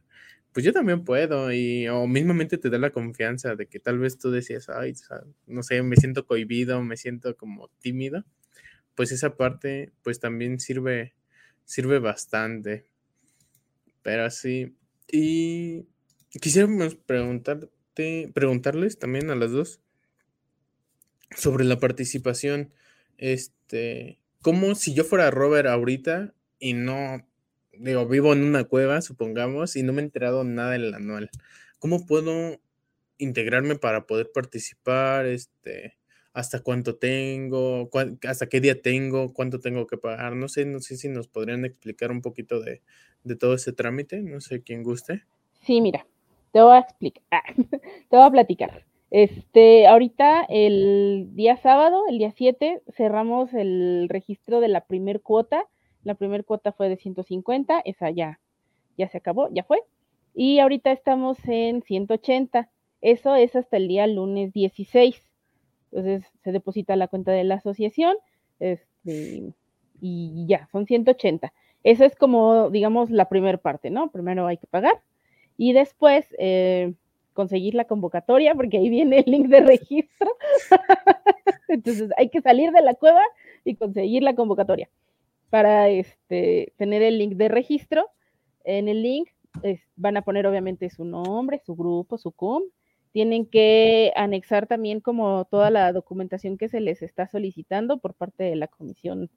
pues 0.56 0.66
yo 0.66 0.72
también 0.72 1.04
puedo. 1.04 1.52
Y 1.52 1.90
o 1.90 2.08
mismamente 2.08 2.58
te 2.58 2.70
da 2.70 2.78
la 2.78 2.92
confianza 2.92 3.56
de 3.56 3.68
que 3.68 3.80
tal 3.80 4.00
vez 4.00 4.18
tú 4.18 4.32
decías, 4.32 4.70
ay, 4.70 4.94
no 5.48 5.64
sé, 5.64 5.84
me 5.84 5.98
siento 5.98 6.26
cohibido, 6.26 6.82
me 6.82 6.96
siento 6.96 7.36
como 7.36 7.70
tímido. 7.82 8.24
Pues 8.96 9.12
esa 9.12 9.36
parte, 9.36 9.92
pues 10.02 10.22
también 10.22 10.62
sirve, 10.62 11.14
sirve 11.66 12.00
bastante. 12.00 12.86
Pero 14.02 14.30
sí. 14.32 14.78
Y 15.12 15.88
Quisiéramos 16.42 16.96
preguntarte, 16.96 18.30
preguntarles 18.34 19.00
también 19.00 19.30
a 19.30 19.36
las 19.36 19.52
dos 19.52 19.80
sobre 21.36 21.64
la 21.64 21.80
participación. 21.80 22.74
Este, 23.18 24.20
¿cómo 24.42 24.76
si 24.76 24.94
yo 24.94 25.04
fuera 25.04 25.32
Robert 25.32 25.68
ahorita 25.68 26.34
y 26.60 26.74
no, 26.74 27.26
digo, 27.74 28.08
vivo 28.08 28.34
en 28.34 28.44
una 28.44 28.66
cueva, 28.66 29.02
supongamos, 29.02 29.76
y 29.76 29.84
no 29.84 29.94
me 29.94 30.02
he 30.02 30.06
enterado 30.06 30.44
nada 30.44 30.72
del 30.72 30.94
anual? 30.94 31.30
¿Cómo 31.80 32.06
puedo 32.06 32.60
integrarme 33.18 33.76
para 33.76 34.06
poder 34.06 34.32
participar? 34.34 35.26
Este, 35.26 35.98
hasta 36.34 36.60
cuánto 36.60 36.98
tengo, 36.98 37.90
hasta 38.28 38.50
qué 38.50 38.60
día 38.60 38.82
tengo, 38.82 39.34
cuánto 39.34 39.60
tengo 39.62 39.88
que 39.88 39.98
pagar. 39.98 40.36
No 40.36 40.50
sé, 40.50 40.66
no 40.66 40.82
sé 40.82 40.98
si 40.98 41.08
nos 41.08 41.30
podrían 41.30 41.64
explicar 41.64 42.12
un 42.12 42.22
poquito 42.22 42.60
de, 42.60 42.82
de 43.24 43.36
todo 43.38 43.56
ese 43.56 43.72
trámite. 43.72 44.22
No 44.22 44.42
sé 44.42 44.62
quién 44.62 44.84
guste. 44.84 45.24
Sí, 45.66 45.80
mira, 45.80 46.06
te 46.56 46.62
voy 46.62 46.78
a 46.78 46.80
explicar, 46.80 47.44
te 48.10 48.16
voy 48.16 48.26
a 48.26 48.32
platicar. 48.32 48.86
Este, 49.12 49.88
ahorita 49.88 50.46
el 50.48 51.32
día 51.34 51.58
sábado, 51.58 52.04
el 52.08 52.18
día 52.18 52.32
7, 52.32 52.82
cerramos 52.96 53.54
el 53.54 54.08
registro 54.08 54.62
de 54.62 54.70
la 54.70 54.86
primer 54.86 55.22
cuota. 55.22 55.66
La 56.06 56.16
primer 56.16 56.46
cuota 56.46 56.72
fue 56.72 56.88
de 56.88 56.96
150, 56.96 57.82
esa 57.84 58.10
ya, 58.10 58.40
ya 58.98 59.10
se 59.10 59.18
acabó, 59.18 59.50
ya 59.52 59.66
fue. 59.66 59.82
Y 60.34 60.60
ahorita 60.60 60.94
estamos 60.94 61.38
en 61.46 61.82
180. 61.82 62.70
Eso 63.02 63.36
es 63.36 63.54
hasta 63.58 63.76
el 63.76 63.90
día 63.90 64.08
lunes 64.08 64.54
16. 64.54 65.22
Entonces 65.92 66.24
se 66.42 66.54
deposita 66.54 66.96
la 66.96 67.10
cuenta 67.10 67.34
de 67.34 67.44
la 67.44 67.56
asociación 67.56 68.16
este, 68.62 69.52
y 70.00 70.46
ya, 70.48 70.70
son 70.72 70.86
180. 70.86 71.52
Esa 71.84 72.06
es 72.06 72.16
como, 72.16 72.70
digamos, 72.70 73.10
la 73.10 73.28
primera 73.28 73.58
parte, 73.58 73.90
¿no? 73.90 74.10
Primero 74.10 74.48
hay 74.48 74.56
que 74.56 74.68
pagar 74.68 75.02
y 75.58 75.74
después 75.74 76.26
eh, 76.38 76.94
conseguir 77.34 77.76
la 77.76 77.86
convocatoria, 77.86 78.56
porque 78.56 78.78
ahí 78.78 78.90
viene 78.90 79.20
el 79.20 79.32
link 79.32 79.48
de 79.48 79.62
registro. 79.62 80.32
Entonces 81.68 82.10
hay 82.18 82.30
que 82.30 82.42
salir 82.42 82.72
de 82.72 82.82
la 82.82 82.94
cueva 82.94 83.22
y 83.64 83.76
conseguir 83.76 84.24
la 84.24 84.36
convocatoria 84.36 84.90
para 85.50 85.90
este, 85.90 86.74
tener 86.78 87.02
el 87.02 87.18
link 87.18 87.34
de 87.34 87.50
registro. 87.50 88.10
En 88.64 88.88
el 88.88 89.04
link 89.04 89.30
van 89.96 90.18
a 90.18 90.22
poner 90.22 90.48
obviamente 90.48 90.90
su 90.90 91.06
nombre, 91.06 91.62
su 91.66 91.76
grupo, 91.76 92.18
su 92.18 92.32
CUM. 92.32 92.64
Tienen 93.12 93.46
que 93.46 94.12
anexar 94.16 94.68
también 94.68 95.00
como 95.00 95.46
toda 95.46 95.70
la 95.70 95.94
documentación 95.94 96.58
que 96.58 96.68
se 96.68 96.82
les 96.82 97.02
está 97.02 97.28
solicitando 97.28 97.98
por 97.98 98.14
parte 98.14 98.44
de 98.44 98.56
la 98.56 98.68
Comisión 98.68 99.30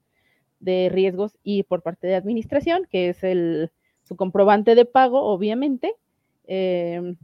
de 0.59 0.89
Riesgos 0.91 1.37
y 1.43 1.63
por 1.63 1.81
parte 1.81 2.07
de 2.07 2.15
Administración, 2.15 2.85
que 2.89 3.09
es 3.09 3.23
el, 3.23 3.71
su 4.03 4.17
comprobante 4.17 4.75
de 4.75 4.85
pago, 4.85 5.21
obviamente, 5.21 5.93
Em, 6.51 7.15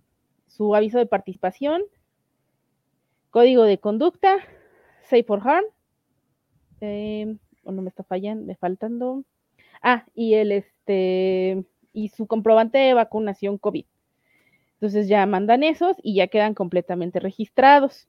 su 0.45 0.75
aviso 0.75 0.99
de 0.99 1.07
participación, 1.07 1.81
código 3.31 3.63
de 3.63 3.79
conducta, 3.79 4.37
Safe 5.01 5.23
for 5.23 5.41
Harm, 5.43 5.65
em, 6.79 7.39
o 7.63 7.71
no 7.71 7.81
me 7.81 7.89
está 7.89 8.03
fallando, 8.03 8.45
me 8.45 8.55
faltando. 8.55 9.23
Ah, 9.81 10.05
y 10.13 10.35
el 10.35 10.51
este 10.51 11.65
y 11.91 12.09
su 12.09 12.27
comprobante 12.27 12.77
de 12.77 12.93
vacunación 12.93 13.57
COVID. 13.57 13.85
Entonces 14.73 15.07
ya 15.07 15.25
mandan 15.25 15.63
esos 15.63 15.97
y 16.03 16.13
ya 16.13 16.27
quedan 16.27 16.53
completamente 16.53 17.19
registrados 17.19 18.07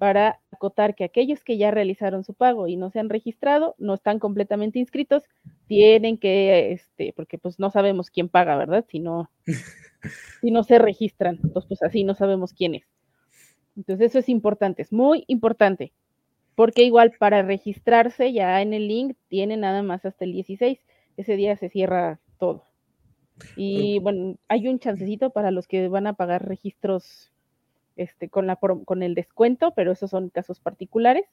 para 0.00 0.40
acotar 0.50 0.94
que 0.94 1.04
aquellos 1.04 1.44
que 1.44 1.58
ya 1.58 1.70
realizaron 1.70 2.24
su 2.24 2.32
pago 2.32 2.68
y 2.68 2.76
no 2.76 2.88
se 2.90 3.00
han 3.00 3.10
registrado, 3.10 3.74
no 3.76 3.92
están 3.92 4.18
completamente 4.18 4.78
inscritos, 4.78 5.24
tienen 5.66 6.16
que, 6.16 6.72
este, 6.72 7.12
porque 7.14 7.36
pues 7.36 7.58
no 7.58 7.70
sabemos 7.70 8.08
quién 8.08 8.30
paga, 8.30 8.56
¿verdad? 8.56 8.86
Si 8.88 8.98
no, 8.98 9.30
si 10.40 10.50
no 10.50 10.64
se 10.64 10.78
registran. 10.78 11.38
Entonces, 11.44 11.68
pues 11.68 11.82
así 11.82 12.04
no 12.04 12.14
sabemos 12.14 12.54
quién 12.54 12.76
es. 12.76 12.84
Entonces, 13.76 14.06
eso 14.06 14.20
es 14.20 14.30
importante, 14.30 14.80
es 14.80 14.90
muy 14.90 15.24
importante, 15.26 15.92
porque 16.54 16.82
igual 16.82 17.12
para 17.18 17.42
registrarse 17.42 18.32
ya 18.32 18.62
en 18.62 18.72
el 18.72 18.88
link 18.88 19.18
tiene 19.28 19.58
nada 19.58 19.82
más 19.82 20.06
hasta 20.06 20.24
el 20.24 20.32
16. 20.32 20.80
Ese 21.18 21.36
día 21.36 21.56
se 21.56 21.68
cierra 21.68 22.20
todo. 22.38 22.64
Y 23.54 23.98
bueno, 23.98 24.38
hay 24.48 24.66
un 24.66 24.78
chancecito 24.78 25.28
para 25.28 25.50
los 25.50 25.68
que 25.68 25.88
van 25.88 26.06
a 26.06 26.14
pagar 26.14 26.48
registros 26.48 27.30
este, 28.00 28.30
con, 28.30 28.46
la, 28.46 28.56
con 28.56 29.02
el 29.02 29.14
descuento, 29.14 29.72
pero 29.74 29.92
esos 29.92 30.10
son 30.10 30.30
casos 30.30 30.58
particulares 30.58 31.26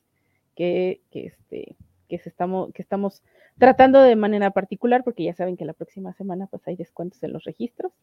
que, 0.54 1.02
que, 1.12 1.28
este, 1.28 1.78
que, 2.10 2.16
estamos, 2.16 3.24
tratando 3.58 4.02
de 4.02 4.18
manera 4.18 4.52
particular, 4.52 5.04
porque 5.06 5.24
ya 5.24 5.34
saben 5.34 5.56
que 5.56 5.64
la 5.64 5.72
próxima 5.72 6.14
semana 6.14 6.48
pues 6.48 6.68
hay 6.68 6.76
descuentos 6.76 7.24
en 7.24 7.32
los 7.32 7.46
registros. 7.46 7.94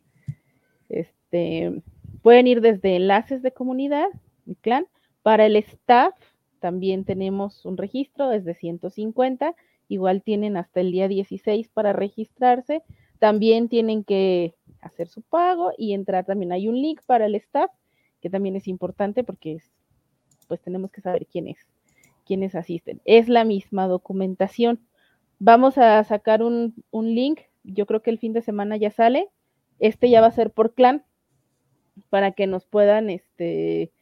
Este, 0.89 1.83
pueden 2.23 2.47
ir 2.47 2.63
desde 2.63 2.97
enlaces 2.97 3.43
de 3.43 3.53
comunidad, 3.53 4.07
mi 4.47 4.55
clan. 4.55 4.87
Para 5.23 5.45
el 5.45 5.57
staff 5.57 6.15
también 6.59 7.05
tenemos 7.05 7.67
un 7.67 7.77
registro 7.77 8.29
desde 8.29 8.55
150. 8.55 9.55
Igual 9.89 10.23
tienen 10.23 10.57
hasta 10.57 10.81
el 10.81 10.91
día 10.91 11.09
16 11.09 11.69
para 11.69 11.93
registrarse. 11.93 12.83
También 13.19 13.69
tienen 13.69 14.05
que 14.05 14.55
hacer 14.81 15.09
su 15.09 15.21
pago 15.21 15.73
y 15.77 15.93
entrar. 15.93 16.25
También 16.25 16.53
hay 16.53 16.69
un 16.69 16.81
link 16.81 17.01
para 17.07 17.27
el 17.27 17.35
staff, 17.35 17.71
que 18.25 18.31
también 18.31 18.57
es 18.57 18.67
importante 18.67 19.23
porque 19.23 19.59
pues 20.49 20.61
tenemos 20.63 20.91
que 20.91 21.03
saber 21.03 21.27
quién 21.27 21.47
es, 21.47 21.59
quiénes 22.25 22.57
asisten. 22.57 23.01
Es 23.05 23.29
la 23.29 23.45
misma 23.45 23.87
documentación. 23.87 24.81
Vamos 25.39 25.79
a 25.79 26.03
sacar 26.05 26.43
un, 26.43 26.75
un 26.91 27.15
link. 27.15 27.43
Yo 27.63 27.85
creo 27.85 28.03
que 28.03 28.11
el 28.11 28.19
fin 28.19 28.33
de 28.33 28.43
semana 28.43 28.77
ya 28.77 28.91
sale 28.91 29.29
este 29.79 30.11
ya 30.11 30.21
va 30.21 30.29
a 30.29 30.33
ser 30.33 30.51
por 30.51 30.75
clan 30.75 31.05
para 32.11 32.33
que 32.33 32.47
nos 32.47 32.65
puedan 32.65 33.11
este, 33.11 33.93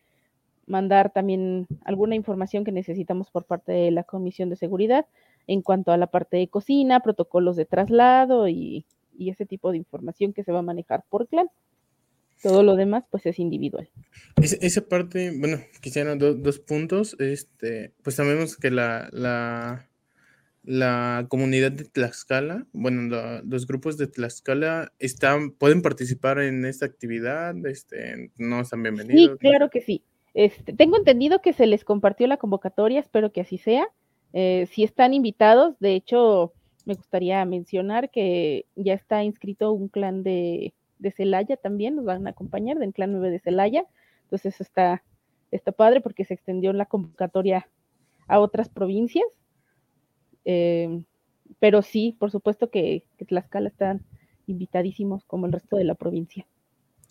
mandar 0.66 1.12
también 1.12 1.66
alguna 1.84 2.14
información 2.14 2.64
que 2.64 2.72
necesitamos 2.72 3.30
por 3.30 3.44
parte 3.44 3.72
de 3.72 3.90
la 3.90 4.04
Comisión 4.04 4.48
de 4.48 4.56
Seguridad 4.56 5.06
en 5.46 5.60
cuanto 5.62 5.92
a 5.92 5.96
la 5.96 6.06
parte 6.06 6.36
de 6.36 6.48
cocina, 6.48 7.00
protocolos 7.00 7.56
de 7.56 7.64
traslado 7.66 8.48
y, 8.48 8.86
ese 9.18 9.46
tipo 9.46 9.70
de 9.70 9.76
información 9.76 10.32
que 10.32 10.42
se 10.42 10.50
va 10.50 10.60
a 10.60 10.62
manejar 10.62 11.04
por 11.08 11.28
clan. 11.28 11.48
Todo 12.42 12.62
lo 12.64 12.74
demás, 12.74 13.04
pues 13.10 13.24
es 13.26 13.38
individual. 13.38 13.88
esa 14.36 14.80
parte, 14.88 15.32
bueno, 15.38 15.58
quisiera 15.80 16.16
dos 16.16 16.58
puntos. 16.58 17.16
Este, 17.20 17.92
pues 18.02 18.16
sabemos 18.16 18.56
que 18.56 18.70
la, 18.70 19.08
la, 19.12 19.88
la 20.64 21.26
comunidad 21.28 21.70
de 21.70 21.84
Tlaxcala, 21.84 22.66
bueno, 22.72 23.42
los 23.44 23.66
grupos 23.66 23.96
de 23.96 24.08
Tlaxcala 24.08 24.92
están, 24.98 25.52
pueden 25.52 25.82
participar 25.82 26.40
en 26.40 26.64
esta 26.64 26.86
actividad, 26.86 27.54
este, 27.66 28.32
no 28.38 28.60
están 28.60 28.82
bienvenidos. 28.82 29.38
Sí, 29.38 29.38
claro 29.38 29.70
que 29.70 29.80
sí. 29.80 30.04
Este, 30.34 30.72
tengo 30.72 30.96
entendido 30.96 31.42
que 31.42 31.52
se 31.52 31.66
les 31.66 31.84
compartió 31.84 32.26
la 32.26 32.38
convocatoria, 32.38 33.00
espero 33.00 33.32
que 33.32 33.42
así 33.42 33.58
sea. 33.58 33.86
Eh, 34.32 34.66
si 34.70 34.82
están 34.82 35.14
invitados, 35.14 35.78
de 35.78 35.94
hecho, 35.94 36.54
me 36.86 36.94
gustaría 36.94 37.44
mencionar 37.44 38.10
que 38.10 38.66
ya 38.74 38.94
está 38.94 39.22
inscrito 39.22 39.72
un 39.72 39.88
clan 39.88 40.22
de, 40.22 40.74
de 41.02 41.10
Celaya 41.10 41.56
también, 41.56 41.96
nos 41.96 42.04
van 42.04 42.26
a 42.26 42.30
acompañar 42.30 42.78
del 42.78 42.92
clan 42.92 43.12
9 43.12 43.30
de 43.30 43.40
Celaya. 43.40 43.84
Entonces 44.24 44.60
está, 44.60 45.02
está 45.50 45.72
padre 45.72 46.00
porque 46.00 46.24
se 46.24 46.34
extendió 46.34 46.72
la 46.72 46.86
convocatoria 46.86 47.68
a 48.28 48.38
otras 48.38 48.68
provincias. 48.68 49.26
Eh, 50.44 51.02
pero 51.58 51.82
sí, 51.82 52.16
por 52.18 52.30
supuesto 52.30 52.70
que, 52.70 53.04
que 53.18 53.24
Tlaxcala 53.24 53.68
están 53.68 54.06
invitadísimos 54.46 55.24
como 55.24 55.46
el 55.46 55.52
resto 55.52 55.76
de 55.76 55.84
la 55.84 55.94
provincia. 55.94 56.46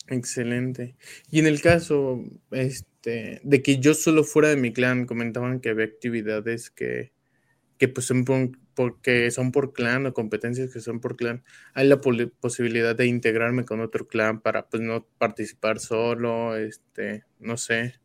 Excelente. 0.07 0.95
Y 1.29 1.39
en 1.39 1.47
el 1.47 1.61
caso 1.61 2.23
este, 2.51 3.39
de 3.43 3.61
que 3.61 3.77
yo 3.77 3.93
solo 3.93 4.23
fuera 4.23 4.49
de 4.49 4.57
mi 4.57 4.73
clan, 4.73 5.05
comentaban 5.05 5.59
que 5.59 5.69
había 5.69 5.85
actividades 5.85 6.69
que, 6.69 7.11
que 7.81 7.87
pues 7.87 8.05
son 8.05 8.25
por, 8.25 8.51
porque 8.75 9.31
son 9.31 9.51
por 9.51 9.73
clan 9.73 10.05
o 10.05 10.13
competencias 10.13 10.71
que 10.71 10.81
son 10.81 10.99
por 10.99 11.15
clan. 11.15 11.43
Hay 11.73 11.87
la 11.87 11.99
posibilidad 11.99 12.95
de 12.95 13.07
integrarme 13.07 13.65
con 13.65 13.81
otro 13.81 14.07
clan 14.07 14.39
para 14.39 14.67
pues 14.67 14.83
no 14.83 15.07
participar 15.17 15.79
solo, 15.79 16.55
este, 16.55 17.23
no 17.39 17.57
sé. 17.57 17.95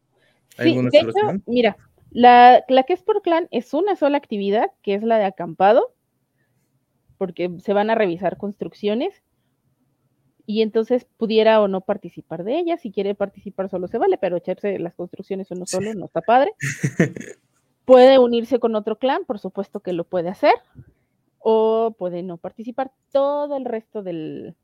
¿Hay 0.56 0.72
sí, 0.72 0.80
de 0.80 0.98
hecho, 0.98 1.42
mira, 1.44 1.76
la, 2.10 2.64
la 2.68 2.84
que 2.84 2.94
es 2.94 3.02
por 3.02 3.20
clan 3.20 3.48
es 3.50 3.74
una 3.74 3.96
sola 3.96 4.16
actividad, 4.16 4.70
que 4.82 4.94
es 4.94 5.02
la 5.02 5.18
de 5.18 5.26
acampado, 5.26 5.94
porque 7.18 7.50
se 7.58 7.74
van 7.74 7.90
a 7.90 7.94
revisar 7.94 8.38
construcciones 8.38 9.22
y 10.46 10.62
entonces 10.62 11.06
pudiera 11.18 11.60
o 11.60 11.68
no 11.68 11.82
participar 11.82 12.44
de 12.44 12.60
ella. 12.60 12.78
Si 12.78 12.90
quiere 12.90 13.14
participar 13.14 13.68
solo 13.68 13.88
se 13.88 13.98
vale, 13.98 14.16
pero 14.16 14.38
echarse 14.38 14.78
las 14.78 14.94
construcciones 14.94 15.50
uno 15.50 15.66
solo 15.66 15.92
no 15.92 16.06
está 16.06 16.22
padre. 16.22 16.52
puede 17.86 18.18
unirse 18.18 18.58
con 18.58 18.74
otro 18.74 18.98
clan, 18.98 19.24
por 19.24 19.38
supuesto 19.38 19.80
que 19.80 19.94
lo 19.94 20.04
puede 20.04 20.28
hacer, 20.28 20.52
o 21.38 21.94
puede 21.98 22.22
no 22.22 22.36
participar. 22.36 22.90
Todo 23.12 23.56
el 23.56 23.64
resto 23.64 24.02
del, 24.02 24.54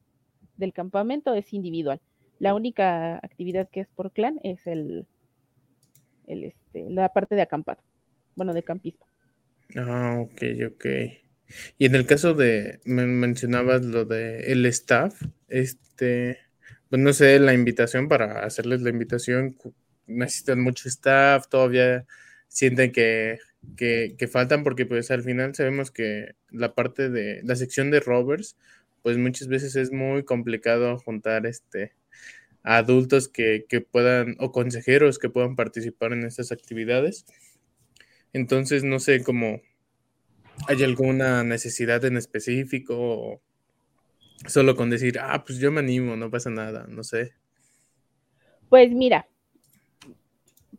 del 0.57 0.75
campamento 0.75 1.33
es 1.33 1.55
individual. 1.55 2.01
La 2.39 2.55
única 2.55 3.16
actividad 3.16 3.70
que 3.70 3.81
es 3.81 3.89
por 3.89 4.11
clan 4.11 4.41
es 4.43 4.66
el, 4.66 5.07
el 6.27 6.45
este, 6.45 6.91
la 6.91 7.09
parte 7.12 7.37
de 7.37 7.43
acampado, 7.43 7.81
bueno, 8.35 8.53
de 8.53 8.64
campismo. 8.64 9.07
Ah, 9.77 10.18
ok, 10.20 10.43
ok. 10.73 10.87
Y 11.79 11.87
en 11.87 11.95
el 11.95 12.07
caso 12.07 12.35
de, 12.35 12.81
me 12.85 13.07
mencionabas 13.07 13.85
lo 13.85 14.05
de 14.05 14.53
el 14.53 14.66
staff, 14.66 15.23
este, 15.49 16.39
pues 16.91 17.01
no 17.01 17.12
sé, 17.12 17.39
la 17.39 17.55
invitación 17.55 18.09
para 18.09 18.45
hacerles 18.45 18.83
la 18.83 18.91
invitación, 18.91 19.57
necesitan 20.07 20.61
mucho 20.61 20.89
staff, 20.89 21.47
todavía 21.49 22.05
sienten 22.53 22.92
que, 22.92 23.38
que, 23.76 24.28
faltan 24.30 24.64
porque 24.64 24.86
pues 24.86 25.11
al 25.11 25.22
final 25.22 25.55
sabemos 25.55 25.90
que 25.90 26.34
la 26.50 26.74
parte 26.74 27.09
de 27.11 27.42
la 27.44 27.57
sección 27.57 27.90
de 27.90 28.00
rovers, 28.00 28.57
pues 29.03 29.18
muchas 29.18 29.48
veces 29.48 29.76
es 29.76 29.92
muy 29.92 30.24
complicado 30.24 30.98
juntar 30.98 31.46
este 31.46 31.92
adultos 32.62 33.28
que, 33.28 33.66
que 33.68 33.80
puedan 33.80 34.36
o 34.38 34.53
consejeros 34.53 35.18
que 35.18 35.28
puedan 35.28 35.57
participar 35.57 36.12
en 36.12 36.24
estas 36.24 36.53
actividades. 36.53 37.26
Entonces, 38.32 38.84
no 38.84 39.00
sé 39.00 39.22
cómo 39.22 39.61
¿Hay 40.68 40.82
alguna 40.82 41.42
necesidad 41.42 42.05
en 42.05 42.16
específico? 42.16 43.40
solo 44.46 44.74
con 44.74 44.90
decir, 44.90 45.18
ah, 45.20 45.44
pues 45.44 45.59
yo 45.61 45.70
me 45.70 45.80
animo, 45.80 46.16
no 46.16 46.28
pasa 46.28 46.50
nada, 46.50 46.84
no 46.88 47.05
sé. 47.05 47.32
Pues 48.68 48.90
mira, 48.90 49.28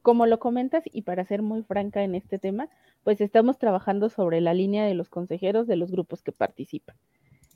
como 0.04 0.28
lo 0.28 0.38
comentas, 0.38 0.84
y 0.92 1.02
para 1.02 1.26
ser 1.26 1.42
muy 1.42 1.64
franca 1.64 2.04
en 2.04 2.14
este 2.14 2.38
tema, 2.38 2.70
pues 3.04 3.22
estamos 3.22 3.58
trabajando 3.58 4.10
sobre 4.10 4.42
la 4.42 4.54
línea 4.54 4.86
de 4.86 4.94
los 4.94 5.10
consejeros 5.10 5.66
de 5.66 5.78
los 5.78 5.92
grupos 5.92 6.22
que 6.22 6.34
participan. 6.34 6.96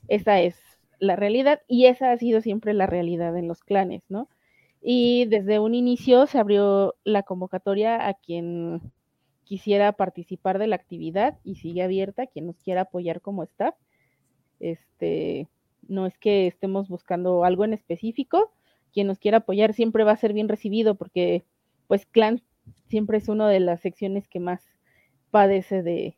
Esa 0.08 0.40
es 0.40 0.56
la 0.98 1.14
realidad 1.14 1.60
y 1.68 1.86
esa 1.86 2.10
ha 2.10 2.16
sido 2.16 2.40
siempre 2.40 2.72
la 2.74 2.86
realidad 2.86 3.36
en 3.36 3.48
los 3.48 3.62
clanes, 3.62 4.02
¿no? 4.08 4.28
Y 4.80 5.26
desde 5.26 5.58
un 5.58 5.74
inicio 5.74 6.26
se 6.26 6.38
abrió 6.38 6.96
la 7.04 7.22
convocatoria 7.22 8.08
a 8.08 8.14
quien 8.14 8.80
quisiera 9.44 9.92
participar 9.92 10.58
de 10.58 10.68
la 10.68 10.76
actividad 10.76 11.38
y 11.44 11.56
sigue 11.56 11.82
abierta, 11.82 12.26
quien 12.26 12.46
nos 12.46 12.58
quiera 12.60 12.82
apoyar 12.82 13.20
como 13.20 13.42
staff. 13.42 13.74
Este, 14.58 15.48
no 15.86 16.06
es 16.06 16.16
que 16.18 16.46
estemos 16.46 16.88
buscando 16.88 17.44
algo 17.44 17.64
en 17.64 17.74
específico, 17.74 18.52
quien 18.92 19.06
nos 19.06 19.18
quiera 19.18 19.38
apoyar 19.38 19.74
siempre 19.74 20.04
va 20.04 20.12
a 20.12 20.16
ser 20.16 20.32
bien 20.32 20.48
recibido 20.48 20.94
porque 20.94 21.44
pues 21.88 22.06
clan 22.06 22.42
siempre 22.88 23.18
es 23.18 23.28
una 23.28 23.48
de 23.48 23.60
las 23.60 23.80
secciones 23.80 24.28
que 24.28 24.38
más 24.38 24.62
padece 25.32 25.82
de, 25.82 26.16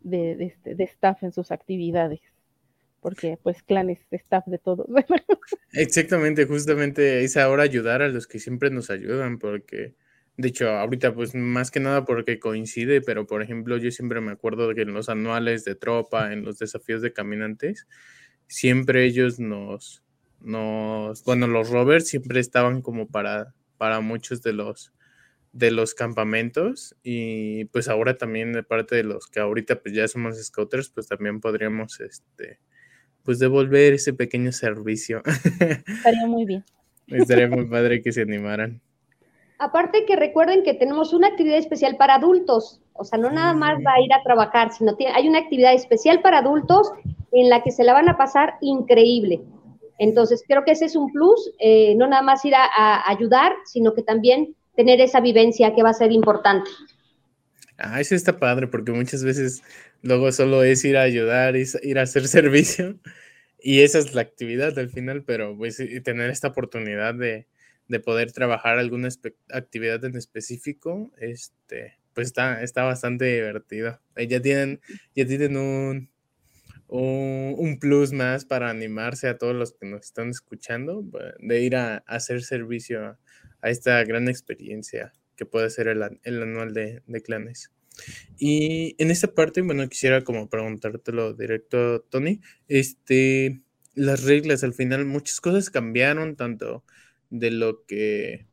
de, 0.00 0.36
de, 0.36 0.44
este, 0.44 0.82
staff 0.84 1.22
en 1.24 1.32
sus 1.32 1.50
actividades 1.50 2.20
porque 3.00 3.38
pues 3.42 3.62
clan 3.62 3.90
es 3.90 4.00
staff 4.10 4.46
de 4.46 4.58
todos. 4.58 4.86
Exactamente, 5.72 6.44
justamente 6.46 7.22
es 7.22 7.36
ahora 7.36 7.62
ayudar 7.62 8.02
a 8.02 8.08
los 8.08 8.26
que 8.26 8.40
siempre 8.40 8.70
nos 8.70 8.90
ayudan, 8.90 9.38
porque 9.38 9.94
de 10.36 10.48
hecho, 10.48 10.68
ahorita 10.68 11.14
pues 11.14 11.34
más 11.34 11.70
que 11.70 11.80
nada 11.80 12.04
porque 12.04 12.38
coincide, 12.38 13.00
pero 13.00 13.26
por 13.26 13.42
ejemplo 13.42 13.78
yo 13.78 13.90
siempre 13.90 14.20
me 14.20 14.32
acuerdo 14.32 14.68
de 14.68 14.74
que 14.74 14.82
en 14.82 14.92
los 14.92 15.08
anuales 15.08 15.64
de 15.64 15.76
tropa, 15.76 16.32
en 16.32 16.44
los 16.44 16.58
desafíos 16.58 17.00
de 17.00 17.12
caminantes, 17.12 17.86
siempre 18.46 19.04
ellos 19.06 19.40
nos, 19.40 20.02
nos, 20.40 21.24
bueno, 21.24 21.46
los 21.46 21.70
rovers 21.70 22.08
siempre 22.08 22.40
estaban 22.40 22.82
como 22.82 23.08
para, 23.08 23.54
para 23.76 24.00
muchos 24.00 24.42
de 24.42 24.52
los, 24.52 24.92
de 25.52 25.70
los 25.70 25.94
campamentos 25.94 26.94
y 27.02 27.66
pues 27.66 27.88
ahora 27.88 28.16
también 28.16 28.52
de 28.52 28.62
parte 28.62 28.96
de 28.96 29.04
los 29.04 29.26
que 29.26 29.40
ahorita 29.40 29.80
pues 29.80 29.94
ya 29.94 30.06
somos 30.08 30.36
scouters, 30.42 30.90
pues 30.90 31.08
también 31.08 31.40
podríamos, 31.40 32.00
este, 32.00 32.58
pues 33.22 33.38
devolver 33.38 33.94
ese 33.94 34.12
pequeño 34.12 34.52
servicio. 34.52 35.22
Estaría 35.86 36.26
muy 36.26 36.44
bien. 36.44 36.64
Estaría 37.06 37.48
muy 37.48 37.66
padre 37.70 38.02
que 38.02 38.12
se 38.12 38.22
animaran. 38.22 38.80
Aparte 39.58 40.04
que 40.04 40.16
recuerden 40.16 40.62
que 40.62 40.74
tenemos 40.74 41.14
una 41.14 41.28
actividad 41.28 41.56
especial 41.56 41.96
para 41.96 42.16
adultos, 42.16 42.82
o 42.92 43.04
sea, 43.04 43.18
no 43.18 43.30
nada 43.30 43.54
más 43.54 43.78
va 43.78 43.94
a 43.94 44.00
ir 44.00 44.12
a 44.12 44.22
trabajar, 44.22 44.70
sino 44.72 44.96
que 44.98 45.08
hay 45.08 45.28
una 45.28 45.38
actividad 45.38 45.72
especial 45.72 46.20
para 46.20 46.38
adultos 46.38 46.92
en 47.32 47.48
la 47.48 47.62
que 47.62 47.70
se 47.70 47.82
la 47.82 47.94
van 47.94 48.08
a 48.10 48.18
pasar 48.18 48.56
increíble. 48.60 49.40
Entonces, 49.98 50.42
creo 50.46 50.64
que 50.64 50.72
ese 50.72 50.86
es 50.86 50.96
un 50.96 51.12
plus, 51.12 51.52
eh, 51.58 51.94
no 51.96 52.06
nada 52.06 52.22
más 52.22 52.44
ir 52.44 52.54
a, 52.54 53.08
ayudar, 53.08 53.52
sino 53.64 53.94
que 53.94 54.02
también 54.02 54.54
tener 54.74 55.00
esa 55.00 55.20
vivencia 55.20 55.74
que 55.74 55.82
va 55.82 55.90
a 55.90 55.94
ser 55.94 56.12
importante. 56.12 56.70
Ah, 57.78 58.00
eso 58.00 58.14
está 58.14 58.38
padre, 58.38 58.66
porque 58.66 58.92
muchas 58.92 59.24
veces 59.24 59.62
luego 60.02 60.30
solo 60.32 60.62
es 60.62 60.84
ir 60.84 60.96
a 60.96 61.02
ayudar, 61.02 61.56
ir 61.56 61.98
a 61.98 62.02
hacer 62.02 62.28
servicio, 62.28 62.98
y 63.60 63.80
esa 63.80 63.98
es 63.98 64.14
la 64.14 64.22
actividad 64.22 64.78
al 64.78 64.90
final, 64.90 65.24
pero 65.24 65.56
pues 65.56 65.82
tener 66.04 66.30
esta 66.30 66.48
oportunidad 66.48 67.14
de, 67.14 67.46
de 67.88 68.00
poder 68.00 68.32
trabajar 68.32 68.78
alguna 68.78 69.08
actividad 69.52 70.04
en 70.04 70.16
específico, 70.16 71.10
este, 71.18 71.98
pues 72.14 72.28
está, 72.28 72.62
está 72.62 72.84
bastante 72.84 73.24
divertido. 73.26 74.00
Eh, 74.16 74.26
ya 74.26 74.40
tienen, 74.40 74.80
ya 75.14 75.26
tienen 75.26 75.56
un, 75.56 76.10
un, 76.88 77.78
plus 77.80 78.12
más 78.12 78.44
para 78.44 78.70
animarse 78.70 79.28
a 79.28 79.38
todos 79.38 79.54
los 79.54 79.72
que 79.72 79.86
nos 79.86 80.06
están 80.06 80.30
escuchando, 80.30 81.04
de 81.38 81.60
ir 81.62 81.76
a, 81.76 81.98
hacer 82.06 82.42
servicio 82.42 83.18
a, 83.62 83.70
esta 83.70 84.02
gran 84.04 84.28
experiencia 84.28 85.12
que 85.36 85.46
puede 85.46 85.70
ser 85.70 85.88
el, 85.88 86.02
anual 86.02 86.72
de, 86.72 87.02
de, 87.06 87.20
clanes. 87.20 87.72
Y 88.38 88.94
en 88.98 89.10
esta 89.10 89.34
parte, 89.34 89.62
bueno, 89.62 89.88
quisiera 89.88 90.22
como 90.22 90.48
preguntártelo 90.48 91.34
directo, 91.34 92.00
Tony, 92.02 92.40
este, 92.68 93.62
las 93.94 94.24
reglas, 94.24 94.62
al 94.64 94.74
final 94.74 95.04
muchas 95.04 95.40
cosas 95.40 95.70
cambiaron, 95.70 96.36
tanto 96.36 96.84
de 97.30 97.50
lo 97.50 97.84
que 97.86 98.46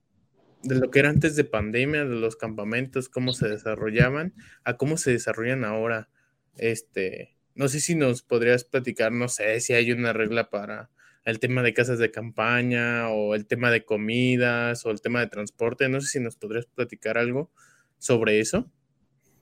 de 0.64 0.76
lo 0.76 0.90
que 0.90 1.00
era 1.00 1.10
antes 1.10 1.36
de 1.36 1.44
pandemia, 1.44 2.06
de 2.06 2.16
los 2.16 2.38
campamentos, 2.38 3.10
cómo 3.10 3.34
se 3.34 3.50
desarrollaban, 3.50 4.34
a 4.64 4.78
cómo 4.78 4.98
se 4.98 5.12
desarrollan 5.12 5.66
ahora. 5.66 6.10
Este, 6.56 7.33
no 7.56 7.68
sé 7.68 7.80
si 7.80 7.96
nos 7.96 8.22
podrías 8.22 8.64
platicar, 8.64 9.12
no 9.12 9.28
sé 9.28 9.60
si 9.60 9.74
hay 9.74 9.92
una 9.92 10.14
regla 10.14 10.50
para 10.50 10.90
el 11.26 11.40
tema 11.40 11.62
de 11.62 11.74
casas 11.74 12.00
de 12.00 12.12
campaña 12.12 13.10
o 13.10 13.36
el 13.36 13.46
tema 13.48 13.72
de 13.72 13.86
comidas 13.86 14.86
o 14.86 14.92
el 14.92 15.02
tema 15.02 15.22
de 15.22 15.28
transporte. 15.28 15.88
No 15.88 16.02
sé 16.02 16.08
si 16.08 16.20
nos 16.20 16.36
podrías 16.36 16.66
platicar 16.66 17.18
algo 17.18 17.50
sobre 17.98 18.40
eso. 18.40 18.66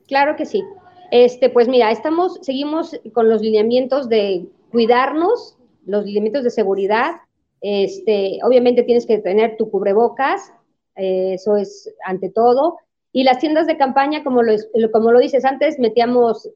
Claro 0.07 0.36
que 0.36 0.45
sí. 0.45 0.64
Este, 1.12 1.49
pues 1.49 1.68
mira, 1.68 1.91
estamos, 1.91 2.39
seguimos 2.41 2.99
con 3.14 3.30
los 3.30 3.41
lineamientos 3.41 4.07
de 4.07 4.45
cuidarnos, 4.72 5.57
los 5.86 6.05
lineamientos 6.05 6.43
de 6.43 6.51
seguridad, 6.51 7.16
este, 7.59 8.39
obviamente 8.43 8.84
tienes 8.84 9.05
que 9.05 9.20
tener 9.20 9.57
tu 9.57 9.70
cubrebocas, 9.70 10.53
eh, 10.95 11.34
eso 11.34 11.57
es 11.57 11.93
ante 12.05 12.30
todo. 12.30 12.78
Y 13.14 13.24
las 13.24 13.39
tiendas 13.39 13.68
de 13.68 13.78
campaña, 13.78 14.24
como 14.24 14.41
lo, 14.41 14.53
como 14.91 15.12
lo 15.12 15.20
dices 15.20 15.43
antes, 15.43 15.80
metíamos 15.80 16.49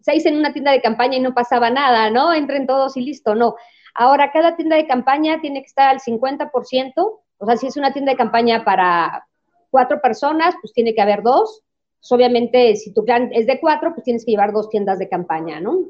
seis 0.00 0.26
en 0.26 0.36
una 0.36 0.52
tienda 0.52 0.72
de 0.72 0.82
campaña 0.82 1.16
y 1.16 1.20
no 1.20 1.34
pasaba 1.34 1.70
nada, 1.70 2.10
¿no? 2.10 2.34
Entren 2.34 2.66
todos 2.66 2.96
y 2.96 3.00
listo, 3.00 3.34
no. 3.34 3.56
Ahora, 3.94 4.30
cada 4.32 4.56
tienda 4.56 4.76
de 4.76 4.86
campaña 4.86 5.40
tiene 5.40 5.60
que 5.60 5.66
estar 5.66 5.88
al 5.88 6.00
50%, 6.00 6.92
o 6.96 7.46
sea, 7.46 7.56
si 7.56 7.66
es 7.66 7.76
una 7.76 7.92
tienda 7.92 8.12
de 8.12 8.18
campaña 8.18 8.64
para, 8.64 9.26
cuatro 9.74 10.00
personas, 10.00 10.54
pues 10.60 10.72
tiene 10.72 10.94
que 10.94 11.02
haber 11.02 11.24
dos. 11.24 11.64
Pues, 11.98 12.12
obviamente, 12.12 12.76
si 12.76 12.94
tu 12.94 13.04
clan 13.04 13.30
es 13.32 13.48
de 13.48 13.58
cuatro, 13.58 13.92
pues 13.92 14.04
tienes 14.04 14.24
que 14.24 14.30
llevar 14.30 14.52
dos 14.52 14.68
tiendas 14.68 15.00
de 15.00 15.08
campaña, 15.08 15.58
¿no? 15.58 15.88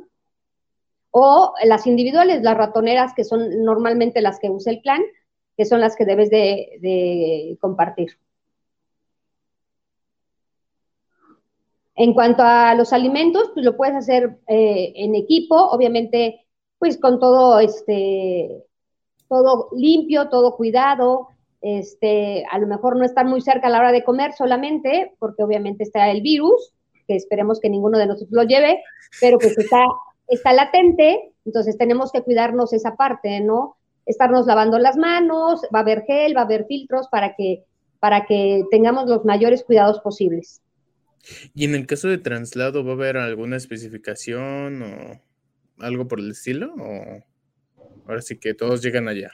O 1.11 1.53
las 1.65 1.87
individuales, 1.87 2.43
las 2.43 2.57
ratoneras, 2.57 3.13
que 3.15 3.25
son 3.25 3.63
normalmente 3.63 4.23
las 4.23 4.39
que 4.41 4.49
usa 4.49 4.73
el 4.73 4.81
clan, 4.81 5.03
que 5.59 5.67
son 5.67 5.83
las 5.83 5.97
que 5.97 6.07
debes 6.07 6.31
de, 6.31 7.59
compartir. 7.61 8.17
En 11.97 12.13
cuanto 12.13 12.43
a 12.43 12.75
los 12.75 12.93
alimentos, 12.93 13.51
pues 13.55 13.65
lo 13.65 13.77
puedes 13.77 13.95
hacer 13.95 14.39
eh, 14.49 14.93
en 14.97 15.15
equipo, 15.15 15.57
obviamente, 15.57 16.45
pues 16.79 16.99
con 16.99 17.21
todo 17.21 17.61
este, 17.61 18.65
todo 19.29 19.69
limpio, 19.77 20.29
todo 20.29 20.57
cuidado, 20.57 21.29
este, 21.61 22.45
a 22.51 22.59
lo 22.59 22.67
mejor 22.67 22.97
no 22.97 23.05
estar 23.05 23.27
muy 23.27 23.41
cerca 23.41 23.69
a 23.69 23.71
la 23.71 23.79
hora 23.79 23.93
de 23.93 24.05
comer 24.05 24.33
solamente, 24.33 25.15
porque 25.19 25.43
obviamente 25.45 25.85
está 25.85 26.11
el 26.11 26.21
virus, 26.21 26.73
que 27.07 27.17
esperemos 27.17 27.61
que 27.61 27.71
ninguno 27.71 27.99
de 27.99 28.07
nosotros 28.07 28.33
lo 28.33 28.43
lleve, 28.43 28.83
pero 29.21 29.39
pues 29.39 29.57
está, 29.57 29.85
está 30.27 30.53
latente, 30.53 31.33
entonces 31.45 31.79
tenemos 31.79 32.11
que 32.11 32.23
cuidarnos 32.23 32.73
esa 32.73 32.97
parte, 32.97 33.41
¿no? 33.41 33.77
estarnos 34.07 34.47
lavando 34.47 34.79
las 34.79 34.97
manos, 34.97 35.63
va 35.75 35.81
a 35.81 35.83
haber 35.83 36.03
gel, 36.03 36.37
va 36.37 36.43
a 36.43 36.45
haber 36.45 36.67
filtros 36.67 37.09
para 37.09 37.35
que, 37.35 37.65
para 38.01 38.27
que 38.27 38.65
tengamos 38.71 39.07
los 39.09 39.25
mayores 39.25 39.65
cuidados 39.65 40.01
posibles. 40.01 40.61
¿Y 41.55 41.65
en 41.65 41.75
el 41.75 41.87
caso 41.87 42.09
de 42.09 42.19
traslado 42.19 42.85
va 42.85 42.91
a 42.91 42.95
haber 42.95 43.17
alguna 43.17 43.57
especificación 43.57 44.83
o 44.83 45.21
algo 45.79 46.07
por 46.09 46.21
el 46.21 46.31
estilo? 46.31 46.75
¿O 46.75 47.25
ahora 48.07 48.23
sí 48.23 48.39
que 48.39 48.55
todos 48.55 48.83
llegan 48.83 49.09
allá? 49.09 49.33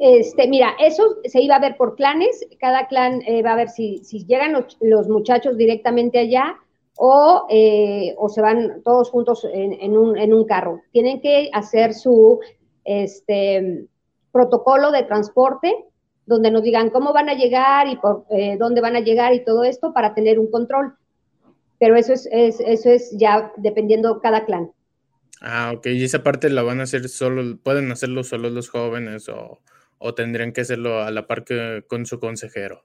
Este, 0.00 0.46
mira, 0.46 0.74
eso 0.78 1.18
se 1.24 1.40
iba 1.40 1.56
a 1.56 1.60
ver 1.60 1.76
por 1.76 1.96
clanes, 1.96 2.46
cada 2.60 2.86
clan 2.86 3.20
eh, 3.26 3.42
va 3.42 3.52
a 3.52 3.56
ver 3.56 3.68
si, 3.68 3.98
si 4.04 4.24
llegan 4.26 4.52
los, 4.52 5.08
muchachos 5.08 5.56
directamente 5.56 6.18
allá 6.18 6.56
o, 6.96 7.46
eh, 7.50 8.14
o, 8.16 8.28
se 8.28 8.40
van 8.40 8.82
todos 8.84 9.10
juntos 9.10 9.44
en, 9.52 9.72
en, 9.72 9.96
un, 9.96 10.16
en 10.16 10.32
un 10.32 10.44
carro. 10.44 10.82
Tienen 10.92 11.20
que 11.20 11.50
hacer 11.52 11.94
su 11.94 12.38
este, 12.84 13.86
protocolo 14.30 14.92
de 14.92 15.02
transporte, 15.02 15.74
donde 16.28 16.50
nos 16.50 16.62
digan 16.62 16.90
cómo 16.90 17.12
van 17.12 17.28
a 17.28 17.34
llegar 17.34 17.88
y 17.88 17.96
por 17.96 18.26
eh, 18.30 18.56
dónde 18.58 18.80
van 18.80 18.96
a 18.96 19.00
llegar 19.00 19.32
y 19.34 19.44
todo 19.44 19.64
esto 19.64 19.92
para 19.92 20.14
tener 20.14 20.38
un 20.38 20.50
control. 20.50 20.94
Pero 21.78 21.96
eso 21.96 22.12
es, 22.12 22.28
eso 22.30 22.90
es 22.90 23.16
ya 23.16 23.52
dependiendo 23.56 24.20
cada 24.20 24.44
clan. 24.44 24.70
Ah, 25.40 25.72
ok. 25.74 25.86
Y 25.86 26.04
esa 26.04 26.22
parte 26.22 26.50
la 26.50 26.62
van 26.62 26.80
a 26.80 26.82
hacer 26.82 27.08
solo, 27.08 27.58
pueden 27.62 27.90
hacerlo 27.90 28.24
solo 28.24 28.50
los 28.50 28.68
jóvenes 28.68 29.28
o, 29.28 29.60
tendrían 30.14 30.52
que 30.52 30.60
hacerlo 30.60 31.02
a 31.02 31.10
la 31.10 31.26
par 31.26 31.44
que 31.44 31.84
con 31.88 32.04
su 32.04 32.20
consejero. 32.20 32.82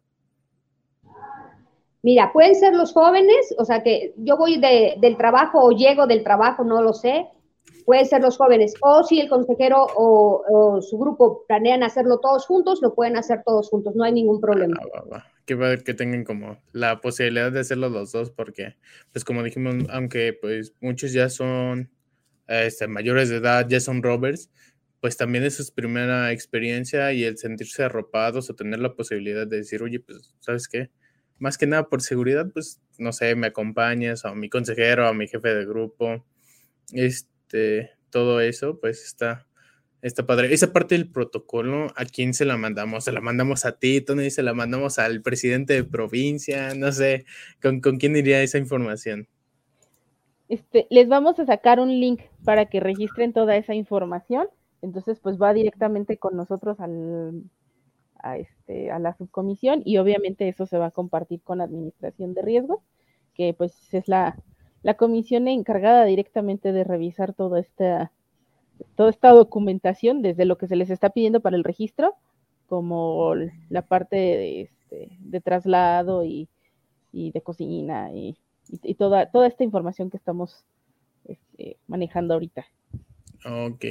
Mira, 2.02 2.32
pueden 2.34 2.56
ser 2.56 2.74
los 2.74 2.92
jóvenes, 2.92 3.56
o 3.58 3.66
sea 3.66 3.82
que 3.82 4.14
yo 4.18 4.38
voy 4.38 4.60
del 4.60 5.18
trabajo 5.18 5.64
o 5.64 5.72
llego 5.72 6.06
del 6.06 6.24
trabajo, 6.24 6.64
no 6.64 6.82
lo 6.82 6.94
sé, 6.94 7.28
pueden 7.86 8.06
ser 8.06 8.22
los 8.22 8.38
jóvenes, 8.38 8.74
o 8.82 9.04
si 9.04 9.20
el 9.20 9.30
consejero 9.30 9.88
o, 9.96 10.82
su 10.82 10.98
grupo 10.98 11.46
planean 11.48 11.84
hacerlo 11.84 12.20
todos 12.20 12.46
juntos, 12.46 12.82
lo 12.82 12.94
pueden 12.94 13.18
hacer 13.18 13.42
todos 13.46 13.70
juntos, 13.70 13.96
no 13.96 14.04
hay 14.04 14.14
ningún 14.14 14.42
problema. 14.42 14.76
Ah, 15.12 15.26
que 15.46 15.56
va 15.56 15.76
que 15.78 15.94
tengan 15.94 16.24
como 16.24 16.58
la 16.72 17.02
posibilidad 17.02 17.52
de 17.52 17.60
hacerlo 17.60 17.90
los 17.90 18.12
dos, 18.12 18.32
porque, 18.32 18.76
pues 19.12 19.26
como 19.26 19.44
dijimos, 19.44 19.76
aunque 19.90 20.38
pues 20.40 20.74
muchos 20.82 21.14
ya 21.14 21.30
son 21.30 21.90
este, 22.48 22.88
mayores 22.88 23.30
de 23.30 23.38
edad, 23.38 23.68
ya 23.68 23.80
son 23.80 24.04
rovers, 24.04 24.50
pues 25.02 25.18
también 25.18 25.44
es 25.44 25.56
su 25.56 25.74
primera 25.74 26.32
experiencia 26.32 27.12
y 27.12 27.26
el 27.26 27.38
sentirse 27.38 27.84
arropados 27.84 28.50
o 28.50 28.56
tener 28.56 28.80
la 28.80 28.96
posibilidad 28.96 29.46
de 29.46 29.58
decir, 29.58 29.84
oye, 29.84 30.00
pues, 30.00 30.34
¿sabes 30.40 30.68
qué? 30.68 30.92
Más 31.40 31.58
que 31.58 31.68
nada 31.68 31.90
por 31.90 32.02
seguridad, 32.02 32.48
pues, 32.54 32.80
no 32.98 33.12
sé, 33.12 33.36
me 33.36 33.48
acompañas, 33.48 34.24
o 34.24 34.34
mi 34.34 34.50
consejero, 34.50 35.10
o 35.10 35.14
mi 35.14 35.28
jefe 35.28 35.54
de 35.54 35.66
grupo, 35.66 36.26
este 36.94 37.33
este, 37.54 37.92
todo 38.10 38.42
eso, 38.42 38.80
pues 38.80 39.04
está, 39.04 39.46
está 40.02 40.26
padre. 40.26 40.54
Esa 40.54 40.74
parte 40.74 40.96
del 40.96 41.12
protocolo, 41.12 41.88
¿a 41.96 42.06
quién 42.06 42.34
se 42.34 42.46
la 42.46 42.58
mandamos? 42.58 43.04
¿Se 43.04 43.12
la 43.12 43.22
mandamos 43.22 43.66
a 43.66 43.78
ti, 43.78 44.02
Tony? 44.02 44.32
¿Se 44.32 44.42
la 44.42 44.54
mandamos 44.54 44.98
al 44.98 45.22
presidente 45.22 45.74
de 45.74 45.84
provincia? 45.84 46.74
No 46.74 46.92
sé, 46.92 47.26
¿con, 47.62 47.80
quién 47.80 48.16
iría 48.16 48.42
esa 48.42 48.58
información? 48.58 49.28
Este, 50.50 50.88
les 50.90 51.08
vamos 51.08 51.40
a 51.40 51.46
sacar 51.46 51.80
un 51.80 51.90
link 51.90 52.22
para 52.44 52.66
que 52.66 52.80
registren 52.80 53.34
toda 53.34 53.56
esa 53.56 53.76
información. 53.76 54.48
Entonces, 54.82 55.20
pues 55.20 55.40
va 55.40 55.54
directamente 55.54 56.18
con 56.18 56.36
nosotros 56.36 56.80
al, 56.80 57.44
a, 58.18 58.38
este, 58.38 58.92
a 58.92 59.00
la 59.00 59.16
subcomisión 59.16 59.84
y 59.86 59.98
obviamente 59.98 60.50
eso 60.50 60.66
se 60.66 60.78
va 60.78 60.88
a 60.88 60.92
compartir 60.92 61.42
con 61.42 61.62
administración 61.62 62.34
de 62.34 62.42
riesgos, 62.42 62.80
que 63.34 63.54
pues 63.54 63.94
es 63.94 64.08
la, 64.08 64.38
la 64.84 64.94
comisión 64.96 65.48
encargada 65.48 66.06
directamente 66.06 66.72
de 66.72 66.84
revisar 66.84 67.34
toda 67.34 67.60
esta, 67.60 68.12
toda 68.96 69.10
esta 69.10 69.30
documentación, 69.30 70.22
desde 70.22 70.46
lo 70.46 70.58
que 70.58 70.68
se 70.68 70.76
les 70.76 70.90
está 70.90 71.10
pidiendo 71.10 71.40
para 71.40 71.56
el 71.56 71.64
registro, 71.64 72.16
como 72.68 73.34
la 73.70 73.82
parte 73.82 74.16
de, 74.16 74.62
este, 74.62 75.42
traslado 75.42 76.24
y, 76.26 76.50
de 77.12 77.42
cocina 77.42 78.12
y, 78.14 78.38
toda, 78.98 79.32
toda 79.32 79.48
esta 79.48 79.64
información 79.64 80.10
que 80.10 80.18
estamos 80.18 80.66
este, 81.26 81.78
manejando 81.88 82.34
ahorita. 82.34 82.66
Ok. 83.46 83.86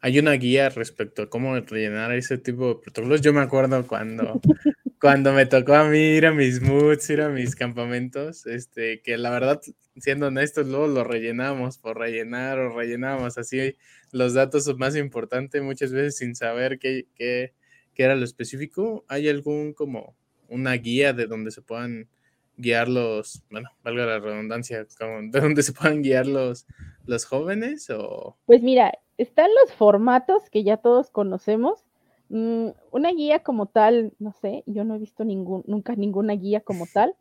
Hay 0.00 0.18
una 0.18 0.32
guía 0.32 0.68
respecto 0.68 1.22
a 1.22 1.30
cómo 1.30 1.54
rellenar 1.60 2.12
ese 2.12 2.38
tipo 2.38 2.68
de 2.68 2.74
protocolos. 2.76 3.20
Yo 3.20 3.32
me 3.32 3.40
acuerdo 3.40 3.86
cuando, 3.86 4.40
cuando 5.00 5.32
me 5.32 5.46
tocó 5.46 5.74
a 5.74 5.88
mí 5.88 5.98
ir 5.98 6.26
a 6.26 6.32
mis 6.32 6.60
moods, 6.60 7.08
ir 7.10 7.20
a 7.20 7.28
mis 7.28 7.54
campamentos, 7.54 8.46
este, 8.46 9.00
que 9.02 9.16
la 9.16 9.30
verdad, 9.30 9.60
siendo 9.96 10.26
honestos, 10.26 10.66
luego 10.66 10.88
lo 10.88 11.04
rellenamos 11.04 11.78
por 11.78 11.98
rellenar 11.98 12.58
o 12.58 12.76
rellenamos 12.76 13.38
así 13.38 13.76
los 14.10 14.34
datos 14.34 14.76
más 14.76 14.96
importantes, 14.96 15.62
muchas 15.62 15.92
veces 15.92 16.16
sin 16.18 16.34
saber 16.34 16.78
qué, 16.78 17.06
qué, 17.14 17.52
qué 17.94 18.02
era 18.02 18.16
lo 18.16 18.24
específico. 18.24 19.04
¿Hay 19.08 19.28
algún 19.28 19.72
como 19.72 20.16
una 20.48 20.72
guía 20.74 21.12
de 21.12 21.26
donde 21.26 21.50
se 21.52 21.62
puedan 21.62 22.08
guiar 22.56 22.88
los, 22.88 23.42
bueno, 23.50 23.70
valga 23.82 24.06
la 24.06 24.18
redundancia, 24.18 24.84
de 24.84 25.40
donde 25.40 25.62
se 25.62 25.72
puedan 25.72 26.02
guiar 26.02 26.26
los, 26.26 26.66
los 27.06 27.24
jóvenes? 27.24 27.88
O... 27.90 28.36
Pues 28.46 28.62
mira, 28.62 28.92
están 29.18 29.50
los 29.62 29.72
formatos 29.74 30.48
que 30.50 30.64
ya 30.64 30.76
todos 30.76 31.10
conocemos. 31.10 31.84
Mm, 32.28 32.68
una 32.90 33.12
guía 33.12 33.40
como 33.40 33.66
tal, 33.66 34.12
no 34.18 34.32
sé, 34.32 34.64
yo 34.66 34.84
no 34.84 34.96
he 34.96 34.98
visto 34.98 35.24
ningún, 35.24 35.62
nunca 35.66 35.94
ninguna 35.94 36.34
guía 36.34 36.60
como 36.60 36.86
tal, 36.92 37.14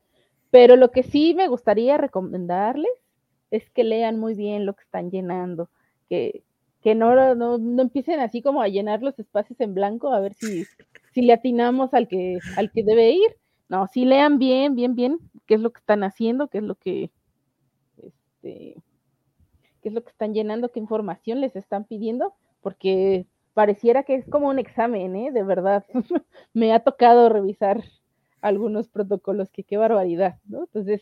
pero 0.52 0.76
lo 0.76 0.92
que 0.92 1.04
sí 1.04 1.34
me 1.36 1.48
gustaría 1.48 1.98
recomendarles 1.98 2.92
es 3.52 3.70
que 3.70 3.84
lean 3.84 4.20
muy 4.20 4.34
bien 4.34 4.66
lo 4.66 4.76
que 4.76 4.84
están 4.84 5.12
llenando, 5.12 5.70
que, 6.10 6.44
que 6.82 6.96
no, 6.96 7.36
no, 7.36 7.58
no, 7.58 7.82
empiecen 7.82 8.20
así 8.20 8.42
como 8.42 8.62
a 8.62 8.68
llenar 8.68 9.02
los 9.02 9.18
espacios 9.20 9.60
en 9.60 9.74
blanco 9.74 10.12
a 10.12 10.20
ver 10.20 10.34
si, 10.34 10.66
si 11.14 11.22
le 11.22 11.34
atinamos 11.34 11.94
al 11.94 12.08
que, 12.08 12.40
al 12.58 12.72
que 12.72 12.84
debe 12.84 13.12
ir. 13.12 13.38
No, 13.70 13.88
sí 13.88 14.06
lean 14.06 14.38
bien, 14.40 14.76
bien, 14.76 14.96
bien 14.96 15.20
qué 15.46 15.56
es 15.56 15.60
lo 15.62 15.72
que 15.72 15.80
están 15.80 16.04
haciendo, 16.04 16.48
qué 16.50 16.60
es 16.60 16.64
lo 16.64 16.76
que, 16.76 17.12
este, 17.98 18.82
qué 19.82 19.90
es 19.90 19.94
lo 19.94 20.04
que 20.04 20.10
están 20.12 20.34
llenando, 20.34 20.72
qué 20.72 20.80
información 20.80 21.42
les 21.42 21.56
están 21.56 21.86
pidiendo, 21.86 22.34
porque 22.62 23.28
pareciera 23.54 24.04
que 24.04 24.16
es 24.16 24.28
como 24.28 24.50
un 24.50 24.60
examen, 24.60 25.16
¿eh? 25.16 25.32
De 25.32 25.44
verdad. 25.44 25.86
Me 26.54 26.74
ha 26.74 26.80
tocado 26.82 27.30
revisar 27.30 27.84
algunos 28.42 28.88
protocolos 28.90 29.50
que 29.50 29.64
qué 29.64 29.78
barbaridad, 29.78 30.40
¿no? 30.46 30.62
Entonces, 30.66 31.02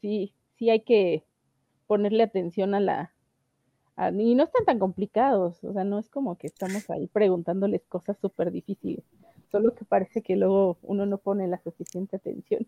sí, 0.00 0.34
sí 0.56 0.70
hay 0.70 0.80
que 0.80 1.24
ponerle 1.86 2.22
atención 2.24 2.74
a 2.74 2.80
la... 2.80 3.14
y 4.18 4.34
no 4.34 4.44
están 4.44 4.64
tan 4.64 4.78
complicados, 4.78 5.62
o 5.64 5.72
sea, 5.72 5.84
no 5.84 5.98
es 5.98 6.10
como 6.10 6.36
que 6.36 6.46
estamos 6.46 6.88
ahí 6.90 7.06
preguntándoles 7.08 7.86
cosas 7.86 8.18
súper 8.18 8.50
difíciles, 8.50 9.04
solo 9.54 9.74
que 9.74 9.84
parece 9.84 10.22
que 10.22 10.34
luego 10.34 10.78
uno 10.82 11.06
no 11.06 11.18
pone 11.18 11.46
la 11.46 11.62
suficiente 11.62 12.16
atención. 12.16 12.66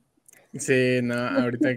Sí, 0.54 1.00
no, 1.02 1.14
ahorita 1.14 1.70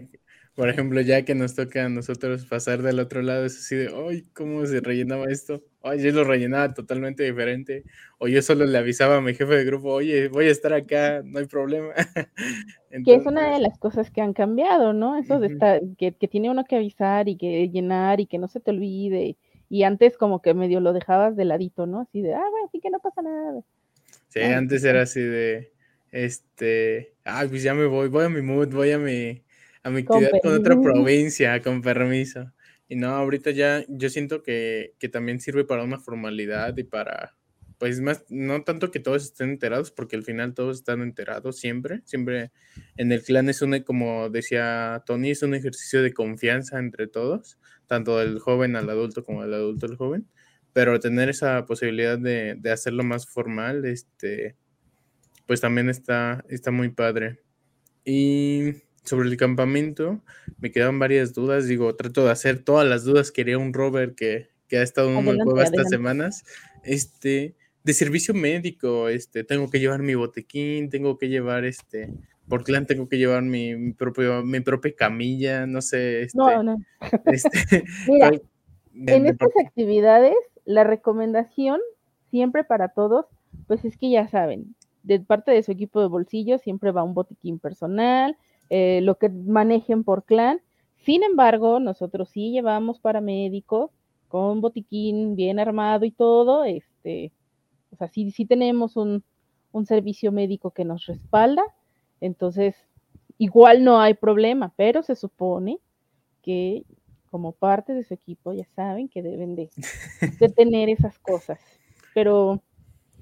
por 0.59 0.67
ejemplo, 0.67 0.99
ya 0.99 1.23
que 1.23 1.35
nos 1.35 1.55
toca 1.55 1.85
a 1.85 1.89
nosotros 1.89 2.45
pasar 2.45 2.81
del 2.81 2.99
otro 2.99 3.21
lado, 3.21 3.45
es 3.45 3.57
así 3.57 3.77
de, 3.77 3.93
ay, 3.95 4.25
¿cómo 4.33 4.65
se 4.65 4.81
rellenaba 4.81 5.23
esto? 5.29 5.63
Ay, 5.81 6.01
yo 6.01 6.11
lo 6.11 6.25
rellenaba 6.25 6.73
totalmente 6.73 7.23
diferente. 7.23 7.85
O 8.17 8.27
yo 8.27 8.41
solo 8.41 8.65
le 8.65 8.77
avisaba 8.77 9.15
a 9.15 9.21
mi 9.21 9.33
jefe 9.33 9.55
de 9.55 9.63
grupo, 9.63 9.87
oye, 9.87 10.27
voy 10.27 10.47
a 10.47 10.51
estar 10.51 10.73
acá, 10.73 11.21
no 11.23 11.39
hay 11.39 11.45
problema. 11.45 11.93
que 13.05 13.15
es 13.15 13.25
una 13.25 13.53
de 13.53 13.59
las 13.59 13.79
cosas 13.79 14.11
que 14.11 14.19
han 14.19 14.33
cambiado, 14.33 14.91
¿no? 14.91 15.15
Eso 15.15 15.39
de 15.39 15.47
estar, 15.47 15.79
que, 15.97 16.11
tiene 16.11 16.49
uno 16.49 16.65
que 16.65 16.75
avisar 16.75 17.29
y 17.29 17.37
que 17.37 17.69
llenar 17.69 18.19
y 18.19 18.25
que 18.25 18.37
no 18.37 18.49
se 18.49 18.59
te 18.59 18.71
olvide. 18.71 19.37
Y 19.69 19.83
antes 19.83 20.17
como 20.17 20.41
que 20.41 20.53
medio 20.53 20.81
lo 20.81 20.91
dejabas 20.91 21.37
de 21.37 21.45
ladito, 21.45 21.85
¿no? 21.85 22.01
Así 22.01 22.21
de, 22.21 22.33
ah, 22.33 22.43
bueno, 22.51 22.67
sí 22.69 22.81
que 22.81 22.89
no 22.89 22.99
pasa 22.99 23.21
nada. 23.21 23.61
Sí, 24.29 24.41
antes 24.41 24.83
era 24.83 25.01
así 25.01 25.21
de, 25.21 25.73
este, 26.11 27.13
ah, 27.25 27.45
pues 27.49 27.63
ya 27.63 27.73
me 27.73 27.85
voy, 27.85 28.07
voy 28.07 28.25
a 28.25 28.29
mi 28.29 28.41
mood, 28.41 28.69
voy 28.69 28.91
a 28.91 28.97
mi 28.97 29.43
a 29.83 29.89
mi 29.89 30.01
actividad 30.01 30.31
con, 30.41 30.53
otra 30.53 30.79
provincia, 30.79 31.61
con 31.61 31.81
permiso. 31.81 32.51
Y 32.87 32.95
no, 32.95 33.09
ahorita 33.09 33.51
ya 33.51 33.83
yo 33.87 34.09
siento 34.09 34.41
que, 34.41 34.95
también 35.11 35.39
sirve 35.39 35.63
para 35.63 35.83
una 35.83 35.99
formalidad 35.99 36.75
y 36.77 36.83
para, 36.83 37.35
pues 37.77 38.01
más, 38.01 38.25
no 38.29 38.63
tanto 38.63 38.91
que 38.91 38.99
todos 38.99 39.25
estén 39.25 39.51
enterados, 39.51 39.91
porque 39.91 40.15
al 40.15 40.23
final 40.23 40.53
todos 40.53 40.77
están 40.77 41.01
enterados 41.01 41.59
siempre, 41.59 42.01
siempre 42.05 42.51
en 42.97 43.11
el 43.11 43.23
clan 43.23 43.47
es 43.49 43.61
un, 43.61 43.79
como 43.81 44.29
decía 44.29 45.03
Tony, 45.05 45.31
es 45.31 45.43
un 45.43 45.53
ejercicio 45.53 46.01
de 46.01 46.13
confianza 46.13 46.79
entre 46.79 47.07
todos, 47.07 47.59
tanto 47.87 48.17
del 48.17 48.39
joven 48.39 48.75
al 48.75 48.89
adulto 48.89 49.23
como 49.23 49.43
del 49.43 49.53
adulto 49.53 49.85
al 49.85 49.95
joven, 49.95 50.27
pero 50.79 50.97
tener 50.97 51.27
esa 51.27 51.65
posibilidad 51.65 52.17
de, 52.17 52.55
de 52.55 52.71
hacerlo 52.71 53.03
más 53.03 53.27
formal, 53.27 53.83
este, 53.83 54.55
pues 55.45 55.59
también 55.59 55.89
está, 55.89 56.45
está 56.47 56.71
muy 56.71 56.87
padre. 56.87 57.41
Y 58.05 58.75
sobre 59.03 59.27
el 59.27 59.35
campamento, 59.35 60.23
me 60.57 60.71
quedan 60.71 60.97
varias 60.97 61.33
dudas. 61.33 61.67
Digo, 61.67 61.93
trato 61.97 62.23
de 62.23 62.31
hacer 62.31 62.63
todas 62.63 62.87
las 62.87 63.03
dudas 63.03 63.29
que 63.29 63.41
haría 63.41 63.57
un 63.57 63.73
rover 63.73 64.15
que, 64.15 64.47
que 64.69 64.77
ha 64.77 64.81
estado 64.81 65.09
en 65.09 65.17
una 65.17 65.43
cueva 65.43 65.63
estas 65.63 65.89
semanas. 65.89 66.45
Este, 66.85 67.57
de 67.83 67.93
servicio 67.93 68.33
médico, 68.33 69.09
este, 69.09 69.43
tengo 69.43 69.69
que 69.69 69.81
llevar 69.81 70.01
mi 70.01 70.15
botequín, 70.15 70.89
tengo 70.89 71.17
que 71.17 71.27
llevar 71.27 71.65
este, 71.65 72.09
por 72.47 72.63
clan 72.63 72.85
tengo 72.85 73.09
que 73.09 73.17
llevar 73.17 73.43
mi, 73.43 73.91
propio, 73.91 74.45
mi 74.45 74.61
propia 74.61 74.95
camilla, 74.95 75.67
no 75.67 75.81
sé. 75.81 76.21
Este, 76.21 76.37
no, 76.37 76.63
no. 76.63 76.77
Este, 77.25 77.83
Mira, 78.07 78.31
en 79.07 79.27
estas 79.27 79.49
actividades, 79.65 80.35
la 80.69 80.83
recomendación 80.83 81.81
siempre 82.29 82.63
para 82.63 82.89
todos, 82.89 83.25
pues 83.65 83.83
es 83.85 83.97
que 83.97 84.11
ya 84.11 84.27
saben, 84.27 84.75
de 85.01 85.19
parte 85.19 85.49
de 85.49 85.63
su 85.63 85.71
equipo 85.71 85.99
de 85.99 86.05
bolsillo 86.05 86.59
siempre 86.59 86.91
va 86.91 87.01
un 87.01 87.15
botiquín 87.15 87.57
personal, 87.57 88.37
eh, 88.69 88.99
lo 89.01 89.15
que 89.17 89.29
manejen 89.29 90.03
por 90.03 90.25
clan. 90.25 90.61
Sin 90.97 91.23
embargo, 91.23 91.79
nosotros 91.79 92.29
sí 92.29 92.51
llevamos 92.51 92.99
paramédicos 92.99 93.89
con 94.27 94.61
botiquín 94.61 95.35
bien 95.35 95.57
armado 95.57 96.05
y 96.05 96.11
todo, 96.11 96.63
este, 96.63 97.31
o 97.91 97.95
sea, 97.95 98.07
sí, 98.07 98.29
sí 98.29 98.45
tenemos 98.45 98.95
un, 98.95 99.23
un 99.71 99.87
servicio 99.87 100.31
médico 100.31 100.69
que 100.69 100.85
nos 100.85 101.07
respalda, 101.07 101.63
entonces 102.21 102.75
igual 103.39 103.83
no 103.83 103.99
hay 103.99 104.13
problema, 104.13 104.71
pero 104.75 105.01
se 105.01 105.15
supone 105.15 105.79
que 106.43 106.83
como 107.29 107.53
parte 107.53 107.93
de 107.93 108.03
su 108.03 108.13
equipo 108.13 108.53
ya 108.53 108.65
saben 108.75 109.09
que 109.09 109.21
deben 109.21 109.55
de, 109.55 109.69
de 110.39 110.49
tener 110.49 110.89
esas 110.89 111.17
cosas, 111.19 111.59
pero, 112.13 112.61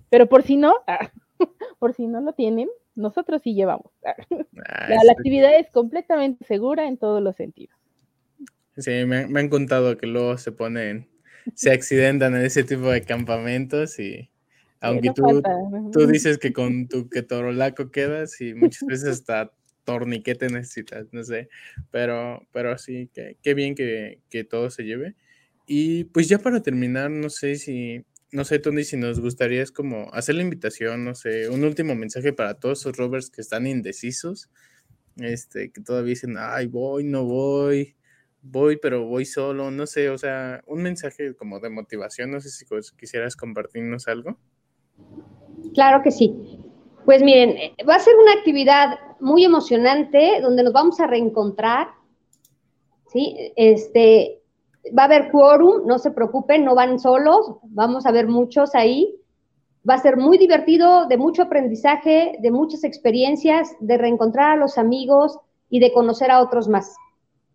pero 0.09 0.27
por 0.27 0.43
si 0.43 0.57
no, 0.57 0.73
por 1.79 1.93
si 1.93 2.07
no 2.07 2.21
lo 2.21 2.33
tienen, 2.33 2.69
nosotros 2.95 3.41
sí 3.43 3.53
llevamos. 3.53 3.91
Ah, 4.03 4.15
la, 5.03 5.11
actividad 5.11 5.57
es 5.57 5.69
completamente 5.69 6.43
segura 6.45 6.87
en 6.87 6.97
todos 6.97 7.21
los 7.21 7.35
sentidos. 7.35 7.77
Sí, 8.77 9.05
me, 9.05 9.39
han 9.39 9.49
contado 9.49 9.97
que 9.97 10.07
luego 10.07 10.37
se 10.37 10.51
ponen, 10.51 11.07
se 11.53 11.71
accidentan 11.71 12.35
en 12.35 12.41
ese 12.43 12.63
tipo 12.63 12.89
de 12.89 13.01
campamentos 13.01 13.99
y 13.99 14.29
aunque 14.79 15.11
tú, 15.11 15.41
tú 15.91 16.07
dices 16.07 16.37
que 16.37 16.53
con 16.53 16.87
tu 16.87 17.09
que 17.09 17.23
torolaco 17.23 17.89
quedas 17.89 18.39
y 18.41 18.53
muchas 18.53 18.87
veces 18.87 19.09
hasta 19.09 19.51
torniquete 19.87 20.49
necesitas, 20.51 21.07
no 21.13 21.23
sé, 21.23 21.47
pero, 21.89 22.45
pero 22.51 22.77
sí, 22.77 23.09
que, 23.13 23.37
qué 23.41 23.53
bien 23.53 23.73
que, 23.73 24.19
que 24.29 24.43
todo 24.43 24.69
se 24.69 24.83
lleve. 24.83 25.15
Y 25.65 26.05
pues 26.05 26.27
ya 26.29 26.39
para 26.39 26.61
terminar, 26.61 27.09
no 27.09 27.29
sé 27.29 27.55
si 27.55 28.05
no 28.29 28.43
sé, 28.43 28.59
Tony, 28.59 28.83
si 28.83 28.97
nos 28.97 29.21
gustaría 29.21 29.63
es 29.63 29.71
como 29.71 30.13
hacer 30.13 30.35
la 30.35 30.41
invitación, 30.41 31.05
no 31.05 31.15
sé, 31.15 31.49
un 31.49 31.63
último 31.63 31.95
mensaje 31.95 32.33
para 32.33 32.55
todos 32.55 32.81
esos 32.81 32.97
rovers 32.97 33.29
que 33.29 33.39
están 33.39 33.65
indecisos, 33.65 34.49
este, 35.15 35.71
que 35.71 35.81
todavía 35.81 36.09
dicen, 36.09 36.35
ay, 36.37 36.67
voy, 36.67 37.05
no 37.05 37.23
voy, 37.23 37.95
voy, 38.41 38.77
pero 38.77 39.05
voy 39.05 39.23
solo, 39.23 39.71
no 39.71 39.87
sé, 39.87 40.09
o 40.09 40.17
sea, 40.17 40.61
un 40.67 40.83
mensaje 40.83 41.35
como 41.35 41.61
de 41.61 41.69
motivación, 41.69 42.31
no 42.31 42.41
sé 42.41 42.49
si 42.49 42.65
quisieras 42.97 43.37
compartirnos 43.37 44.09
algo. 44.09 44.37
Claro 45.73 46.01
que 46.03 46.11
sí. 46.11 46.35
Pues 47.07 47.23
miren, 47.23 47.55
va 47.89 47.95
a 47.95 47.99
ser 47.99 48.17
una 48.17 48.33
actividad 48.33 48.99
muy 49.21 49.45
emocionante 49.45 50.41
donde 50.41 50.61
nos 50.61 50.73
vamos 50.73 50.99
a 50.99 51.07
reencontrar, 51.07 51.87
¿sí? 53.13 53.53
Este, 53.55 54.41
va 54.87 55.03
a 55.03 55.05
haber 55.05 55.31
quórum, 55.31 55.87
no 55.87 55.99
se 55.99 56.11
preocupen, 56.11 56.65
no 56.65 56.75
van 56.75 56.99
solos, 56.99 57.59
vamos 57.63 58.05
a 58.05 58.11
ver 58.11 58.27
muchos 58.27 58.75
ahí. 58.75 59.15
Va 59.89 59.93
a 59.93 59.99
ser 59.99 60.17
muy 60.17 60.37
divertido, 60.37 61.05
de 61.05 61.15
mucho 61.15 61.43
aprendizaje, 61.43 62.35
de 62.41 62.51
muchas 62.51 62.83
experiencias, 62.83 63.73
de 63.79 63.97
reencontrar 63.97 64.51
a 64.51 64.57
los 64.57 64.77
amigos 64.77 65.39
y 65.69 65.79
de 65.79 65.93
conocer 65.93 66.29
a 66.29 66.41
otros 66.41 66.67
más. 66.67 66.93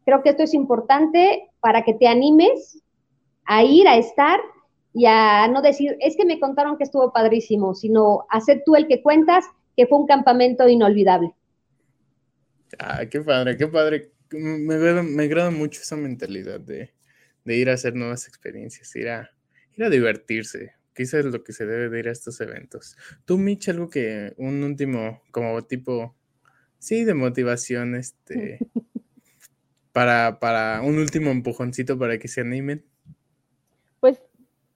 Creo 0.07 0.23
que 0.23 0.31
esto 0.31 0.45
es 0.45 0.55
importante 0.55 1.51
para 1.61 1.83
que 1.83 1.93
te 1.93 2.09
animes 2.09 2.83
a 3.45 3.63
ir, 3.65 3.87
a 3.87 3.99
estar 3.99 4.41
y 4.95 5.07
a 5.07 5.49
no 5.49 5.63
decir, 5.63 5.97
es 6.01 6.17
que 6.17 6.25
me 6.25 6.39
contaron 6.39 6.77
que 6.77 6.85
estuvo 6.85 7.13
padrísimo, 7.13 7.75
sino 7.75 8.27
a 8.29 8.41
ser 8.41 8.63
tú 8.65 8.77
el 8.77 8.87
que 8.87 9.03
cuentas 9.03 9.45
que 9.77 9.87
fue 9.87 9.99
un 9.99 10.07
campamento 10.07 10.69
inolvidable. 10.69 11.33
Ah, 12.79 13.07
qué 13.11 13.21
padre, 13.21 13.57
qué 13.57 13.67
padre. 13.69 14.13
Me, 14.31 14.77
me 15.03 15.23
agrada 15.25 15.51
mucho 15.51 15.81
esa 15.83 15.97
mentalidad 15.97 16.61
de, 16.61 16.93
de 17.45 17.57
ir 17.57 17.71
a 17.71 17.75
hacer 17.75 17.95
nuevas 17.95 18.29
experiencias, 18.29 18.95
ir 18.97 19.09
a, 19.09 19.31
ir 19.77 19.85
a 19.85 19.91
divertirse. 19.91 20.75
Quizás 20.95 21.25
es 21.25 21.33
lo 21.33 21.43
que 21.43 21.53
se 21.53 21.67
debe 21.67 21.89
de 21.89 21.99
ir 21.99 22.09
a 22.09 22.13
estos 22.13 22.41
eventos. 22.41 22.97
Tú, 23.25 23.39
Mitch, 23.39 23.69
algo 23.71 23.89
que 23.89 24.35
un 24.37 24.63
último, 24.63 25.23
como 25.31 25.63
tipo, 25.65 26.15
sí, 26.79 27.05
de 27.05 27.15
motivación, 27.15 27.95
este, 27.95 28.59
para, 29.93 30.39
para 30.39 30.83
un 30.83 30.99
último 30.99 31.31
empujoncito 31.31 31.99
para 31.99 32.19
que 32.19 32.29
se 32.29 32.43
animen. 32.43 32.85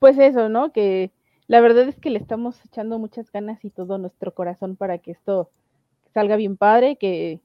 Pues, 0.06 0.18
eso, 0.18 0.48
¿no? 0.48 0.70
Que 0.70 1.10
la 1.48 1.60
verdad 1.60 1.88
es 1.88 1.98
que 1.98 2.10
le 2.10 2.20
estamos 2.20 2.64
echando 2.64 2.96
muchas 3.00 3.32
ganas 3.32 3.64
y 3.64 3.70
todo 3.70 3.98
nuestro 3.98 4.32
corazón 4.32 4.76
para 4.76 4.98
que 4.98 5.10
esto 5.10 5.50
salga 6.14 6.36
bien 6.36 6.56
padre, 6.56 6.94
que, 6.94 7.40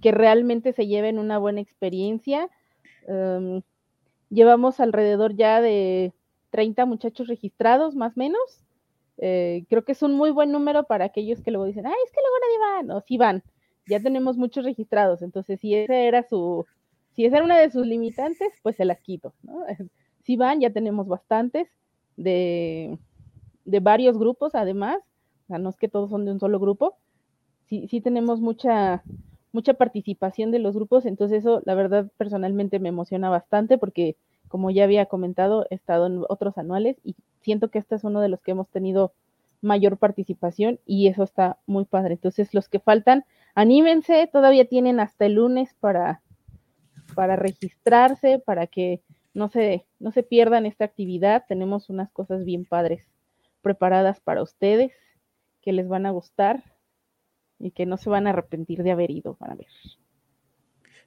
que 0.00 0.10
realmente 0.10 0.72
se 0.72 0.88
lleven 0.88 1.20
una 1.20 1.38
buena 1.38 1.60
experiencia. 1.60 2.50
Em, 3.06 3.62
Llevamos 4.30 4.80
alrededor 4.80 5.36
ya 5.36 5.60
de 5.60 6.12
30 6.50 6.86
muchachos 6.86 7.28
registrados, 7.28 7.94
más 7.94 8.16
o 8.16 8.18
menos. 8.18 8.64
Eh, 9.18 9.64
creo 9.68 9.84
que 9.84 9.92
es 9.92 10.02
un 10.02 10.14
muy 10.14 10.32
buen 10.32 10.50
número 10.50 10.88
para 10.88 11.04
aquellos 11.04 11.40
que 11.40 11.52
luego 11.52 11.66
dicen, 11.66 11.86
ay, 11.86 11.94
es 12.04 12.10
que 12.10 12.20
luego 12.20 12.36
nadie 12.40 12.58
va. 12.58 12.94
No, 12.94 13.00
sí 13.02 13.16
van. 13.16 13.44
Ya 13.86 14.00
tenemos 14.00 14.36
muchos 14.36 14.64
registrados. 14.64 15.22
Entonces, 15.22 15.60
si 15.60 15.76
esa 15.76 15.94
era 15.94 16.24
su, 16.24 16.66
si 17.12 17.26
esa 17.26 17.36
era 17.36 17.44
una 17.44 17.58
de 17.58 17.70
sus 17.70 17.86
limitantes, 17.86 18.48
pues 18.64 18.74
se 18.74 18.84
las 18.84 19.00
quito. 19.00 19.34
¿no? 19.44 19.64
Si 20.26 20.36
van, 20.36 20.60
ya 20.60 20.70
tenemos 20.70 21.06
bastantes 21.06 21.68
de, 22.16 22.98
de 23.64 23.80
varios 23.80 24.18
grupos, 24.18 24.54
además. 24.54 24.98
No 25.48 25.70
es 25.70 25.76
que 25.76 25.88
todos 25.88 26.10
son 26.10 26.24
de 26.24 26.32
un 26.32 26.40
solo 26.40 26.58
grupo. 26.58 26.96
Sí, 27.68 27.86
sí 27.88 28.00
tenemos 28.00 28.40
mucha, 28.40 29.04
mucha 29.52 29.74
participación 29.74 30.50
de 30.50 30.58
los 30.58 30.74
grupos, 30.74 31.06
entonces 31.06 31.38
eso 31.38 31.62
la 31.64 31.74
verdad 31.74 32.10
personalmente 32.16 32.78
me 32.78 32.90
emociona 32.90 33.30
bastante 33.30 33.78
porque 33.78 34.16
como 34.48 34.70
ya 34.70 34.84
había 34.84 35.06
comentado, 35.06 35.66
he 35.70 35.74
estado 35.74 36.06
en 36.06 36.22
otros 36.28 36.58
anuales 36.58 36.96
y 37.02 37.16
siento 37.40 37.68
que 37.68 37.78
este 37.78 37.96
es 37.96 38.04
uno 38.04 38.20
de 38.20 38.28
los 38.28 38.40
que 38.40 38.52
hemos 38.52 38.68
tenido 38.68 39.12
mayor 39.60 39.96
participación 39.96 40.78
y 40.86 41.08
eso 41.08 41.24
está 41.24 41.58
muy 41.66 41.84
padre. 41.84 42.14
Entonces 42.14 42.54
los 42.54 42.68
que 42.68 42.78
faltan, 42.78 43.24
anímense, 43.54 44.28
todavía 44.32 44.68
tienen 44.68 45.00
hasta 45.00 45.26
el 45.26 45.34
lunes 45.34 45.74
para, 45.80 46.20
para 47.14 47.34
registrarse, 47.34 48.38
para 48.38 48.66
que 48.66 49.00
no 49.36 49.50
se, 49.50 49.86
no 49.98 50.12
se 50.12 50.22
pierdan 50.22 50.64
esta 50.64 50.86
actividad. 50.86 51.44
Tenemos 51.46 51.90
unas 51.90 52.10
cosas 52.10 52.44
bien 52.44 52.64
padres 52.64 53.06
preparadas 53.60 54.18
para 54.18 54.42
ustedes 54.42 54.92
que 55.60 55.72
les 55.72 55.86
van 55.88 56.06
a 56.06 56.10
gustar 56.10 56.64
y 57.58 57.72
que 57.72 57.84
no 57.84 57.98
se 57.98 58.08
van 58.08 58.26
a 58.26 58.30
arrepentir 58.30 58.82
de 58.82 58.92
haber 58.92 59.10
ido 59.10 59.34
para 59.36 59.54
ver. 59.54 59.66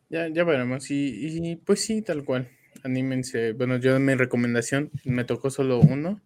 Ya, 0.09 0.27
ya 0.27 0.43
veremos. 0.43 0.91
Y, 0.91 1.55
pues 1.65 1.81
sí, 1.81 2.03
tal 2.03 2.23
cual. 2.23 2.49
Anímense. 2.83 3.53
Bueno, 3.53 3.77
yo 3.77 3.99
mi 3.99 4.13
recomendación 4.13 4.91
me 5.05 5.23
tocó 5.23 5.49
solo 5.49 5.79
uno 5.79 6.21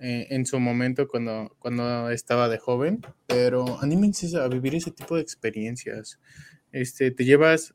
eh, 0.00 0.28
en 0.30 0.46
su 0.46 0.60
momento 0.60 1.08
cuando, 1.08 1.56
cuando 1.58 2.10
estaba 2.10 2.48
de 2.48 2.58
joven, 2.58 3.00
pero 3.26 3.80
anímense 3.82 4.36
a 4.38 4.46
vivir 4.46 4.76
ese 4.76 4.92
tipo 4.92 5.16
de 5.16 5.22
experiencias. 5.22 6.20
Este, 6.70 7.10
te 7.10 7.24
llevas, 7.24 7.74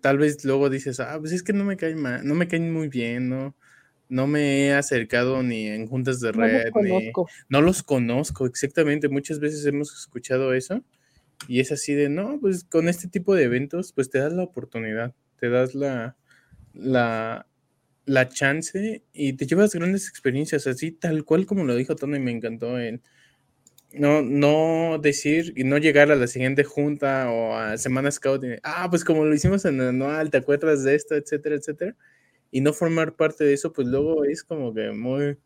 tal 0.00 0.18
vez 0.18 0.44
luego 0.44 0.70
dices, 0.70 1.00
ah, 1.00 1.16
pues 1.18 1.32
es 1.32 1.42
que 1.42 1.52
no 1.52 1.64
me 1.64 1.76
caen 1.76 2.00
mal, 2.00 2.26
no 2.26 2.34
me 2.34 2.48
caen 2.48 2.72
muy 2.72 2.88
bien, 2.88 3.28
¿no? 3.28 3.54
no 4.08 4.26
me 4.26 4.66
he 4.66 4.72
acercado 4.72 5.42
ni 5.42 5.66
en 5.66 5.86
juntas 5.88 6.20
de 6.20 6.32
red, 6.32 6.70
no 6.72 6.82
los, 6.82 7.02
ni, 7.02 7.12
no 7.48 7.62
los 7.62 7.82
conozco 7.82 8.46
exactamente. 8.46 9.08
Muchas 9.08 9.40
veces 9.40 9.64
hemos 9.66 9.92
escuchado 9.92 10.52
eso 10.54 10.82
y 11.48 11.60
es 11.60 11.72
así 11.72 11.94
de, 11.94 12.08
no, 12.08 12.38
pues 12.40 12.64
con 12.64 12.88
este 12.88 13.08
tipo 13.08 13.34
de 13.34 13.44
eventos, 13.44 13.92
pues 13.92 14.10
te 14.10 14.18
das 14.18 14.32
la 14.32 14.44
oportunidad, 14.44 15.14
te 15.40 15.48
das 15.48 15.74
la, 15.74 16.16
la, 16.74 17.46
la 18.04 18.28
chance 18.28 19.02
y 19.12 19.32
te 19.32 19.46
llevas 19.46 19.74
grandes 19.74 20.08
experiencias, 20.08 20.66
así 20.66 20.92
tal 20.92 21.24
cual 21.24 21.46
como 21.46 21.64
lo 21.64 21.74
dijo 21.74 21.96
Tony, 21.96 22.18
me 22.18 22.30
encantó 22.30 22.78
el 22.78 23.00
no, 23.94 24.22
no 24.22 24.98
decir 25.00 25.52
y 25.56 25.64
no 25.64 25.78
llegar 25.78 26.10
a 26.12 26.16
la 26.16 26.26
siguiente 26.26 26.64
junta 26.64 27.30
o 27.30 27.54
a 27.56 27.76
Semana 27.78 28.10
Scout 28.10 28.44
y, 28.44 28.56
ah, 28.62 28.88
pues 28.90 29.04
como 29.04 29.24
lo 29.24 29.34
hicimos 29.34 29.64
en 29.64 29.80
el 29.80 29.88
anual, 29.88 30.30
¿te 30.30 30.38
acuerdas 30.38 30.84
de 30.84 30.94
esto, 30.94 31.14
etcétera, 31.14 31.56
etcétera? 31.56 31.96
y 32.54 32.60
no 32.60 32.72
formar 32.72 33.16
parte 33.16 33.42
de 33.42 33.52
eso, 33.52 33.72
pues 33.72 33.88
luego 33.88 34.24
es 34.24 34.44
como 34.44 34.72
que 34.72 34.92
muy, 34.92 35.36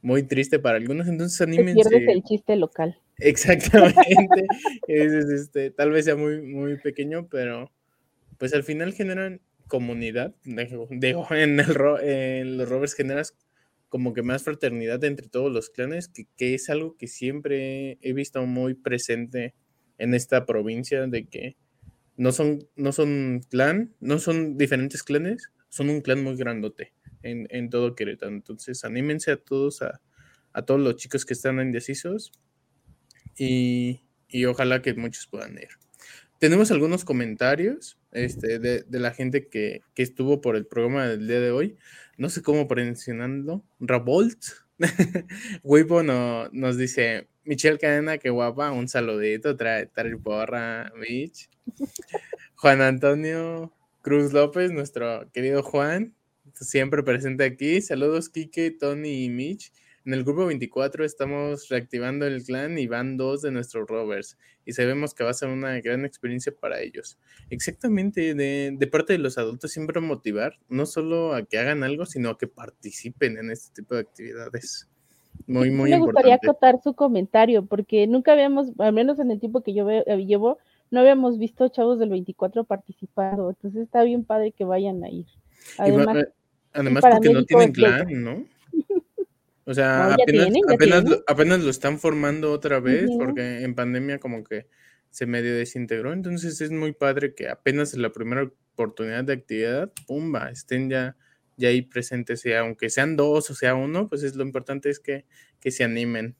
muy 0.00 0.22
triste 0.22 0.58
para 0.58 0.78
algunos, 0.78 1.06
entonces 1.08 1.36
Te 1.36 1.44
anímense. 1.44 1.74
pierdes 1.74 2.08
el 2.08 2.22
chiste 2.22 2.56
local. 2.56 2.98
Exactamente. 3.18 4.46
Es, 4.88 5.12
es, 5.12 5.28
este, 5.28 5.70
tal 5.70 5.90
vez 5.90 6.06
sea 6.06 6.16
muy, 6.16 6.40
muy 6.40 6.78
pequeño, 6.78 7.28
pero 7.28 7.70
pues 8.38 8.54
al 8.54 8.64
final 8.64 8.94
generan 8.94 9.42
comunidad. 9.68 10.34
Dejo 10.44 10.88
en, 11.34 11.60
el, 11.60 11.76
en 12.02 12.56
los 12.56 12.66
rovers 12.66 12.94
generas 12.94 13.36
como 13.94 14.12
que 14.12 14.22
más 14.22 14.42
fraternidad 14.42 15.04
entre 15.04 15.28
todos 15.28 15.52
los 15.52 15.70
clanes, 15.70 16.08
que, 16.08 16.26
que 16.36 16.54
es 16.54 16.68
algo 16.68 16.96
que 16.96 17.06
siempre 17.06 17.96
he 18.02 18.12
visto 18.12 18.44
muy 18.44 18.74
presente 18.74 19.54
en 19.98 20.14
esta 20.14 20.46
provincia, 20.46 21.06
de 21.06 21.28
que 21.28 21.56
no 22.16 22.32
son, 22.32 22.66
no 22.74 22.90
son 22.90 23.42
clan, 23.48 23.94
no 24.00 24.18
son 24.18 24.58
diferentes 24.58 25.04
clanes, 25.04 25.52
son 25.68 25.90
un 25.90 26.00
clan 26.00 26.24
muy 26.24 26.34
grandote 26.34 26.92
en, 27.22 27.46
en 27.50 27.70
todo 27.70 27.94
Querétaro. 27.94 28.32
Entonces, 28.32 28.84
anímense 28.84 29.30
a 29.30 29.36
todos, 29.36 29.80
a, 29.80 30.00
a 30.52 30.62
todos 30.62 30.80
los 30.80 30.96
chicos 30.96 31.24
que 31.24 31.34
están 31.34 31.60
indecisos 31.60 32.32
y, 33.38 34.00
y 34.26 34.44
ojalá 34.46 34.82
que 34.82 34.94
muchos 34.94 35.28
puedan 35.28 35.56
ir. 35.56 35.68
Tenemos 36.38 36.70
algunos 36.70 37.04
comentarios 37.04 37.98
este, 38.12 38.58
de, 38.58 38.82
de 38.82 38.98
la 38.98 39.12
gente 39.12 39.48
que, 39.48 39.82
que 39.94 40.02
estuvo 40.02 40.40
por 40.40 40.56
el 40.56 40.66
programa 40.66 41.06
del 41.06 41.26
día 41.26 41.40
de 41.40 41.50
hoy. 41.50 41.76
No 42.16 42.28
sé 42.28 42.42
cómo 42.42 42.68
pronunciarlo. 42.68 43.64
Rabolt. 43.80 44.44
Weibo 45.62 46.02
no, 46.02 46.48
nos 46.52 46.76
dice, 46.76 47.28
Michelle 47.44 47.78
Cadena, 47.78 48.18
qué 48.18 48.30
guapa, 48.30 48.72
un 48.72 48.88
saludito, 48.88 49.56
trae, 49.56 49.86
trae 49.86 50.16
porra, 50.16 50.92
Mitch. 50.96 51.48
Juan 52.56 52.80
Antonio 52.80 53.72
Cruz 54.02 54.32
López, 54.32 54.72
nuestro 54.72 55.30
querido 55.32 55.62
Juan, 55.62 56.14
siempre 56.54 57.02
presente 57.02 57.44
aquí. 57.44 57.80
Saludos, 57.80 58.28
Kike, 58.28 58.72
Tony 58.72 59.24
y 59.24 59.28
Mitch. 59.30 59.72
En 60.06 60.12
el 60.12 60.22
grupo 60.22 60.44
24 60.46 61.02
estamos 61.04 61.68
reactivando 61.68 62.26
el 62.26 62.44
clan 62.44 62.76
y 62.78 62.86
van 62.86 63.16
dos 63.16 63.40
de 63.40 63.50
nuestros 63.50 63.88
rovers 63.88 64.36
y 64.66 64.72
sabemos 64.72 65.14
que 65.14 65.24
va 65.24 65.30
a 65.30 65.34
ser 65.34 65.48
una 65.48 65.80
gran 65.80 66.04
experiencia 66.04 66.52
para 66.54 66.80
ellos. 66.80 67.18
Exactamente, 67.48 68.34
de, 68.34 68.74
de 68.76 68.86
parte 68.86 69.14
de 69.14 69.18
los 69.18 69.38
adultos 69.38 69.72
siempre 69.72 70.00
motivar, 70.00 70.58
no 70.68 70.84
solo 70.84 71.34
a 71.34 71.42
que 71.44 71.58
hagan 71.58 71.82
algo, 71.84 72.04
sino 72.04 72.28
a 72.30 72.36
que 72.38 72.46
participen 72.46 73.38
en 73.38 73.50
este 73.50 73.80
tipo 73.82 73.94
de 73.94 74.02
actividades. 74.02 74.88
Muy, 75.46 75.70
muy 75.70 75.90
Me 75.90 75.98
gustaría 75.98 76.34
acotar 76.34 76.80
su 76.82 76.94
comentario, 76.94 77.64
porque 77.64 78.06
nunca 78.06 78.32
habíamos, 78.32 78.72
al 78.78 78.92
menos 78.92 79.18
en 79.18 79.30
el 79.30 79.40
tiempo 79.40 79.62
que 79.62 79.74
yo 79.74 79.88
eh, 79.90 80.04
llevo, 80.26 80.58
no 80.90 81.00
habíamos 81.00 81.38
visto 81.38 81.68
chavos 81.68 81.98
del 81.98 82.10
24 82.10 82.64
participando. 82.64 83.50
Entonces 83.50 83.82
está 83.82 84.04
bien 84.04 84.24
padre 84.24 84.52
que 84.52 84.64
vayan 84.64 85.02
a 85.02 85.08
ir. 85.08 85.26
Y 85.26 85.78
va- 85.78 85.84
Además, 85.84 86.16
eh, 86.18 86.28
además 86.72 87.04
porque 87.10 87.30
no 87.30 87.44
tienen 87.44 87.72
clan, 87.72 88.06
¿no? 88.22 88.44
O 89.66 89.74
sea, 89.74 90.08
No, 90.08 90.22
apenas, 90.22 90.46
tienen, 90.46 90.62
apenas, 90.72 91.04
lo, 91.04 91.24
apenas 91.26 91.60
lo 91.60 91.70
están 91.70 91.98
formando 91.98 92.52
otra 92.52 92.80
vez 92.80 93.10
porque 93.18 93.62
en 93.62 93.74
pandemia 93.74 94.18
como 94.18 94.44
que 94.44 94.66
se 95.10 95.26
medio 95.26 95.54
desintegró. 95.54 96.12
Entonces 96.12 96.60
es 96.60 96.70
muy 96.70 96.92
padre 96.92 97.34
que 97.34 97.48
apenas 97.48 97.94
en 97.94 98.02
la 98.02 98.12
primera 98.12 98.50
oportunidad 98.72 99.24
de 99.24 99.32
actividad, 99.32 99.92
pumba, 100.06 100.50
estén 100.50 100.90
ya, 100.90 101.16
ya 101.56 101.68
ahí 101.68 101.82
presentes. 101.82 102.44
Y 102.44 102.52
aunque 102.52 102.90
sean 102.90 103.16
dos 103.16 103.48
o 103.50 103.54
sea 103.54 103.74
uno, 103.74 104.08
pues 104.08 104.22
es 104.22 104.34
lo 104.34 104.44
importante 104.44 104.90
es 104.90 105.00
que, 105.00 105.24
que 105.60 105.70
se 105.70 105.84
animen. 105.84 106.36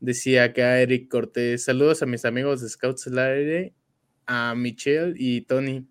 Decía 0.00 0.44
acá 0.44 0.80
Eric 0.80 1.08
Cortés, 1.08 1.64
saludos 1.64 2.02
a 2.02 2.06
mis 2.06 2.24
amigos 2.24 2.60
de 2.60 2.68
Scouts 2.68 3.06
al 3.06 3.18
aire, 3.20 3.72
a 4.26 4.54
Michelle 4.56 5.14
y 5.16 5.42
Tony, 5.42 5.86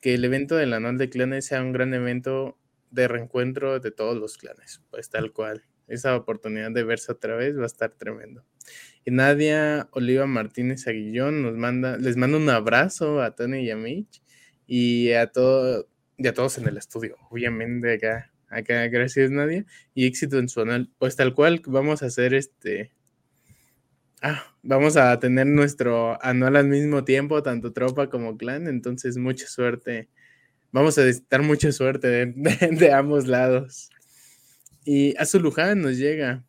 que 0.00 0.14
el 0.14 0.24
evento 0.24 0.54
del 0.54 0.72
anual 0.72 0.96
de 0.96 1.10
clanes 1.10 1.46
sea 1.46 1.60
un 1.60 1.72
gran 1.72 1.92
evento 1.92 2.56
de 2.92 3.08
reencuentro 3.08 3.80
de 3.80 3.90
todos 3.90 4.16
los 4.16 4.38
clanes, 4.38 4.80
pues 4.90 5.10
tal 5.10 5.32
cual. 5.32 5.64
Esa 5.88 6.14
oportunidad 6.16 6.70
de 6.70 6.84
verse 6.84 7.10
otra 7.12 7.34
vez 7.36 7.58
va 7.58 7.62
a 7.62 7.66
estar 7.66 7.90
tremendo. 7.92 8.44
Y 9.04 9.10
Nadia 9.10 9.88
Oliva 9.92 10.26
Martínez 10.26 10.86
Aguillón 10.86 11.42
nos 11.42 11.56
manda, 11.56 11.96
les 11.96 12.16
manda 12.16 12.36
un 12.36 12.48
abrazo 12.50 13.22
a 13.22 13.34
Tony 13.34 13.60
y 13.60 13.70
a 13.70 13.76
Mitch 13.76 14.22
y 14.66 15.12
a 15.12 15.28
todo, 15.28 15.88
y 16.18 16.26
a 16.26 16.34
todos 16.34 16.58
en 16.58 16.68
el 16.68 16.76
estudio, 16.76 17.16
obviamente 17.30 17.94
acá, 17.94 18.30
acá, 18.48 18.86
gracias 18.88 19.30
Nadia, 19.30 19.64
y 19.94 20.06
éxito 20.06 20.38
en 20.38 20.48
su 20.48 20.60
anual. 20.60 20.90
Pues 20.98 21.16
tal 21.16 21.34
cual 21.34 21.62
vamos 21.66 22.02
a 22.02 22.06
hacer 22.06 22.34
este, 22.34 22.92
ah, 24.22 24.54
vamos 24.62 24.96
a 24.96 25.18
tener 25.18 25.46
nuestro 25.46 26.22
anual 26.22 26.56
al 26.56 26.68
mismo 26.68 27.04
tiempo, 27.04 27.42
tanto 27.42 27.72
tropa 27.72 28.10
como 28.10 28.36
clan, 28.36 28.66
entonces 28.66 29.16
mucha 29.16 29.46
suerte. 29.46 30.08
Vamos 30.70 30.98
a 30.98 31.02
necesitar 31.02 31.42
mucha 31.42 31.72
suerte 31.72 32.26
de 32.26 32.92
ambos 32.92 33.26
lados. 33.26 33.90
Y 34.90 35.14
Azul 35.18 35.42
Luján 35.42 35.82
nos 35.82 35.98
llega. 35.98 36.46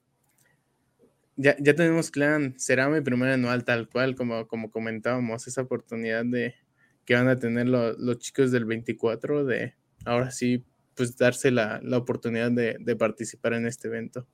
Ya, 1.36 1.58
ya 1.60 1.76
tenemos 1.76 2.10
clan, 2.10 2.58
será 2.58 2.88
mi 2.88 3.02
primer 3.02 3.32
anual 3.32 3.66
tal 3.66 3.90
cual, 3.90 4.16
como, 4.16 4.48
como 4.48 4.72
comentábamos, 4.72 5.46
esa 5.46 5.64
oportunidad 5.64 6.24
de 6.24 6.56
que 7.04 7.16
van 7.16 7.28
a 7.28 7.38
tener 7.38 7.68
lo- 7.68 7.98
los 7.98 8.18
chicos 8.20 8.52
del 8.52 8.64
24 8.64 9.44
de 9.44 9.74
ahora 10.06 10.32
sí, 10.32 10.64
pues 10.96 11.18
darse 11.18 11.52
la, 11.52 11.82
la 11.84 11.98
oportunidad 11.98 12.50
de, 12.50 12.78
de 12.80 12.96
participar 12.96 13.56
en 13.56 13.68
este 13.68 13.90
evento. 13.90 14.26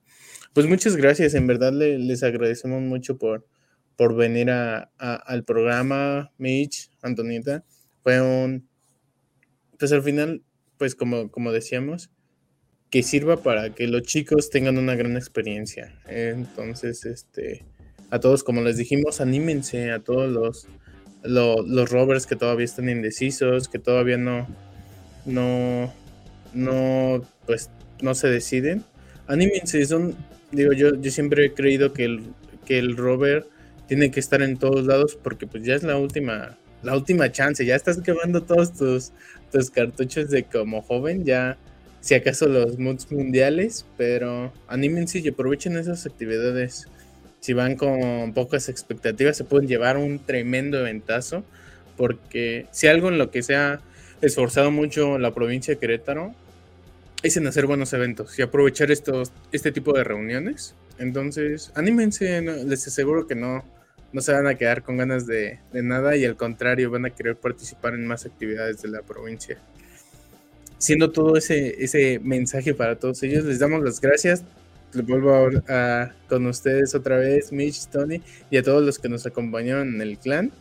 Pues 0.54 0.68
muchas 0.68 0.96
gracias, 0.98 1.34
en 1.34 1.48
verdad 1.48 1.74
le- 1.74 1.98
les 1.98 2.22
agradecemos 2.22 2.84
mucho 2.84 3.18
por, 3.18 3.48
por 3.96 4.16
venir 4.16 4.52
a- 4.52 4.92
a- 5.00 5.16
al 5.16 5.44
programa, 5.46 6.32
Mitch, 6.38 6.92
Antonieta. 7.02 7.66
Fue 8.04 8.22
un, 8.22 8.70
pues 9.80 9.92
al 9.92 10.04
final, 10.04 10.44
pues 10.78 10.94
como, 10.94 11.32
como 11.32 11.52
decíamos, 11.52 12.12
que 12.96 13.04
sirva 13.04 13.36
para 13.44 13.72
que 13.72 13.88
los 13.90 14.04
chicos 14.04 14.50
tengan 14.50 14.78
una 14.78 14.96
gran 14.96 15.18
experiencia. 15.18 15.94
Entonces, 16.08 17.04
este, 17.06 17.66
a 18.10 18.22
todos, 18.22 18.42
como 18.42 18.62
les 18.62 18.78
dijimos, 18.78 19.20
anímense 19.20 19.92
a 19.92 20.00
todos 20.00 20.32
los, 20.32 20.66
lo- 21.22 21.62
los 21.62 21.90
rovers 21.92 22.26
que 22.26 22.38
todavía 22.38 22.64
están 22.64 22.88
indecisos, 22.88 23.68
que 23.68 23.80
todavía 23.80 24.16
no, 24.18 24.48
no, 25.26 25.94
no, 26.54 27.22
pues, 27.46 27.70
no 28.02 28.16
se 28.16 28.30
deciden. 28.30 28.86
Anímense, 29.28 29.84
son, 29.86 30.16
digo, 30.54 30.72
yo, 30.72 30.96
yo 30.96 31.12
siempre 31.12 31.48
he 31.48 31.54
creído 31.54 31.92
que 31.92 32.06
el, 32.06 32.24
que 32.66 32.80
el 32.80 32.96
rover 32.96 33.46
tiene 33.90 34.10
que 34.10 34.22
estar 34.22 34.42
en 34.42 34.56
todos 34.56 34.86
lados 34.86 35.20
porque 35.22 35.48
pues 35.48 35.64
ya 35.66 35.76
es 35.76 35.84
la 35.84 35.98
última, 35.98 36.58
la 36.82 36.96
última 36.96 37.30
chance, 37.30 37.66
ya 37.66 37.76
estás 37.76 38.00
quemando 38.02 38.42
todos 38.44 38.72
tus, 38.74 39.12
tus 39.52 39.70
cartuchos 39.70 40.30
de 40.30 40.44
como 40.46 40.82
joven, 40.82 41.26
ya 41.26 41.58
si 42.06 42.14
acaso 42.14 42.48
los 42.48 42.78
moods 42.78 43.12
mundiales, 43.12 43.84
pero 43.98 44.54
anímense 44.68 45.18
y 45.18 45.28
aprovechen 45.30 45.76
esas 45.76 46.06
actividades. 46.06 46.88
Si 47.40 47.54
van 47.54 47.76
con 47.76 48.32
pocas 48.36 48.70
expectativas, 48.70 49.36
se 49.36 49.44
pueden 49.44 49.68
llevar 49.68 49.98
un 49.98 50.20
tremendo 50.20 50.80
eventazo, 50.80 51.44
porque 51.98 52.68
si 52.70 52.86
algo 52.86 53.10
en 53.10 53.18
lo 53.18 53.32
que 53.32 53.42
se 53.42 53.56
ha 53.56 53.82
esforzado 54.22 54.70
mucho 54.70 55.18
la 55.18 55.34
provincia 55.34 55.74
de 55.74 55.80
Querétaro 55.80 56.36
es 57.24 57.38
en 57.38 57.48
hacer 57.48 57.66
buenos 57.66 57.92
eventos 57.94 58.38
y 58.38 58.44
aprovechar 58.44 58.92
estos, 58.92 59.32
este 59.52 59.72
tipo 59.72 59.92
de 59.94 60.04
reuniones. 60.04 60.76
Entonces, 61.00 61.72
anímense, 61.74 62.40
les 62.40 62.86
aseguro 62.86 63.26
que 63.26 63.34
no, 63.34 63.66
no 64.14 64.22
se 64.22 64.32
van 64.32 64.46
a 64.46 64.54
quedar 64.54 64.84
con 64.84 64.98
ganas 64.98 65.26
de, 65.26 65.58
de 65.74 65.82
nada 65.82 66.16
y 66.16 66.24
al 66.24 66.36
contrario, 66.36 66.92
van 66.92 67.06
a 67.06 67.10
querer 67.10 67.36
participar 67.36 67.96
en 67.96 68.06
más 68.06 68.28
actividades 68.28 68.84
de 68.84 68.90
la 68.90 69.02
provincia 69.02 69.58
siendo 70.86 71.12
todo 71.12 71.36
ese, 71.38 71.84
ese 71.84 72.20
mensaje 72.24 72.74
para 72.74 72.96
todos 72.96 73.22
ellos, 73.24 73.44
les 73.46 73.60
damos 73.60 73.84
las 73.84 74.00
gracias. 74.00 74.44
Les 74.94 75.06
vuelvo 75.06 75.34
a, 75.34 76.04
a- 76.04 76.12
con 76.30 76.46
ustedes 76.46 76.96
otra 76.96 77.18
vez, 77.18 77.52
Mitch, 77.52 77.88
Tony, 77.88 78.22
y 78.52 78.58
a 78.58 78.64
todos 78.64 78.84
los 78.84 78.98
que 79.00 79.10
nos 79.10 79.26
acompañaron 79.26 79.96
en 79.96 80.02
el 80.02 80.18
clan, 80.18 80.52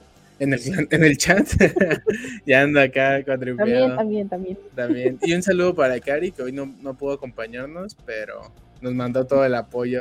en 0.41 0.53
el 0.55 0.61
clan, 0.61 0.89
en 0.91 1.05
el 1.05 1.16
chat. 1.18 1.47
ya 2.47 2.62
anda 2.62 2.83
acá 2.83 3.22
También, 3.22 3.25
cuatripeado 3.57 3.97
también, 3.97 4.29
también. 4.29 4.59
también. 4.75 5.18
Y 5.22 5.35
un 5.35 5.43
saludo 5.43 5.75
para 5.75 6.01
Cari, 6.01 6.33
que 6.33 6.43
hoy 6.43 6.53
no, 6.53 6.75
no 6.83 6.95
pudo 6.95 7.12
acompañarnos, 7.12 7.97
pero 8.07 8.51
nos 8.81 8.95
mandó 8.95 9.25
todo 9.27 9.45
el 9.45 9.55
apoyo 9.55 10.01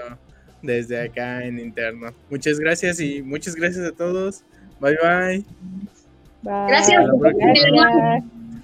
desde 0.61 1.01
acá 1.01 1.43
en 1.45 1.59
interno. 1.59 2.11
Muchas 2.30 2.59
gracias 2.59 2.99
y 3.01 3.21
muchas 3.21 3.55
gracias 3.55 3.86
a 3.86 3.91
todos. 3.91 4.43
Bye 4.80 4.97
bye. 5.03 5.45
Bye. 6.41 6.67
Gracias. 6.69 7.03